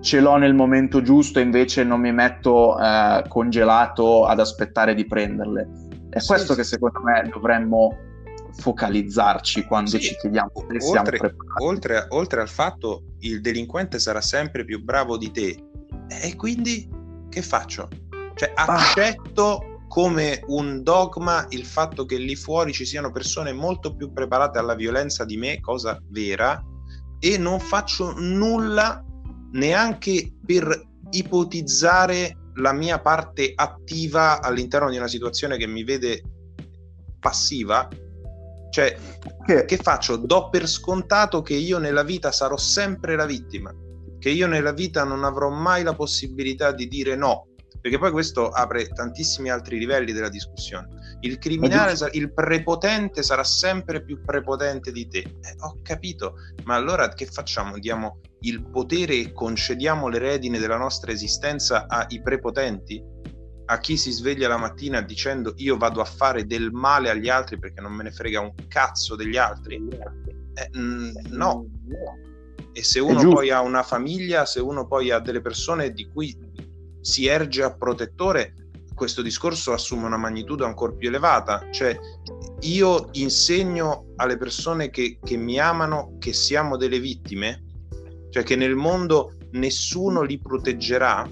ce 0.00 0.20
l'ho 0.20 0.36
nel 0.36 0.54
momento 0.54 1.02
giusto 1.02 1.38
e 1.38 1.42
invece 1.42 1.84
non 1.84 2.00
mi 2.00 2.12
metto 2.12 2.78
eh, 2.78 3.24
congelato 3.28 4.26
ad 4.26 4.40
aspettare 4.40 4.94
di 4.94 5.06
prenderle. 5.06 5.68
È 6.10 6.18
sì, 6.18 6.26
questo 6.26 6.52
sì. 6.52 6.60
che 6.60 6.64
secondo 6.64 7.00
me 7.02 7.28
dovremmo 7.32 7.96
focalizzarci 8.58 9.64
quando 9.64 9.90
sì, 9.90 10.00
ci 10.00 10.16
chiediamo 10.16 10.50
se 10.68 10.80
siamo 10.80 11.00
oltre, 11.00 11.34
oltre, 11.60 12.06
oltre, 12.08 12.40
al 12.40 12.48
fatto 12.48 13.02
il 13.20 13.40
delinquente 13.40 13.98
sarà 13.98 14.20
sempre 14.20 14.64
più 14.64 14.82
bravo 14.82 15.16
di 15.16 15.30
te 15.30 15.64
e 16.08 16.34
quindi 16.34 16.88
che 17.28 17.42
faccio? 17.42 17.88
Cioè 18.34 18.52
ah. 18.54 18.64
accetto 18.64 19.58
ah. 19.58 19.60
come 19.86 20.42
un 20.46 20.82
dogma 20.82 21.46
il 21.50 21.64
fatto 21.64 22.04
che 22.04 22.16
lì 22.16 22.34
fuori 22.34 22.72
ci 22.72 22.84
siano 22.84 23.10
persone 23.10 23.52
molto 23.52 23.94
più 23.94 24.12
preparate 24.12 24.58
alla 24.58 24.74
violenza 24.74 25.24
di 25.24 25.36
me, 25.36 25.60
cosa 25.60 26.00
vera, 26.08 26.60
e 27.20 27.36
non 27.36 27.60
faccio 27.60 28.14
nulla 28.16 29.04
neanche 29.52 30.32
per 30.44 30.86
ipotizzare 31.10 32.36
la 32.54 32.72
mia 32.72 33.00
parte 33.00 33.52
attiva 33.54 34.40
all'interno 34.40 34.90
di 34.90 34.96
una 34.96 35.08
situazione 35.08 35.56
che 35.56 35.66
mi 35.66 35.84
vede 35.84 36.22
passiva 37.20 37.88
cioè, 38.70 38.96
che... 39.44 39.64
che 39.64 39.76
faccio? 39.76 40.16
Do 40.16 40.50
per 40.50 40.68
scontato 40.68 41.42
che 41.42 41.54
io 41.54 41.78
nella 41.78 42.02
vita 42.02 42.30
sarò 42.32 42.56
sempre 42.56 43.16
la 43.16 43.26
vittima, 43.26 43.74
che 44.18 44.30
io 44.30 44.46
nella 44.46 44.72
vita 44.72 45.04
non 45.04 45.24
avrò 45.24 45.48
mai 45.48 45.82
la 45.82 45.94
possibilità 45.94 46.72
di 46.72 46.86
dire 46.86 47.16
no, 47.16 47.48
perché 47.80 47.98
poi 47.98 48.10
questo 48.10 48.48
apre 48.48 48.88
tantissimi 48.88 49.50
altri 49.50 49.78
livelli 49.78 50.12
della 50.12 50.28
discussione. 50.28 50.88
Il 51.20 51.38
criminale, 51.38 51.94
il 52.12 52.32
prepotente 52.32 53.22
sarà 53.22 53.44
sempre 53.44 54.02
più 54.02 54.20
prepotente 54.22 54.92
di 54.92 55.08
te. 55.08 55.18
Eh, 55.18 55.54
ho 55.60 55.78
capito, 55.82 56.34
ma 56.64 56.74
allora 56.74 57.08
che 57.08 57.26
facciamo? 57.26 57.78
Diamo 57.78 58.20
il 58.40 58.62
potere 58.68 59.14
e 59.14 59.32
concediamo 59.32 60.08
le 60.08 60.18
redine 60.18 60.58
della 60.58 60.76
nostra 60.76 61.12
esistenza 61.12 61.86
ai 61.88 62.20
prepotenti? 62.22 63.16
a 63.70 63.78
chi 63.80 63.96
si 63.96 64.10
sveglia 64.12 64.48
la 64.48 64.56
mattina 64.56 65.02
dicendo 65.02 65.52
io 65.56 65.76
vado 65.76 66.00
a 66.00 66.04
fare 66.04 66.46
del 66.46 66.70
male 66.72 67.10
agli 67.10 67.28
altri 67.28 67.58
perché 67.58 67.82
non 67.82 67.92
me 67.92 68.02
ne 68.02 68.10
frega 68.10 68.40
un 68.40 68.54
cazzo 68.66 69.14
degli 69.14 69.36
altri? 69.36 69.76
Eh, 70.54 70.70
mm, 70.76 71.10
no. 71.30 71.66
E 72.72 72.82
se 72.82 73.00
uno 73.00 73.28
poi 73.28 73.50
ha 73.50 73.60
una 73.60 73.82
famiglia, 73.82 74.46
se 74.46 74.60
uno 74.60 74.86
poi 74.86 75.10
ha 75.10 75.18
delle 75.18 75.40
persone 75.40 75.90
di 75.92 76.08
cui 76.08 76.34
si 77.00 77.26
erge 77.26 77.62
a 77.62 77.74
protettore, 77.74 78.54
questo 78.94 79.22
discorso 79.22 79.72
assume 79.72 80.06
una 80.06 80.16
magnitudo 80.16 80.64
ancora 80.64 80.92
più 80.92 81.08
elevata. 81.08 81.68
Cioè, 81.70 81.96
io 82.60 83.08
insegno 83.12 84.12
alle 84.16 84.36
persone 84.36 84.90
che, 84.90 85.18
che 85.22 85.36
mi 85.36 85.58
amano 85.58 86.16
che 86.18 86.32
siamo 86.32 86.76
delle 86.76 86.98
vittime, 86.98 87.64
cioè 88.30 88.42
che 88.42 88.56
nel 88.56 88.74
mondo 88.74 89.34
nessuno 89.52 90.22
li 90.22 90.38
proteggerà 90.38 91.26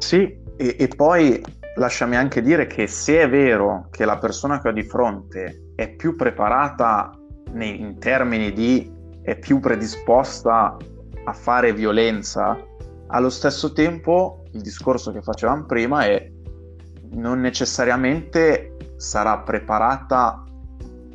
sì, 0.00 0.34
e, 0.56 0.76
e 0.78 0.88
poi 0.88 1.40
lasciami 1.76 2.16
anche 2.16 2.40
dire 2.40 2.66
che 2.66 2.86
se 2.86 3.20
è 3.20 3.28
vero 3.28 3.86
che 3.90 4.06
la 4.06 4.18
persona 4.18 4.60
che 4.60 4.68
ho 4.68 4.72
di 4.72 4.82
fronte 4.82 5.72
è 5.76 5.94
più 5.94 6.16
preparata 6.16 7.12
nei, 7.52 7.78
in 7.78 7.98
termini 7.98 8.52
di 8.52 8.90
è 9.22 9.38
più 9.38 9.60
predisposta 9.60 10.76
a 11.24 11.32
fare 11.34 11.74
violenza, 11.74 12.58
allo 13.10 13.30
stesso 13.30 13.72
tempo 13.72 14.44
il 14.52 14.60
discorso 14.60 15.12
che 15.12 15.22
facevamo 15.22 15.64
prima 15.64 16.04
è 16.04 16.30
non 17.12 17.40
necessariamente 17.40 18.76
sarà 18.96 19.38
preparata 19.40 20.44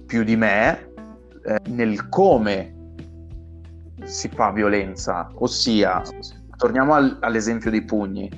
più 0.06 0.24
di 0.24 0.36
me 0.36 0.92
eh, 1.46 1.62
nel 1.70 2.10
come 2.10 2.74
si 4.04 4.30
fa 4.30 4.52
violenza, 4.52 5.30
ossia 5.36 6.02
torniamo 6.58 6.94
al, 6.94 7.18
all'esempio 7.22 7.72
dei 7.72 7.84
pugni 7.84 8.30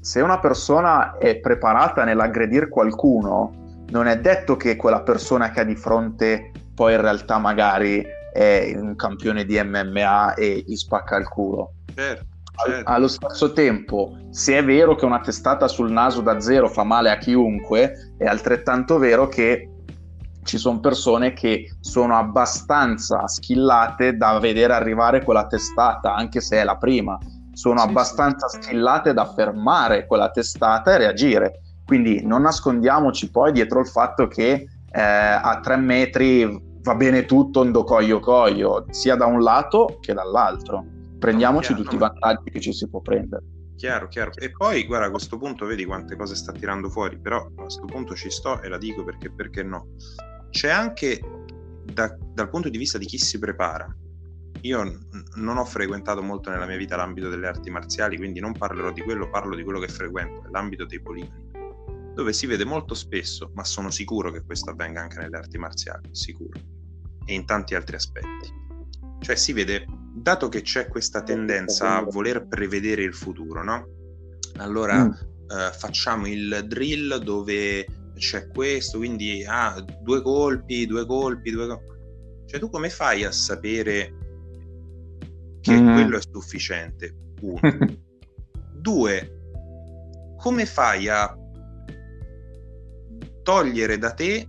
se 0.00 0.20
una 0.20 0.38
persona 0.38 1.18
è 1.18 1.38
preparata 1.38 2.04
nell'aggredire 2.04 2.68
qualcuno, 2.68 3.82
non 3.90 4.06
è 4.06 4.18
detto 4.18 4.56
che 4.56 4.76
quella 4.76 5.02
persona 5.02 5.50
che 5.50 5.60
ha 5.60 5.64
di 5.64 5.76
fronte 5.76 6.50
poi 6.74 6.94
in 6.94 7.00
realtà 7.00 7.38
magari 7.38 8.04
è 8.32 8.72
un 8.76 8.94
campione 8.96 9.44
di 9.44 9.60
MMA 9.62 10.34
e 10.34 10.64
gli 10.66 10.76
spacca 10.76 11.16
il 11.16 11.28
culo. 11.28 11.72
Certo, 11.98 12.26
certo. 12.64 12.90
Allo 12.92 13.08
stesso 13.08 13.52
tempo, 13.52 14.16
se 14.30 14.56
è 14.56 14.64
vero 14.64 14.94
che 14.94 15.04
una 15.04 15.18
testata 15.18 15.66
sul 15.66 15.90
naso 15.90 16.20
da 16.20 16.38
zero 16.38 16.68
fa 16.68 16.84
male 16.84 17.10
a 17.10 17.18
chiunque, 17.18 18.14
è 18.16 18.24
altrettanto 18.24 18.98
vero 18.98 19.26
che 19.26 19.68
ci 20.44 20.58
sono 20.58 20.78
persone 20.78 21.32
che 21.32 21.72
sono 21.80 22.16
abbastanza 22.16 23.26
schillate 23.26 24.16
da 24.16 24.38
vedere 24.38 24.74
arrivare 24.74 25.24
quella 25.24 25.48
testata, 25.48 26.14
anche 26.14 26.40
se 26.40 26.58
è 26.58 26.64
la 26.64 26.76
prima 26.76 27.18
sono 27.52 27.80
sì, 27.80 27.88
abbastanza 27.88 28.46
sì. 28.46 28.62
skillate 28.62 29.12
da 29.12 29.24
fermare 29.32 30.06
quella 30.06 30.30
testata 30.30 30.94
e 30.94 30.98
reagire. 30.98 31.60
Quindi 31.84 32.24
non 32.24 32.42
nascondiamoci 32.42 33.28
poi 33.32 33.50
dietro 33.50 33.80
il 33.80 33.88
fatto 33.88 34.28
che 34.28 34.68
eh, 34.92 35.00
a 35.00 35.58
tre 35.60 35.74
metri 35.74 36.62
va 36.80 36.94
bene 36.94 37.24
tutto 37.24 37.64
in 37.64 37.72
coglio 37.72 38.20
coglio, 38.20 38.86
sia 38.90 39.16
da 39.16 39.26
un 39.26 39.42
lato 39.42 39.98
che 40.00 40.14
dall'altro. 40.14 40.96
Prendiamoci 41.18 41.72
no, 41.72 41.82
tutti 41.82 41.94
i 41.94 41.98
vantaggi 41.98 42.50
che 42.50 42.60
ci 42.60 42.72
si 42.72 42.88
può 42.88 43.00
prendere. 43.00 43.44
Chiaro, 43.76 44.08
chiaro. 44.08 44.32
E 44.34 44.50
poi, 44.50 44.84
guarda, 44.86 45.06
a 45.06 45.10
questo 45.10 45.38
punto 45.38 45.64
vedi 45.64 45.84
quante 45.84 46.16
cose 46.16 46.34
sta 46.34 46.52
tirando 46.52 46.88
fuori, 46.88 47.18
però 47.20 47.46
a 47.46 47.50
questo 47.54 47.84
punto 47.84 48.14
ci 48.14 48.30
sto 48.30 48.60
e 48.60 48.68
la 48.68 48.78
dico 48.78 49.04
perché, 49.04 49.30
perché 49.30 49.62
no. 49.62 49.88
C'è 50.50 50.68
anche 50.68 51.20
da, 51.84 52.16
dal 52.34 52.48
punto 52.48 52.68
di 52.68 52.78
vista 52.78 52.98
di 52.98 53.06
chi 53.06 53.18
si 53.18 53.38
prepara, 53.38 53.94
io 54.62 54.98
non 55.36 55.56
ho 55.56 55.64
frequentato 55.64 56.22
molto 56.22 56.50
nella 56.50 56.66
mia 56.66 56.76
vita 56.76 56.96
l'ambito 56.96 57.28
delle 57.28 57.46
arti 57.46 57.70
marziali, 57.70 58.16
quindi 58.16 58.40
non 58.40 58.52
parlerò 58.52 58.90
di 58.90 59.02
quello, 59.02 59.28
parlo 59.28 59.54
di 59.54 59.62
quello 59.62 59.78
che 59.78 59.88
frequento, 59.88 60.48
l'ambito 60.50 60.84
dei 60.84 61.00
poligoni, 61.00 61.50
dove 62.14 62.32
si 62.32 62.46
vede 62.46 62.64
molto 62.64 62.94
spesso, 62.94 63.52
ma 63.54 63.64
sono 63.64 63.90
sicuro 63.90 64.32
che 64.32 64.42
questo 64.44 64.70
avvenga 64.70 65.00
anche 65.00 65.18
nelle 65.18 65.36
arti 65.36 65.58
marziali, 65.58 66.08
sicuro, 66.10 66.58
e 67.24 67.34
in 67.34 67.44
tanti 67.44 67.74
altri 67.74 67.96
aspetti. 67.96 68.52
Cioè 69.20 69.36
si 69.36 69.52
vede, 69.52 69.84
dato 70.20 70.48
che 70.48 70.62
c'è 70.62 70.88
questa 70.88 71.22
tendenza 71.22 71.96
a 71.96 72.02
voler 72.02 72.46
prevedere 72.46 73.02
il 73.02 73.14
futuro, 73.14 73.62
no? 73.62 73.88
Allora 74.56 75.04
mm. 75.04 75.10
eh, 75.10 75.72
facciamo 75.72 76.26
il 76.26 76.64
drill 76.66 77.16
dove 77.16 77.86
c'è 78.16 78.48
questo, 78.48 78.98
quindi 78.98 79.44
ah, 79.46 79.82
due 80.00 80.22
colpi, 80.22 80.86
due 80.86 81.06
colpi, 81.06 81.50
due 81.50 81.66
colpi. 81.66 81.96
Cioè 82.46 82.60
tu 82.60 82.70
come 82.70 82.90
fai 82.90 83.24
a 83.24 83.32
sapere 83.32 84.14
che 85.60 85.80
mm. 85.80 85.92
quello 85.92 86.16
è 86.16 86.20
sufficiente? 86.20 87.14
Uno. 87.40 87.60
Due, 88.78 89.40
come 90.38 90.64
fai 90.64 91.08
a 91.08 91.36
togliere 93.42 93.98
da 93.98 94.12
te, 94.12 94.48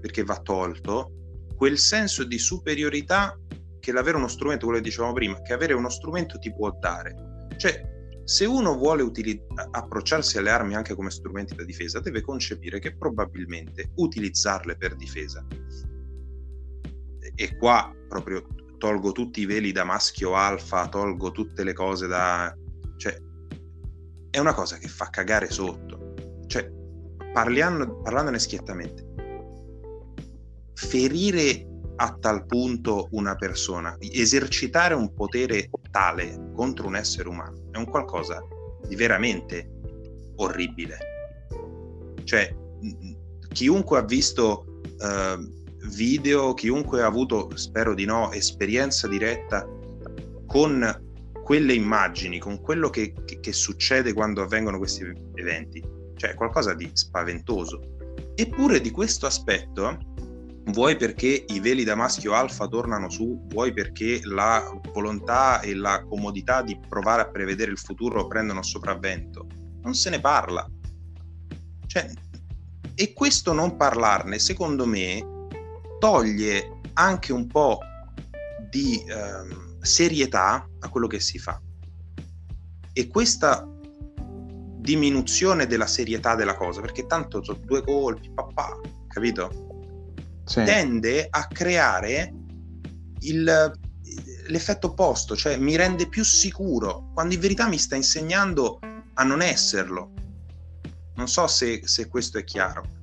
perché 0.00 0.22
va 0.22 0.38
tolto, 0.38 1.12
quel 1.56 1.76
senso 1.76 2.24
di 2.24 2.38
superiorità 2.38 3.38
che 3.84 3.92
l'avere 3.92 4.16
uno 4.16 4.28
strumento, 4.28 4.64
quello 4.64 4.80
che 4.80 4.88
dicevamo 4.88 5.12
prima, 5.12 5.42
che 5.42 5.52
avere 5.52 5.74
uno 5.74 5.90
strumento 5.90 6.38
ti 6.38 6.50
può 6.54 6.74
dare. 6.80 7.14
Cioè, 7.58 7.82
se 8.24 8.46
uno 8.46 8.78
vuole 8.78 9.02
utilizz- 9.02 9.44
approcciarsi 9.72 10.38
alle 10.38 10.48
armi 10.48 10.74
anche 10.74 10.94
come 10.94 11.10
strumenti 11.10 11.54
da 11.54 11.64
difesa, 11.64 12.00
deve 12.00 12.22
concepire 12.22 12.78
che 12.78 12.96
probabilmente 12.96 13.90
utilizzarle 13.96 14.76
per 14.76 14.96
difesa. 14.96 15.46
E 17.34 17.56
qua 17.58 17.94
proprio 18.08 18.46
tolgo 18.78 19.12
tutti 19.12 19.42
i 19.42 19.46
veli 19.46 19.70
da 19.70 19.84
maschio 19.84 20.34
alfa, 20.34 20.88
tolgo 20.88 21.30
tutte 21.30 21.62
le 21.62 21.74
cose 21.74 22.06
da... 22.06 22.56
cioè, 22.96 23.14
è 24.30 24.38
una 24.38 24.54
cosa 24.54 24.78
che 24.78 24.88
fa 24.88 25.10
cagare 25.10 25.50
sotto. 25.50 26.14
Cioè, 26.46 26.72
parliamo, 27.34 28.00
parlandone 28.00 28.38
schiettamente, 28.38 29.12
ferire 30.72 31.72
a 31.96 32.16
tal 32.18 32.44
punto 32.46 33.08
una 33.12 33.36
persona, 33.36 33.96
esercitare 34.00 34.94
un 34.94 35.12
potere 35.14 35.70
tale 35.90 36.50
contro 36.54 36.86
un 36.86 36.96
essere 36.96 37.28
umano 37.28 37.68
è 37.70 37.76
un 37.76 37.86
qualcosa 37.86 38.42
di 38.86 38.96
veramente 38.96 39.70
orribile. 40.36 40.98
Cioè, 42.24 42.54
chiunque 43.52 43.98
ha 43.98 44.02
visto 44.02 44.80
uh, 44.82 45.88
video, 45.88 46.54
chiunque 46.54 47.02
ha 47.02 47.06
avuto, 47.06 47.50
spero 47.56 47.94
di 47.94 48.04
no, 48.04 48.32
esperienza 48.32 49.06
diretta 49.08 49.66
con 50.46 51.02
quelle 51.42 51.74
immagini, 51.74 52.38
con 52.38 52.60
quello 52.60 52.88
che, 52.90 53.12
che, 53.24 53.40
che 53.40 53.52
succede 53.52 54.12
quando 54.12 54.42
avvengono 54.42 54.78
questi 54.78 55.04
eventi, 55.34 55.82
cioè 56.16 56.34
qualcosa 56.34 56.74
di 56.74 56.90
spaventoso. 56.92 57.92
Eppure 58.34 58.80
di 58.80 58.90
questo 58.90 59.26
aspetto 59.26 60.13
vuoi 60.66 60.96
perché 60.96 61.44
i 61.48 61.60
veli 61.60 61.84
da 61.84 61.94
maschio 61.94 62.32
alfa 62.32 62.66
tornano 62.66 63.10
su, 63.10 63.46
vuoi 63.48 63.72
perché 63.72 64.20
la 64.24 64.62
volontà 64.92 65.60
e 65.60 65.74
la 65.74 66.04
comodità 66.04 66.62
di 66.62 66.78
provare 66.88 67.22
a 67.22 67.28
prevedere 67.30 67.70
il 67.70 67.78
futuro 67.78 68.26
prendono 68.26 68.62
sopravvento. 68.62 69.46
Non 69.82 69.94
se 69.94 70.10
ne 70.10 70.20
parla. 70.20 70.66
Cioè, 71.86 72.10
e 72.94 73.12
questo 73.12 73.52
non 73.52 73.76
parlarne, 73.76 74.38
secondo 74.38 74.86
me, 74.86 75.48
toglie 75.98 76.80
anche 76.94 77.32
un 77.32 77.46
po' 77.46 77.78
di 78.70 79.04
ehm, 79.06 79.80
serietà 79.80 80.68
a 80.80 80.88
quello 80.88 81.06
che 81.06 81.20
si 81.20 81.38
fa. 81.38 81.60
E 82.92 83.08
questa 83.08 83.68
diminuzione 84.78 85.66
della 85.66 85.86
serietà 85.86 86.34
della 86.34 86.56
cosa, 86.56 86.80
perché 86.80 87.06
tanto 87.06 87.42
sono 87.42 87.58
due 87.64 87.82
colpi, 87.82 88.30
papà, 88.30 88.78
capito? 89.08 89.63
Sì. 90.44 90.62
tende 90.64 91.26
a 91.28 91.46
creare 91.46 92.32
il, 93.20 93.72
l'effetto 94.48 94.88
opposto, 94.88 95.36
cioè 95.36 95.56
mi 95.56 95.76
rende 95.76 96.08
più 96.08 96.24
sicuro, 96.24 97.10
quando 97.14 97.34
in 97.34 97.40
verità 97.40 97.68
mi 97.68 97.78
sta 97.78 97.96
insegnando 97.96 98.78
a 99.14 99.22
non 99.24 99.42
esserlo. 99.42 100.12
Non 101.16 101.28
so 101.28 101.46
se, 101.46 101.82
se 101.84 102.08
questo 102.08 102.38
è 102.38 102.44
chiaro. 102.44 103.02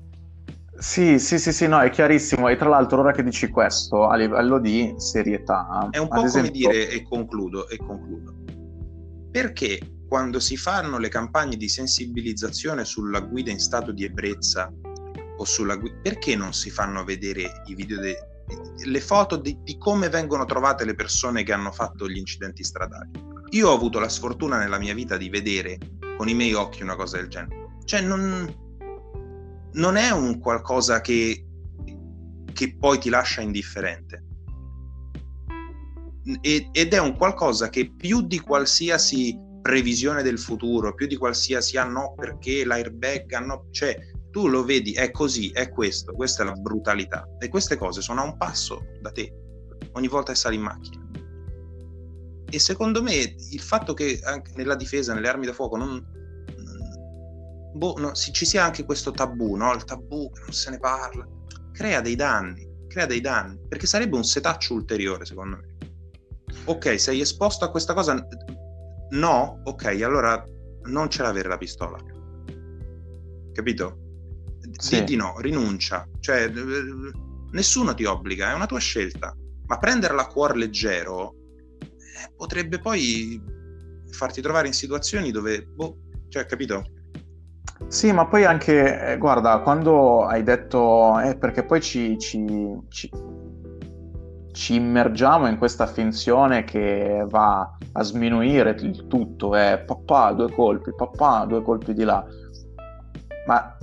Sì, 0.77 1.19
sì, 1.19 1.37
sì, 1.37 1.53
sì, 1.53 1.67
no, 1.67 1.79
è 1.79 1.89
chiarissimo. 1.91 2.47
E 2.49 2.57
tra 2.57 2.67
l'altro, 2.67 2.99
ora 2.99 3.11
che 3.11 3.23
dici 3.23 3.47
questo, 3.49 4.07
a 4.07 4.15
livello 4.15 4.59
di 4.59 4.93
serietà... 4.97 5.87
È 5.91 5.97
un 5.97 6.07
po' 6.07 6.23
esempio... 6.23 6.67
come 6.67 6.73
dire, 6.73 6.89
e 6.89 7.03
concludo, 7.03 7.69
e 7.69 7.77
concludo. 7.77 8.35
Perché 9.31 9.79
quando 10.09 10.39
si 10.39 10.57
fanno 10.57 10.97
le 10.97 11.07
campagne 11.07 11.55
di 11.55 11.69
sensibilizzazione 11.69 12.83
sulla 12.83 13.21
guida 13.21 13.51
in 13.51 13.59
stato 13.59 13.93
di 13.93 14.03
ebbrezza 14.03 14.73
o 15.41 15.45
sulla 15.45 15.75
guida, 15.75 15.97
perché 16.01 16.35
non 16.35 16.53
si 16.53 16.69
fanno 16.69 17.03
vedere 17.03 17.63
i 17.65 17.75
video, 17.75 17.99
de, 17.99 18.15
le 18.85 19.01
foto 19.01 19.37
di, 19.37 19.57
di, 19.63 19.77
come 19.77 20.07
vengono 20.09 20.45
trovate 20.45 20.85
le 20.85 20.93
persone 20.93 21.43
che 21.43 21.51
hanno 21.51 21.71
fatto 21.71 22.07
gli 22.07 22.17
incidenti 22.17 22.63
stradali? 22.63 23.09
Io 23.49 23.69
ho 23.69 23.73
avuto 23.73 23.99
la 23.99 24.09
sfortuna 24.09 24.57
nella 24.57 24.77
mia 24.77 24.93
vita 24.93 25.17
di 25.17 25.29
vedere 25.29 25.77
con 26.15 26.29
i 26.29 26.33
miei 26.33 26.53
occhi 26.53 26.83
una 26.83 26.95
cosa 26.95 27.17
del 27.17 27.27
genere. 27.27 27.79
Cioè, 27.83 28.01
non, 28.01 28.53
non 29.73 29.95
è 29.95 30.11
un 30.11 30.39
qualcosa 30.39 31.01
che, 31.01 31.45
che 32.53 32.75
poi 32.77 32.99
ti 32.99 33.09
lascia 33.09 33.41
indifferente. 33.41 34.23
ed 36.41 36.93
è 36.93 36.99
un 36.99 37.17
qualcosa 37.17 37.69
che 37.69 37.91
più 37.91 38.21
di 38.21 38.39
qualsiasi 38.39 39.35
previsione 39.61 40.21
del 40.21 40.39
futuro, 40.39 40.93
più 40.93 41.07
di 41.07 41.17
qualsiasi 41.17 41.77
ah 41.77 41.83
no 41.83 42.13
perché 42.15 42.63
l'airbag, 42.63 43.33
ah 43.33 43.39
no, 43.39 43.67
cioè 43.71 43.97
tu 44.31 44.47
lo 44.47 44.63
vedi, 44.63 44.93
è 44.93 45.11
così, 45.11 45.51
è 45.51 45.69
questo, 45.69 46.13
questa 46.13 46.43
è 46.43 46.45
la 46.45 46.53
brutalità. 46.53 47.27
E 47.39 47.49
queste 47.49 47.77
cose 47.77 48.01
sono 48.01 48.21
a 48.21 48.23
un 48.23 48.37
passo 48.37 48.81
da 49.01 49.11
te 49.11 49.31
ogni 49.93 50.07
volta 50.07 50.31
che 50.31 50.37
sali 50.37 50.55
in 50.55 50.61
macchina. 50.61 51.09
E 52.49 52.59
secondo 52.59 53.01
me 53.01 53.13
il 53.13 53.59
fatto 53.59 53.93
che 53.93 54.19
anche 54.23 54.51
nella 54.55 54.75
difesa, 54.75 55.13
nelle 55.13 55.29
armi 55.29 55.45
da 55.45 55.53
fuoco, 55.53 55.77
non, 55.77 56.05
boh, 57.73 57.95
no, 57.97 58.11
ci 58.13 58.45
sia 58.45 58.63
anche 58.63 58.83
questo 58.83 59.11
tabù, 59.11 59.55
no? 59.55 59.73
il 59.73 59.83
tabù 59.83 60.29
che 60.31 60.41
non 60.41 60.51
se 60.51 60.69
ne 60.69 60.79
parla, 60.79 61.27
crea 61.71 62.01
dei 62.01 62.15
danni, 62.15 62.67
crea 62.87 63.05
dei 63.05 63.21
danni, 63.21 63.59
perché 63.67 63.85
sarebbe 63.85 64.15
un 64.15 64.23
setaccio 64.23 64.73
ulteriore 64.73 65.25
secondo 65.25 65.57
me. 65.57 65.69
Ok, 66.65 66.99
sei 66.99 67.21
esposto 67.21 67.65
a 67.65 67.71
questa 67.71 67.93
cosa? 67.93 68.27
No? 69.11 69.61
Ok, 69.63 69.85
allora 70.03 70.43
non 70.83 71.09
ce 71.09 71.21
l'avere 71.21 71.47
la 71.47 71.57
pistola. 71.57 71.97
Capito? 73.53 74.10
Sì. 74.81 75.03
di 75.03 75.15
no, 75.15 75.35
rinuncia, 75.39 76.07
cioè 76.19 76.51
nessuno 77.51 77.93
ti 77.93 78.05
obbliga, 78.05 78.51
è 78.51 78.55
una 78.55 78.65
tua 78.65 78.79
scelta, 78.79 79.35
ma 79.67 79.77
prenderla 79.77 80.23
a 80.23 80.27
cuor 80.27 80.55
leggero 80.55 81.35
eh, 81.79 82.33
potrebbe 82.35 82.79
poi 82.79 83.41
farti 84.09 84.41
trovare 84.41 84.67
in 84.67 84.73
situazioni 84.73 85.31
dove, 85.31 85.63
boh, 85.63 85.97
cioè, 86.29 86.45
capito? 86.45 86.83
Sì, 87.87 88.11
ma 88.11 88.25
poi 88.27 88.45
anche, 88.45 89.11
eh, 89.11 89.17
guarda, 89.17 89.59
quando 89.59 90.25
hai 90.25 90.43
detto, 90.43 91.19
eh, 91.19 91.35
perché 91.35 91.63
poi 91.63 91.81
ci, 91.81 92.17
ci, 92.19 92.45
ci, 92.89 93.09
ci, 94.51 94.75
immergiamo 94.75 95.47
in 95.47 95.57
questa 95.57 95.87
finzione 95.87 96.63
che 96.63 97.25
va 97.27 97.77
a 97.91 98.03
sminuire 98.03 98.75
il 98.79 99.07
tutto, 99.07 99.55
eh, 99.55 99.79
papà, 99.85 100.31
due 100.33 100.51
colpi, 100.51 100.93
papà, 100.95 101.45
due 101.45 101.61
colpi 101.63 101.93
di 101.93 102.03
là. 102.03 102.23
Ma 103.45 103.77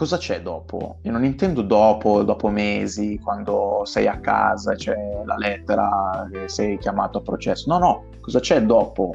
cosa 0.00 0.16
c'è 0.16 0.40
dopo? 0.40 0.96
Io 1.02 1.12
non 1.12 1.26
intendo 1.26 1.60
dopo, 1.60 2.22
dopo 2.22 2.48
mesi, 2.48 3.20
quando 3.22 3.82
sei 3.84 4.06
a 4.06 4.18
casa, 4.18 4.74
c'è 4.74 4.96
la 5.26 5.36
lettera 5.36 6.26
che 6.32 6.48
sei 6.48 6.78
chiamato 6.78 7.18
a 7.18 7.20
processo. 7.20 7.68
No, 7.68 7.78
no, 7.78 8.04
cosa 8.18 8.40
c'è 8.40 8.62
dopo? 8.62 9.14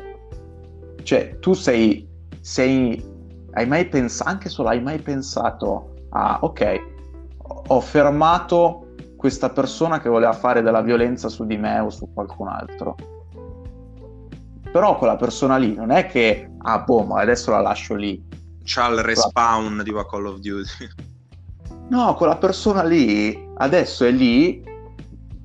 Cioè, 1.01 1.39
tu 1.39 1.53
sei, 1.53 2.07
sei 2.39 3.03
hai 3.53 3.65
mai 3.65 3.88
pensato, 3.88 4.29
anche 4.29 4.47
solo 4.47 4.69
hai 4.69 4.79
mai 4.79 4.99
pensato 4.99 5.93
a, 6.09 6.38
ok, 6.41 6.81
ho 7.65 7.79
fermato 7.81 8.89
questa 9.17 9.49
persona 9.49 9.99
che 9.99 10.07
voleva 10.07 10.33
fare 10.33 10.61
della 10.61 10.81
violenza 10.81 11.29
su 11.29 11.47
di 11.47 11.57
me 11.57 11.79
o 11.79 11.89
su 11.89 12.13
qualcun 12.13 12.47
altro. 12.47 12.95
Però 14.71 14.99
quella 14.99 15.15
persona 15.15 15.57
lì 15.57 15.73
non 15.73 15.89
è 15.89 16.05
che, 16.05 16.47
ah, 16.59 16.77
boh, 16.77 17.05
ma 17.05 17.21
adesso 17.21 17.49
la 17.49 17.61
lascio 17.61 17.95
lì 17.95 18.23
c'ha 18.66 18.88
il 18.89 19.03
respawn 19.03 19.82
di 19.84 19.93
Call 20.09 20.26
of 20.26 20.39
Duty. 20.39 20.89
No, 21.89 22.16
quella 22.16 22.38
persona 22.38 22.84
lì 22.84 23.47
adesso 23.57 24.05
è 24.05 24.11
lì 24.11 24.61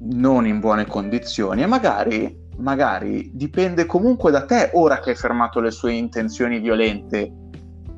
non 0.01 0.47
in 0.47 0.59
buone 0.59 0.87
condizioni 0.87 1.62
e 1.62 1.66
magari, 1.66 2.49
magari 2.57 3.31
dipende 3.35 3.85
comunque 3.85 4.31
da 4.31 4.47
te 4.47 4.71
ora 4.73 4.99
che 4.99 5.11
hai 5.11 5.16
fermato 5.16 5.61
le 5.61 5.71
sue 5.71 5.93
intenzioni 5.93 6.59
violente, 6.59 7.31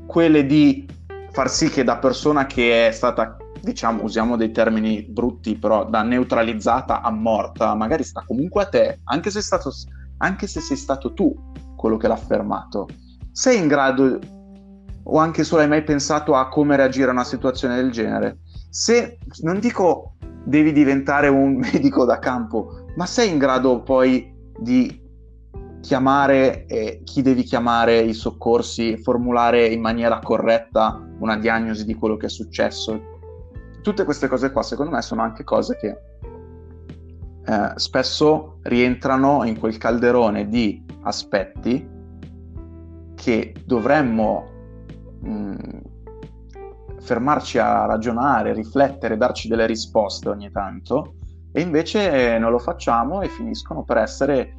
quelle 0.07 0.45
di 0.45 0.87
far 1.31 1.49
sì 1.49 1.69
che 1.71 1.85
da 1.85 1.99
persona 1.99 2.47
che 2.47 2.89
è 2.89 2.91
stata, 2.91 3.37
diciamo, 3.61 4.03
usiamo 4.03 4.37
dei 4.37 4.51
termini 4.51 5.03
brutti, 5.03 5.57
però 5.57 5.89
da 5.89 6.03
neutralizzata 6.03 7.01
a 7.01 7.11
morta, 7.11 7.75
magari 7.75 8.03
sta 8.03 8.25
comunque 8.27 8.63
a 8.63 8.67
te, 8.67 9.01
anche 9.05 9.31
se, 9.31 9.41
stato, 9.41 9.73
anche 10.19 10.49
se 10.49 10.61
sei 10.61 10.77
stato 10.77 11.13
tu 11.15 11.33
quello 11.77 11.97
che 11.97 12.09
l'ha 12.09 12.17
fermato. 12.17 12.89
Sei 13.31 13.59
in 13.59 13.69
grado 13.69 14.19
o 15.05 15.19
anche 15.19 15.45
solo 15.45 15.63
hai 15.63 15.69
mai 15.69 15.83
pensato 15.83 16.35
a 16.35 16.49
come 16.49 16.77
reagire 16.77 17.09
a 17.09 17.13
una 17.13 17.25
situazione 17.25 17.77
del 17.77 17.91
genere? 17.91 18.39
Se 18.71 19.19
non 19.43 19.59
dico 19.59 20.15
devi 20.45 20.73
diventare 20.73 21.29
un 21.29 21.57
medico 21.73 22.05
da 22.05 22.19
campo, 22.19 22.87
ma 22.97 23.07
sei 23.07 23.31
in 23.31 23.39
grado 23.39 23.83
poi 23.83 24.33
di 24.59 25.01
chiamare 25.81 26.67
eh, 26.67 27.01
chi 27.05 27.23
devi 27.23 27.43
chiamare 27.43 27.99
i 27.99 28.15
soccorsi, 28.15 28.97
formulare 28.99 29.67
in 29.67 29.81
maniera 29.81 30.21
corretta 30.21 31.01
una 31.19 31.37
diagnosi 31.37 31.85
di 31.85 31.95
quello 31.95 32.17
che 32.17 32.27
è 32.27 32.31
successo. 32.31 33.11
Tutte 33.83 34.05
queste 34.05 34.29
cose 34.29 34.53
qua, 34.53 34.63
secondo 34.63 34.93
me, 34.93 35.03
sono 35.03 35.23
anche 35.23 35.43
cose 35.43 35.77
che 35.77 35.99
eh, 37.45 37.73
spesso 37.75 38.59
rientrano 38.63 39.43
in 39.43 39.59
quel 39.59 39.77
calderone 39.77 40.49
di 40.49 40.85
aspetti 41.03 41.89
che 43.17 43.55
dovremmo 43.65 44.52
mh, 45.23 45.31
mm, 45.31 45.57
fermarci 47.01 47.59
a 47.59 47.87
ragionare, 47.87 48.53
riflettere, 48.53 49.17
darci 49.17 49.49
delle 49.49 49.67
risposte 49.67 50.29
ogni 50.29 50.51
tanto 50.51 51.17
e 51.53 51.61
invece 51.61 52.39
non 52.39 52.51
lo 52.51 52.59
facciamo 52.59 53.21
e 53.21 53.29
finiscono 53.29 53.85
per 53.85 53.99
essere 53.99 54.57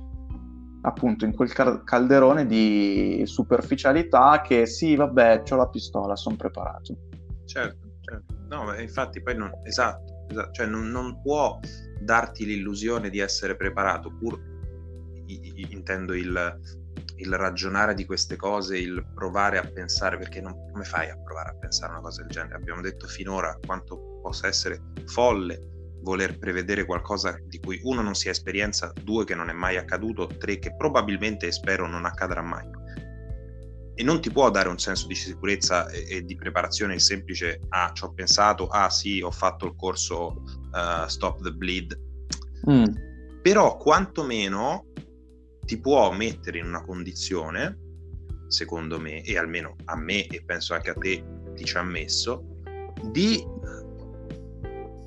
appunto 0.82 1.26
in 1.26 1.34
quel 1.34 1.52
calderone 1.84 2.46
di 2.46 3.24
superficialità 3.26 4.42
che 4.42 4.66
sì, 4.66 4.96
vabbè, 4.96 5.44
ho 5.50 5.56
la 5.56 5.70
pistola, 5.70 6.16
sono 6.16 6.36
preparato. 6.36 6.96
Certo, 7.46 7.88
certo. 8.02 8.36
No, 8.50 8.74
infatti 8.80 9.22
poi 9.22 9.36
non, 9.36 9.52
esatto, 9.64 10.26
esatto. 10.30 10.52
cioè 10.52 10.66
non, 10.66 10.90
non, 10.90 11.22
può 11.22 11.60
darti 12.02 12.46
l'illusione 12.46 13.10
di 13.10 13.20
essere 13.20 13.56
preparato, 13.56 14.14
pur 14.20 14.40
intendo 15.26 16.14
il, 16.14 16.60
il, 17.24 17.34
ragionare 17.36 17.94
di 17.94 18.06
queste 18.06 18.36
cose, 18.36 18.78
il 18.78 19.06
provare 19.14 19.58
a 19.58 19.64
pensare, 19.64 20.18
perché 20.18 20.42
non, 20.42 20.54
come 20.72 20.84
fai 20.84 21.10
a 21.10 21.18
provare 21.18 21.50
a 21.50 21.56
pensare 21.56 21.92
una 21.92 22.02
cosa 22.02 22.22
del 22.22 22.32
genere? 22.32 22.56
Abbiamo 22.56 22.82
detto 22.82 23.08
finora 23.08 23.58
quanto 23.66 24.20
possa 24.22 24.48
essere 24.48 24.80
folle 25.06 25.72
voler 26.04 26.38
prevedere 26.38 26.86
qualcosa 26.86 27.38
di 27.46 27.60
cui 27.60 27.80
uno 27.84 28.02
non 28.02 28.14
si 28.14 28.28
ha 28.28 28.32
esperienza, 28.32 28.94
due 29.02 29.26
che 29.26 29.36
non 29.36 29.50
è 29.50 29.54
mai 29.54 29.78
accaduto, 29.78 30.28
tre 30.38 30.60
che 30.60 30.76
probabilmente 30.76 31.48
e 31.48 31.52
spero 31.52 31.88
non 31.88 32.06
accadrà 32.06 32.42
mai. 32.42 32.68
E 33.96 34.04
non 34.04 34.22
ti 34.22 34.32
può 34.32 34.50
dare 34.50 34.70
un 34.70 34.80
senso 34.80 35.08
di 35.08 35.16
sicurezza 35.16 35.88
e, 35.90 36.06
e 36.10 36.24
di 36.24 36.36
preparazione 36.36 36.96
il 36.96 37.02
semplice 37.02 37.62
ah 37.70 37.92
ci 37.94 38.04
ho 38.04 38.12
pensato, 38.12 38.68
ah 38.68 38.90
sì 38.90 39.22
ho 39.22 39.32
fatto 39.32 39.66
il 39.66 39.76
corso 39.78 40.44
uh, 40.72 41.08
Stop 41.08 41.42
the 41.42 41.52
Bleed. 41.52 41.98
Mm. 42.70 42.86
Però 43.42 43.78
quantomeno 43.78 44.86
ti 45.66 45.80
può 45.80 46.12
mettere 46.12 46.60
in 46.60 46.66
una 46.66 46.84
condizione, 46.84 47.78
secondo 48.48 49.00
me, 49.00 49.24
e 49.24 49.38
almeno 49.38 49.76
a 49.86 49.96
me 49.96 50.28
e 50.28 50.44
penso 50.46 50.74
anche 50.74 50.90
a 50.90 50.94
te 50.94 51.24
ti 51.56 51.64
ci 51.66 51.78
ha 51.78 51.84
messo, 51.84 52.44
di 53.12 53.46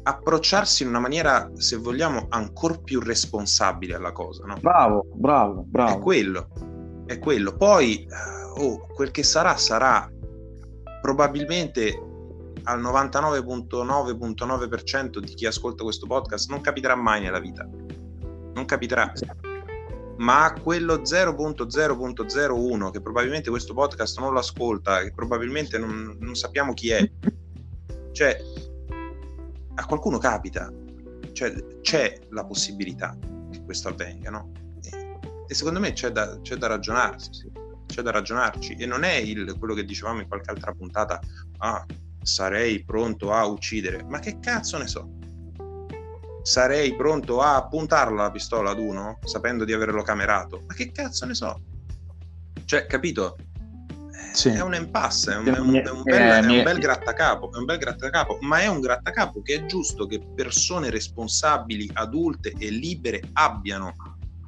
approcciarsi 0.02 0.84
in 0.84 0.90
una 0.90 1.00
maniera, 1.00 1.50
se 1.54 1.76
vogliamo, 1.76 2.26
ancora 2.28 2.76
più 2.78 3.00
responsabile 3.00 3.94
alla 3.94 4.12
cosa. 4.12 4.44
No? 4.44 4.58
Bravo, 4.60 5.06
bravo, 5.12 5.64
bravo. 5.66 5.98
È 5.98 6.00
quello, 6.00 6.48
è 7.06 7.18
quello. 7.18 7.56
Poi, 7.56 8.04
eh, 8.04 8.62
oh, 8.62 8.86
quel 8.94 9.10
che 9.10 9.24
sarà, 9.24 9.56
sarà 9.56 10.08
probabilmente 11.00 12.00
al 12.64 12.82
99.9.9% 12.82 15.18
di 15.18 15.34
chi 15.34 15.46
ascolta 15.46 15.82
questo 15.82 16.06
podcast 16.06 16.50
non 16.50 16.60
capiterà 16.60 16.94
mai 16.94 17.22
nella 17.22 17.40
vita. 17.40 17.66
Non 18.54 18.64
capiterà. 18.64 19.12
Ma 20.18 20.54
quello 20.62 20.96
0.0.01 21.02 22.90
che 22.90 23.00
probabilmente 23.00 23.50
questo 23.50 23.74
podcast 23.74 24.18
non 24.18 24.32
lo 24.32 24.38
ascolta, 24.38 25.02
che 25.02 25.12
probabilmente 25.12 25.78
non, 25.78 26.16
non 26.18 26.34
sappiamo 26.34 26.72
chi 26.72 26.90
è, 26.90 27.10
cioè 28.12 28.38
a 29.74 29.84
qualcuno 29.84 30.18
capita, 30.18 30.72
cioè 31.32 31.52
c'è 31.82 32.18
la 32.30 32.44
possibilità 32.44 33.16
che 33.50 33.62
questo 33.62 33.88
avvenga, 33.88 34.30
no? 34.30 34.52
E, 34.82 35.18
e 35.46 35.54
secondo 35.54 35.80
me 35.80 35.92
c'è 35.92 36.10
da, 36.10 36.40
c'è 36.40 36.56
da 36.56 36.66
ragionarsi, 36.66 37.30
sì. 37.32 37.52
c'è 37.86 38.00
da 38.00 38.10
ragionarci 38.10 38.76
e 38.76 38.86
non 38.86 39.02
è 39.02 39.14
il, 39.14 39.56
quello 39.58 39.74
che 39.74 39.84
dicevamo 39.84 40.20
in 40.20 40.28
qualche 40.28 40.50
altra 40.50 40.72
puntata, 40.72 41.20
ah, 41.58 41.84
sarei 42.22 42.82
pronto 42.84 43.32
a 43.32 43.44
uccidere, 43.44 44.02
ma 44.02 44.18
che 44.18 44.38
cazzo 44.40 44.78
ne 44.78 44.86
so? 44.86 45.10
Sarei 46.46 46.94
pronto 46.94 47.40
a 47.40 47.66
puntarla 47.66 48.22
la 48.22 48.30
pistola 48.30 48.70
ad 48.70 48.78
uno 48.78 49.18
sapendo 49.24 49.64
di 49.64 49.72
averlo 49.72 50.04
camerato, 50.04 50.62
ma 50.68 50.74
che 50.74 50.92
cazzo 50.92 51.26
ne 51.26 51.34
so? 51.34 51.60
Cioè, 52.64 52.86
capito? 52.86 53.36
sì. 54.32 54.50
è 54.50 54.62
un 54.62 54.76
impasse, 54.76 55.32
è 55.32 55.36
un, 55.38 55.46
è, 55.46 55.58
un, 55.58 55.74
è, 55.74 55.90
un 55.90 56.02
bel, 56.04 56.44
è 56.44 56.46
un, 56.46 56.62
bel, 56.62 56.78
grattacapo, 56.78 57.52
è 57.52 57.56
un 57.56 57.64
bel 57.64 57.78
grattacapo, 57.78 58.38
ma 58.42 58.60
è 58.60 58.68
un 58.68 58.80
grattacapo 58.80 59.42
che 59.42 59.56
è 59.56 59.66
giusto 59.66 60.06
che 60.06 60.20
persone 60.36 60.88
responsabili, 60.88 61.90
adulte 61.94 62.54
e 62.56 62.70
libere 62.70 63.22
abbiano, 63.32 63.92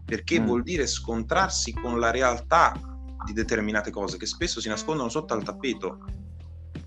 perché 0.05 0.39
mm. 0.39 0.45
vuol 0.45 0.63
dire 0.63 0.87
scontrarsi 0.87 1.73
con 1.73 1.99
la 1.99 2.13
realtà 2.13 2.79
di 3.27 3.33
determinate 3.33 3.91
cose 3.91 4.19
che 4.19 4.27
spesso 4.27 4.61
si 4.61 4.69
nascondono 4.69 5.09
sotto 5.09 5.35
al 5.35 5.43
tappeto, 5.43 5.99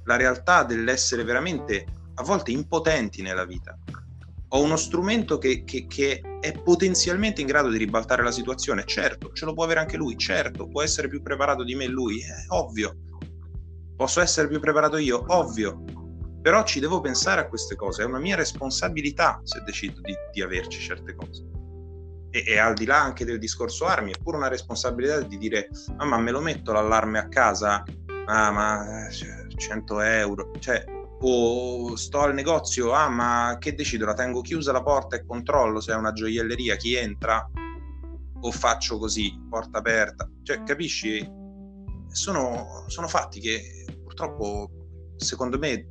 la 0.06 0.16
realtà 0.16 0.64
dell'essere 0.64 1.26
veramente 1.26 1.86
a 2.14 2.24
volte 2.24 2.52
impotenti 2.52 3.22
nella 3.22 3.44
vita 3.44 3.78
ho 4.54 4.62
uno 4.62 4.76
strumento 4.76 5.38
che, 5.38 5.64
che, 5.64 5.88
che, 5.88 6.22
è 6.42 6.52
potenzialmente 6.52 7.40
in 7.42 7.48
grado 7.48 7.70
di 7.70 7.78
ribaltare 7.78 8.24
la 8.24 8.32
situazione, 8.32 8.84
certo, 8.86 9.32
ce 9.32 9.46
lo 9.46 9.54
può 9.54 9.64
avere 9.64 9.80
anche 9.80 9.96
lui, 9.96 10.18
certo, 10.18 10.68
può 10.68 10.82
essere 10.82 11.08
più 11.08 11.22
preparato 11.22 11.64
di 11.64 11.76
me 11.76 11.88
lui, 11.88 12.20
è 12.20 12.46
ovvio. 12.50 12.98
Posso 13.96 14.20
essere 14.20 14.48
più 14.48 14.60
preparato 14.60 14.98
io, 14.98 15.24
ovvio. 15.28 15.84
Però 16.42 16.64
ci 16.64 16.80
devo 16.80 17.00
pensare 17.00 17.42
a 17.42 17.48
queste 17.48 17.76
cose, 17.76 18.02
è 18.02 18.06
una 18.06 18.20
mia 18.20 18.36
responsabilità 18.36 19.40
se 19.44 19.62
decido 19.64 20.02
di, 20.02 20.14
di 20.34 20.42
averci 20.42 20.80
certe 20.80 21.16
cose. 21.16 21.48
E, 22.32 22.44
e, 22.48 22.58
al 22.58 22.74
di 22.74 22.86
là 22.86 23.02
anche 23.02 23.24
del 23.24 23.40
discorso 23.40 23.86
armi, 23.86 24.12
è 24.12 24.22
pure 24.22 24.38
una 24.38 24.48
responsabilità 24.48 25.22
di 25.22 25.38
dire, 25.38 25.70
ah, 25.98 26.06
ma 26.06 26.18
me 26.18 26.32
lo 26.32 26.42
metto 26.42 26.74
l'allarme 26.74 27.20
a 27.20 27.28
casa? 27.28 27.84
Ah, 28.26 28.52
ma 28.52 29.08
100 29.56 30.02
eh, 30.02 30.18
euro. 30.18 30.52
Cioè, 30.60 30.84
o 31.22 31.96
sto 31.96 32.20
al 32.22 32.34
negozio, 32.34 32.94
ah 32.94 33.10
ma 33.10 33.58
che 33.60 33.74
decido, 33.74 34.06
la 34.06 34.14
tengo 34.14 34.42
chiusa 34.42 34.72
la 34.72 34.82
porta 34.82 35.16
e 35.16 35.26
controllo 35.26 35.80
se 35.80 35.92
è 35.92 35.96
una 35.96 36.14
gioielleria, 36.14 36.76
chi 36.76 36.96
entra 36.96 37.48
o 38.44 38.52
faccio 38.52 38.98
così, 38.98 39.40
porta 39.50 39.80
aperta, 39.80 40.30
cioè 40.44 40.64
capisci? 40.64 41.40
Sono, 42.08 42.84
sono 42.88 43.08
fatti 43.08 43.40
che 43.40 43.86
purtroppo 44.04 44.70
secondo 45.16 45.58
me 45.58 45.88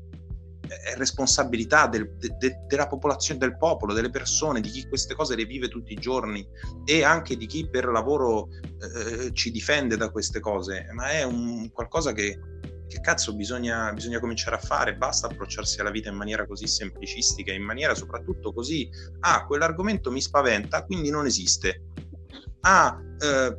è 0.71 0.95
responsabilità 0.97 1.87
del, 1.87 2.15
de, 2.17 2.37
de, 2.39 2.65
della 2.67 2.87
popolazione, 2.87 3.41
del 3.41 3.57
popolo, 3.57 3.93
delle 3.93 4.11
persone, 4.11 4.61
di 4.61 4.69
chi 4.69 4.87
queste 4.89 5.15
cose 5.15 5.35
le 5.35 5.45
vive 5.45 5.69
tutti 5.69 5.93
i 5.93 5.97
giorni 5.97 6.47
e 6.85 7.03
anche 7.03 7.37
di 7.37 7.47
chi 7.47 7.69
per 7.69 7.87
lavoro 7.87 8.49
eh, 8.53 9.33
ci 9.33 9.51
difende 9.51 9.97
da 9.97 10.11
queste 10.11 10.41
cose, 10.41 10.87
ma 10.93 11.11
è 11.11 11.23
un 11.25 11.71
qualcosa 11.73 12.13
che 12.13 12.39
che 12.91 13.01
cazzo 13.01 13.35
bisogna, 13.37 13.93
bisogna, 13.93 14.19
cominciare 14.19 14.57
a 14.57 14.59
fare, 14.59 14.97
basta 14.97 15.29
approcciarsi 15.29 15.81
alla 15.81 15.91
vita 15.91 16.11
in 16.11 16.17
maniera 16.17 16.45
così 16.45 16.67
semplicistica, 16.67 17.53
in 17.53 17.63
maniera 17.63 17.95
soprattutto 17.95 18.53
così, 18.53 18.91
ah, 19.21 19.47
quell'argomento 19.47 20.11
mi 20.11 20.21
spaventa, 20.21 20.85
quindi 20.85 21.09
non 21.09 21.25
esiste. 21.25 21.85
Ah, 22.63 23.01
eh, 23.21 23.57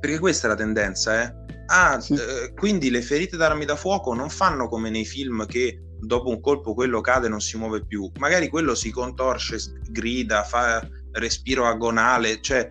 perché 0.00 0.18
questa 0.18 0.48
è 0.48 0.50
la 0.50 0.56
tendenza, 0.56 1.22
eh? 1.22 1.34
Ah, 1.66 2.00
sì. 2.00 2.14
eh, 2.14 2.52
quindi 2.54 2.90
le 2.90 3.00
ferite 3.00 3.36
d'armi 3.36 3.64
da 3.64 3.76
fuoco 3.76 4.12
non 4.12 4.28
fanno 4.28 4.68
come 4.68 4.90
nei 4.90 5.04
film 5.04 5.46
che 5.46 5.80
dopo 6.00 6.28
un 6.28 6.40
colpo 6.40 6.74
quello 6.74 7.00
cade 7.00 7.26
e 7.26 7.30
non 7.30 7.40
si 7.40 7.56
muove 7.56 7.86
più, 7.86 8.10
magari 8.18 8.48
quello 8.48 8.74
si 8.74 8.90
contorce, 8.90 9.58
grida, 9.88 10.42
fa 10.42 10.84
respiro 11.12 11.66
agonale, 11.66 12.40
cioè 12.40 12.68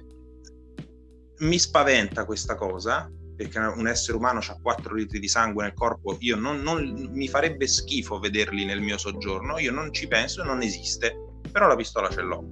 mi 1.38 1.58
spaventa 1.58 2.26
questa 2.26 2.56
cosa 2.56 3.10
perché 3.42 3.58
un 3.58 3.88
essere 3.88 4.18
umano 4.18 4.40
ha 4.40 4.60
4 4.62 4.94
litri 4.94 5.20
di 5.20 5.28
sangue 5.28 5.64
nel 5.64 5.74
corpo, 5.74 6.16
io 6.20 6.36
non, 6.36 6.62
non, 6.62 7.10
mi 7.12 7.28
farebbe 7.28 7.68
schifo 7.68 8.20
vederli 8.20 8.66
nel 8.66 8.82
mio 8.82 8.98
soggiorno, 8.98 9.58
io 9.58 9.72
non 9.72 9.92
ci 9.92 10.08
penso, 10.08 10.44
non 10.44 10.62
esiste, 10.62 11.16
però 11.52 11.68
la 11.68 11.76
pistola 11.76 12.10
ce 12.10 12.22
l'ho. 12.22 12.44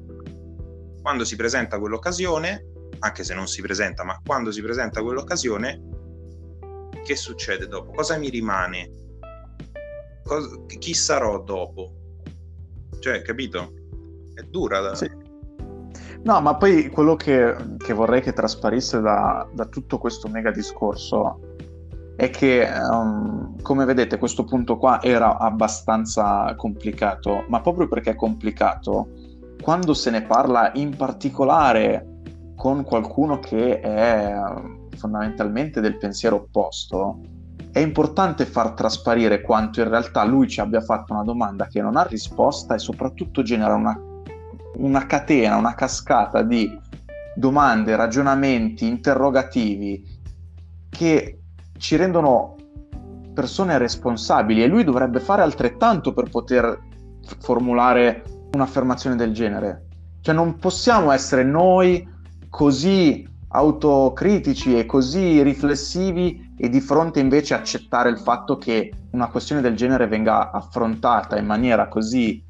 Quando 1.02 1.24
si 1.26 1.36
presenta 1.36 1.78
quell'occasione, 1.78 2.66
anche 3.00 3.24
se 3.24 3.36
non 3.36 3.48
si 3.48 3.62
presenta, 3.62 4.04
ma 4.04 4.20
quando 4.26 4.52
si 4.52 4.62
presenta 4.62 5.04
quell'occasione, 5.04 5.82
che 7.06 7.16
succede 7.16 7.68
dopo? 7.68 7.92
Cosa 7.92 8.18
mi 8.18 8.30
rimane? 8.30 8.90
Cosa, 10.24 10.50
chi 10.66 10.94
sarò 10.94 11.42
dopo? 11.44 11.94
Cioè, 13.00 13.22
capito? 13.22 13.74
È 14.34 14.42
dura 14.42 14.80
da... 14.80 14.96
Sì 14.96 15.18
No, 16.22 16.41
ma 16.41 16.55
poi 16.55 16.89
quello 16.89 17.15
che, 17.15 17.55
che 17.78 17.93
vorrei 17.93 18.22
che 18.22 18.34
trasparisse 18.34 18.99
da, 18.99 19.47
da, 19.53 19.65
tutto 19.65 19.97
questo 19.97 20.28
mega 20.28 20.51
discorso 20.51 21.39
è 22.17 22.30
che, 22.30 22.67
um, 22.91 23.61
come 23.61 23.86
vedete, 23.86 24.17
questo 24.17 24.43
punto 24.43 24.78
qua 24.78 25.01
era 25.01 25.38
abbastanza 25.38 26.53
complicato, 26.55 27.45
ma 27.47 27.61
proprio 27.61 27.88
perché 27.88 28.11
è 28.11 28.15
complicato, 28.15 29.07
quando 29.61 29.93
se 29.93 30.09
ne 30.09 30.24
parla 30.24 30.72
in 30.74 30.95
particolare 30.95 32.05
con 32.55 32.84
qualcuno 32.84 33.39
che 33.39 33.80
è 33.80 34.36
fondamentalmente 34.97 35.80
del 35.80 35.97
pensiero 35.97 36.36
opposto, 36.36 37.22
è 37.72 37.80
importante 37.80 38.45
far 38.45 38.74
trasparire 38.74 39.39
quanto 39.39 39.80
in 39.80 39.88
realtà 39.88 40.26
lui 40.26 40.49
ci 40.49 40.59
abbia 40.59 40.82
fatto 40.82 41.13
una 41.13 41.24
domanda 41.24 41.67
che 41.67 41.82
non 41.82 41.95
ha 41.95 42.03
risposta 42.03 42.76
e 42.76 42.80
soprattutto 42.80 43.41
genera 43.41 43.76
una 43.76 43.97
una 44.80 45.05
catena, 45.05 45.57
una 45.57 45.75
cascata 45.75 46.41
di 46.41 46.77
domande, 47.36 47.95
ragionamenti, 47.95 48.88
interrogativi 48.88 50.03
che 50.89 51.39
ci 51.77 51.95
rendono 51.95 52.55
persone 53.34 53.77
responsabili 53.77 54.63
e 54.63 54.67
lui 54.67 54.84
dovrebbe 54.84 55.19
fare 55.19 55.41
altrettanto 55.41 56.13
per 56.13 56.30
poter 56.30 56.77
formulare 57.39 58.23
un'affermazione 58.53 59.15
del 59.15 59.34
genere. 59.34 59.86
Cioè 60.21 60.36
non 60.36 60.57
possiamo 60.57 61.11
essere 61.11 61.43
noi 61.43 62.07
così 62.49 63.27
autocritici 63.51 64.77
e 64.77 64.86
così 64.86 65.41
riflessivi 65.41 66.53
e 66.57 66.69
di 66.69 66.82
fronte 66.82 67.19
invece 67.19 67.53
accettare 67.53 68.09
il 68.09 68.19
fatto 68.19 68.57
che 68.57 68.91
una 69.11 69.27
questione 69.27 69.61
del 69.61 69.75
genere 69.75 70.07
venga 70.07 70.51
affrontata 70.51 71.38
in 71.38 71.45
maniera 71.45 71.88
così 71.88 72.43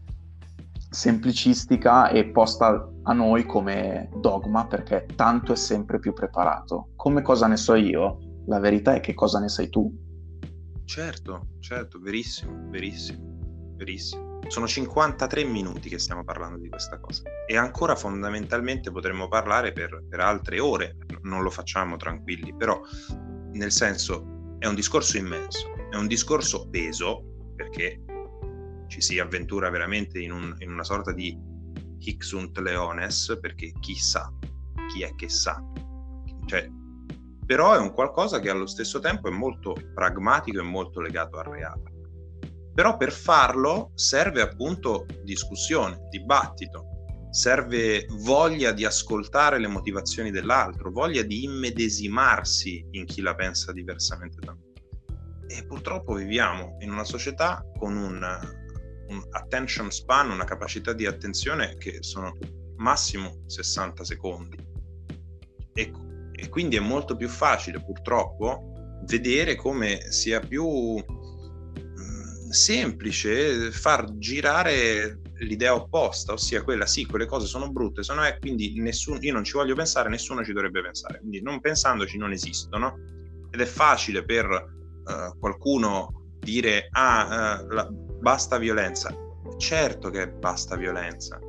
semplicistica 0.89 2.09
e 2.09 2.29
posta 2.29 2.89
a 3.03 3.13
noi 3.13 3.45
come 3.45 4.09
dogma 4.15 4.65
perché 4.65 5.05
tanto 5.15 5.53
è 5.53 5.55
sempre 5.55 5.99
più 5.99 6.13
preparato. 6.13 6.89
Come 6.95 7.21
cosa 7.21 7.47
ne 7.47 7.57
so 7.57 7.75
io? 7.75 8.17
La 8.47 8.59
verità 8.59 8.93
è 8.93 8.99
che 8.99 9.13
cosa 9.13 9.39
ne 9.39 9.49
sai 9.49 9.69
tu. 9.69 9.91
Certo, 10.85 11.49
certo, 11.59 11.99
verissimo, 11.99 12.67
verissimo, 12.69 13.73
verissimo. 13.75 14.39
Sono 14.47 14.65
53 14.65 15.43
minuti 15.43 15.89
che 15.89 15.99
stiamo 15.99 16.23
parlando 16.23 16.57
di 16.57 16.69
questa 16.69 16.99
cosa 16.99 17.21
e 17.45 17.55
ancora 17.55 17.95
fondamentalmente 17.95 18.89
potremmo 18.89 19.27
parlare 19.27 19.71
per, 19.71 20.03
per 20.09 20.19
altre 20.21 20.59
ore, 20.59 20.97
non 21.21 21.43
lo 21.43 21.51
facciamo 21.51 21.97
tranquilli, 21.97 22.55
però 22.55 22.79
nel 23.51 23.71
senso 23.71 24.55
è 24.57 24.65
un 24.65 24.73
discorso 24.73 25.17
immenso, 25.17 25.69
è 25.91 25.95
un 25.95 26.07
discorso 26.07 26.67
peso 26.69 27.53
perché 27.55 28.01
ci 28.89 28.99
si 28.99 29.19
avventura 29.19 29.69
veramente 29.69 30.19
in, 30.19 30.31
un, 30.31 30.53
in 30.59 30.71
una 30.71 30.83
sorta 30.83 31.13
di 31.13 31.37
Hixunt 31.99 32.57
Leones 32.57 33.37
perché 33.39 33.71
chi 33.79 33.95
sa, 33.95 34.33
chi 34.91 35.03
è 35.03 35.15
che 35.15 35.29
sa, 35.29 35.63
cioè 36.45 36.69
però 37.49 37.73
è 37.73 37.79
un 37.79 37.93
qualcosa 37.93 38.39
che 38.39 38.51
allo 38.51 38.67
stesso 38.67 38.99
tempo 38.99 39.27
è 39.27 39.31
molto 39.31 39.73
pragmatico 39.95 40.59
e 40.59 40.61
molto 40.61 41.01
legato 41.01 41.37
al 41.37 41.45
reale. 41.45 41.81
Però 42.75 42.95
per 42.95 43.11
farlo 43.11 43.89
serve 43.95 44.41
appunto 44.41 45.07
discussione, 45.23 46.07
dibattito, 46.11 46.85
serve 47.31 48.05
voglia 48.19 48.71
di 48.71 48.85
ascoltare 48.85 49.57
le 49.57 49.65
motivazioni 49.65 50.29
dell'altro, 50.29 50.91
voglia 50.91 51.23
di 51.23 51.43
immedesimarsi 51.43 52.85
in 52.91 53.05
chi 53.05 53.21
la 53.21 53.33
pensa 53.33 53.71
diversamente 53.71 54.37
da 54.41 54.51
noi. 54.51 54.71
E 55.47 55.65
purtroppo 55.65 56.13
viviamo 56.13 56.77
in 56.81 56.91
una 56.91 57.03
società 57.03 57.65
con 57.79 57.97
un, 57.97 58.23
un 59.09 59.25
attention 59.31 59.91
span, 59.91 60.31
una 60.31 60.45
capacità 60.45 60.93
di 60.93 61.05
attenzione 61.05 61.75
che 61.77 61.97
sono 62.01 62.37
massimo 62.77 63.43
60 63.47 64.03
secondi. 64.03 64.57
E 65.73 65.91
e 66.39 66.47
quindi 66.47 66.77
è 66.77 66.79
molto 66.79 67.17
più 67.17 67.27
facile 67.27 67.83
purtroppo 67.83 69.01
vedere 69.05 69.55
come 69.55 70.09
sia 70.09 70.39
più 70.39 70.65
mm, 70.97 72.49
semplice 72.49 73.71
far 73.71 74.17
girare 74.17 75.19
l'idea 75.39 75.73
opposta, 75.73 76.33
ossia 76.33 76.63
quella 76.63 76.85
sì, 76.85 77.05
quelle 77.05 77.25
cose 77.25 77.45
sono 77.45 77.71
brutte, 77.71 78.03
sono 78.03 78.23
è, 78.23 78.37
quindi 78.39 78.79
nessuno, 78.79 79.17
io 79.21 79.33
non 79.33 79.43
ci 79.43 79.53
voglio 79.53 79.75
pensare, 79.75 80.09
nessuno 80.09 80.43
ci 80.43 80.53
dovrebbe 80.53 80.81
pensare, 80.81 81.19
quindi 81.19 81.41
non 81.41 81.59
pensandoci 81.59 82.17
non 82.17 82.31
esistono 82.31 82.97
ed 83.51 83.59
è 83.59 83.65
facile 83.65 84.23
per 84.23 84.45
uh, 84.47 85.37
qualcuno 85.39 86.37
dire 86.39 86.87
ah, 86.91 87.61
uh, 87.61 87.73
la, 87.73 87.89
basta 88.19 88.57
violenza, 88.57 89.15
certo 89.57 90.09
che 90.09 90.29
basta 90.29 90.75
violenza, 90.75 91.39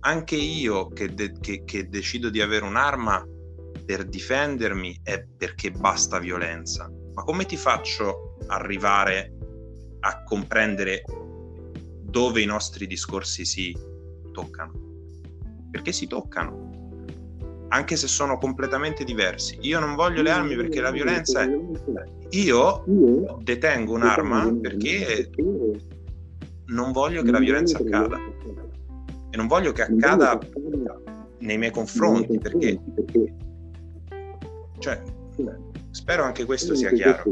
anche 0.00 0.36
io 0.36 0.88
che, 0.88 1.14
de- 1.14 1.34
che, 1.40 1.64
che 1.64 1.88
decido 1.88 2.30
di 2.30 2.40
avere 2.40 2.64
un'arma 2.64 3.26
per 3.84 4.04
difendermi 4.04 5.00
è 5.02 5.24
perché 5.24 5.70
basta 5.70 6.18
violenza. 6.18 6.90
Ma 7.14 7.22
come 7.24 7.46
ti 7.46 7.56
faccio 7.56 8.36
arrivare 8.48 9.34
a 10.00 10.22
comprendere 10.22 11.04
dove 12.02 12.40
i 12.40 12.46
nostri 12.46 12.86
discorsi 12.86 13.44
si 13.44 13.76
toccano? 14.32 14.72
Perché 15.70 15.92
si 15.92 16.06
toccano, 16.06 16.68
anche 17.68 17.96
se 17.96 18.06
sono 18.08 18.38
completamente 18.38 19.04
diversi. 19.04 19.58
Io 19.62 19.80
non 19.80 19.94
voglio 19.94 20.22
le 20.22 20.30
armi 20.30 20.54
perché 20.56 20.80
la 20.80 20.90
violenza 20.90 21.42
è... 21.42 21.50
Io 22.30 22.84
detengo 23.42 23.94
un'arma 23.94 24.54
perché 24.60 25.30
non 26.68 26.92
voglio 26.92 27.22
che 27.22 27.30
la 27.30 27.38
violenza 27.38 27.78
accada. 27.78 28.16
E 29.30 29.36
non 29.36 29.46
voglio 29.46 29.72
che 29.72 29.82
accada 29.82 30.38
nei 31.40 31.58
miei 31.58 31.70
confronti 31.70 32.38
perché 32.38 32.80
cioè, 34.78 35.00
spero 35.90 36.24
anche 36.24 36.44
questo 36.44 36.74
sia 36.74 36.90
chiaro. 36.90 37.22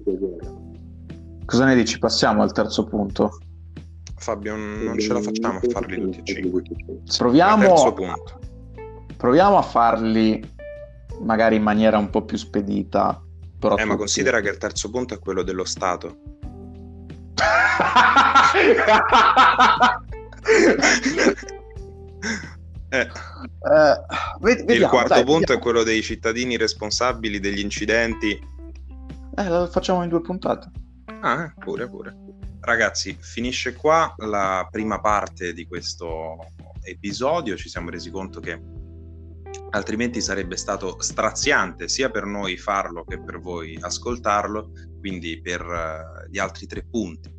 Cosa 1.45 1.65
ne 1.65 1.75
dici? 1.75 1.99
Passiamo 1.99 2.43
al 2.43 2.53
terzo 2.53 2.85
punto. 2.85 3.39
Fabio, 4.17 4.57
non 4.57 4.99
ce 4.99 5.13
la 5.13 5.21
facciamo 5.21 5.59
a 5.59 5.63
farli 5.69 6.01
tutti 6.01 6.19
e 6.19 6.25
cinque. 6.25 6.63
Proviamo, 7.17 7.95
proviamo 9.17 9.59
a 9.59 9.63
farli 9.63 10.55
magari 11.21 11.57
in 11.57 11.63
maniera 11.63 11.99
un 11.99 12.11
po' 12.11 12.25
più 12.25 12.37
spedita. 12.37 13.23
Però 13.59 13.77
eh, 13.77 13.85
ma 13.85 13.97
considera 13.97 14.41
che 14.41 14.49
il 14.49 14.59
terzo 14.59 14.91
punto 14.91 15.15
è 15.15 15.19
quello 15.19 15.43
dello 15.43 15.65
Stato. 15.65 16.19
Eh. 22.89 23.01
Eh, 23.01 23.97
vediamo, 24.41 24.73
il 24.73 24.87
quarto 24.87 25.15
dai, 25.15 25.25
punto 25.25 25.39
vediamo. 25.41 25.61
è 25.61 25.63
quello 25.63 25.83
dei 25.83 26.03
cittadini 26.03 26.57
responsabili 26.57 27.41
degli 27.41 27.59
incidenti. 27.59 28.31
Eh, 29.37 29.49
lo 29.49 29.67
facciamo 29.67 30.03
in 30.03 30.09
due 30.09 30.21
puntate. 30.21 30.71
Ah, 31.21 31.45
eh, 31.45 31.53
pure, 31.59 31.89
pure. 31.89 32.17
Ragazzi, 32.61 33.17
finisce 33.21 33.75
qua 33.75 34.15
la 34.19 34.67
prima 34.71 35.01
parte 35.01 35.53
di 35.53 35.67
questo 35.67 36.37
episodio. 36.83 37.57
Ci 37.57 37.69
siamo 37.69 37.91
resi 37.91 38.11
conto 38.11 38.41
che 38.41 38.61
altrimenti 39.71 40.21
sarebbe 40.21 40.57
stato 40.57 41.01
straziante 41.01 41.89
sia 41.89 42.11
per 42.11 42.25
noi 42.25 42.57
farlo 42.57 43.05
che 43.05 43.21
per 43.21 43.41
voi 43.41 43.77
ascoltarlo. 43.81 44.71
Quindi 44.99 45.41
per 45.41 45.65
uh, 45.65 46.31
gli 46.31 46.39
altri 46.39 46.67
tre 46.67 46.85
punti, 46.85 47.31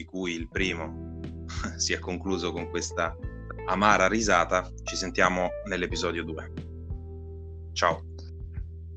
di 0.00 0.06
cui 0.06 0.32
il 0.32 0.48
primo 0.48 1.18
si 1.76 1.92
è 1.92 1.98
concluso 1.98 2.52
con 2.52 2.70
questa 2.70 3.14
amara 3.66 4.08
risata. 4.08 4.66
Ci 4.82 4.96
sentiamo 4.96 5.48
nell'episodio 5.66 6.24
2. 6.24 6.52
Ciao. 7.72 8.04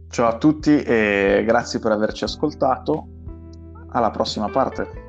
Ciao 0.08 0.28
a 0.28 0.38
tutti 0.38 0.82
e 0.82 1.44
grazie 1.46 1.80
per 1.80 1.92
averci 1.92 2.24
ascoltato. 2.24 3.08
Alla 3.90 4.12
prossima 4.12 4.50
parte. 4.50 5.03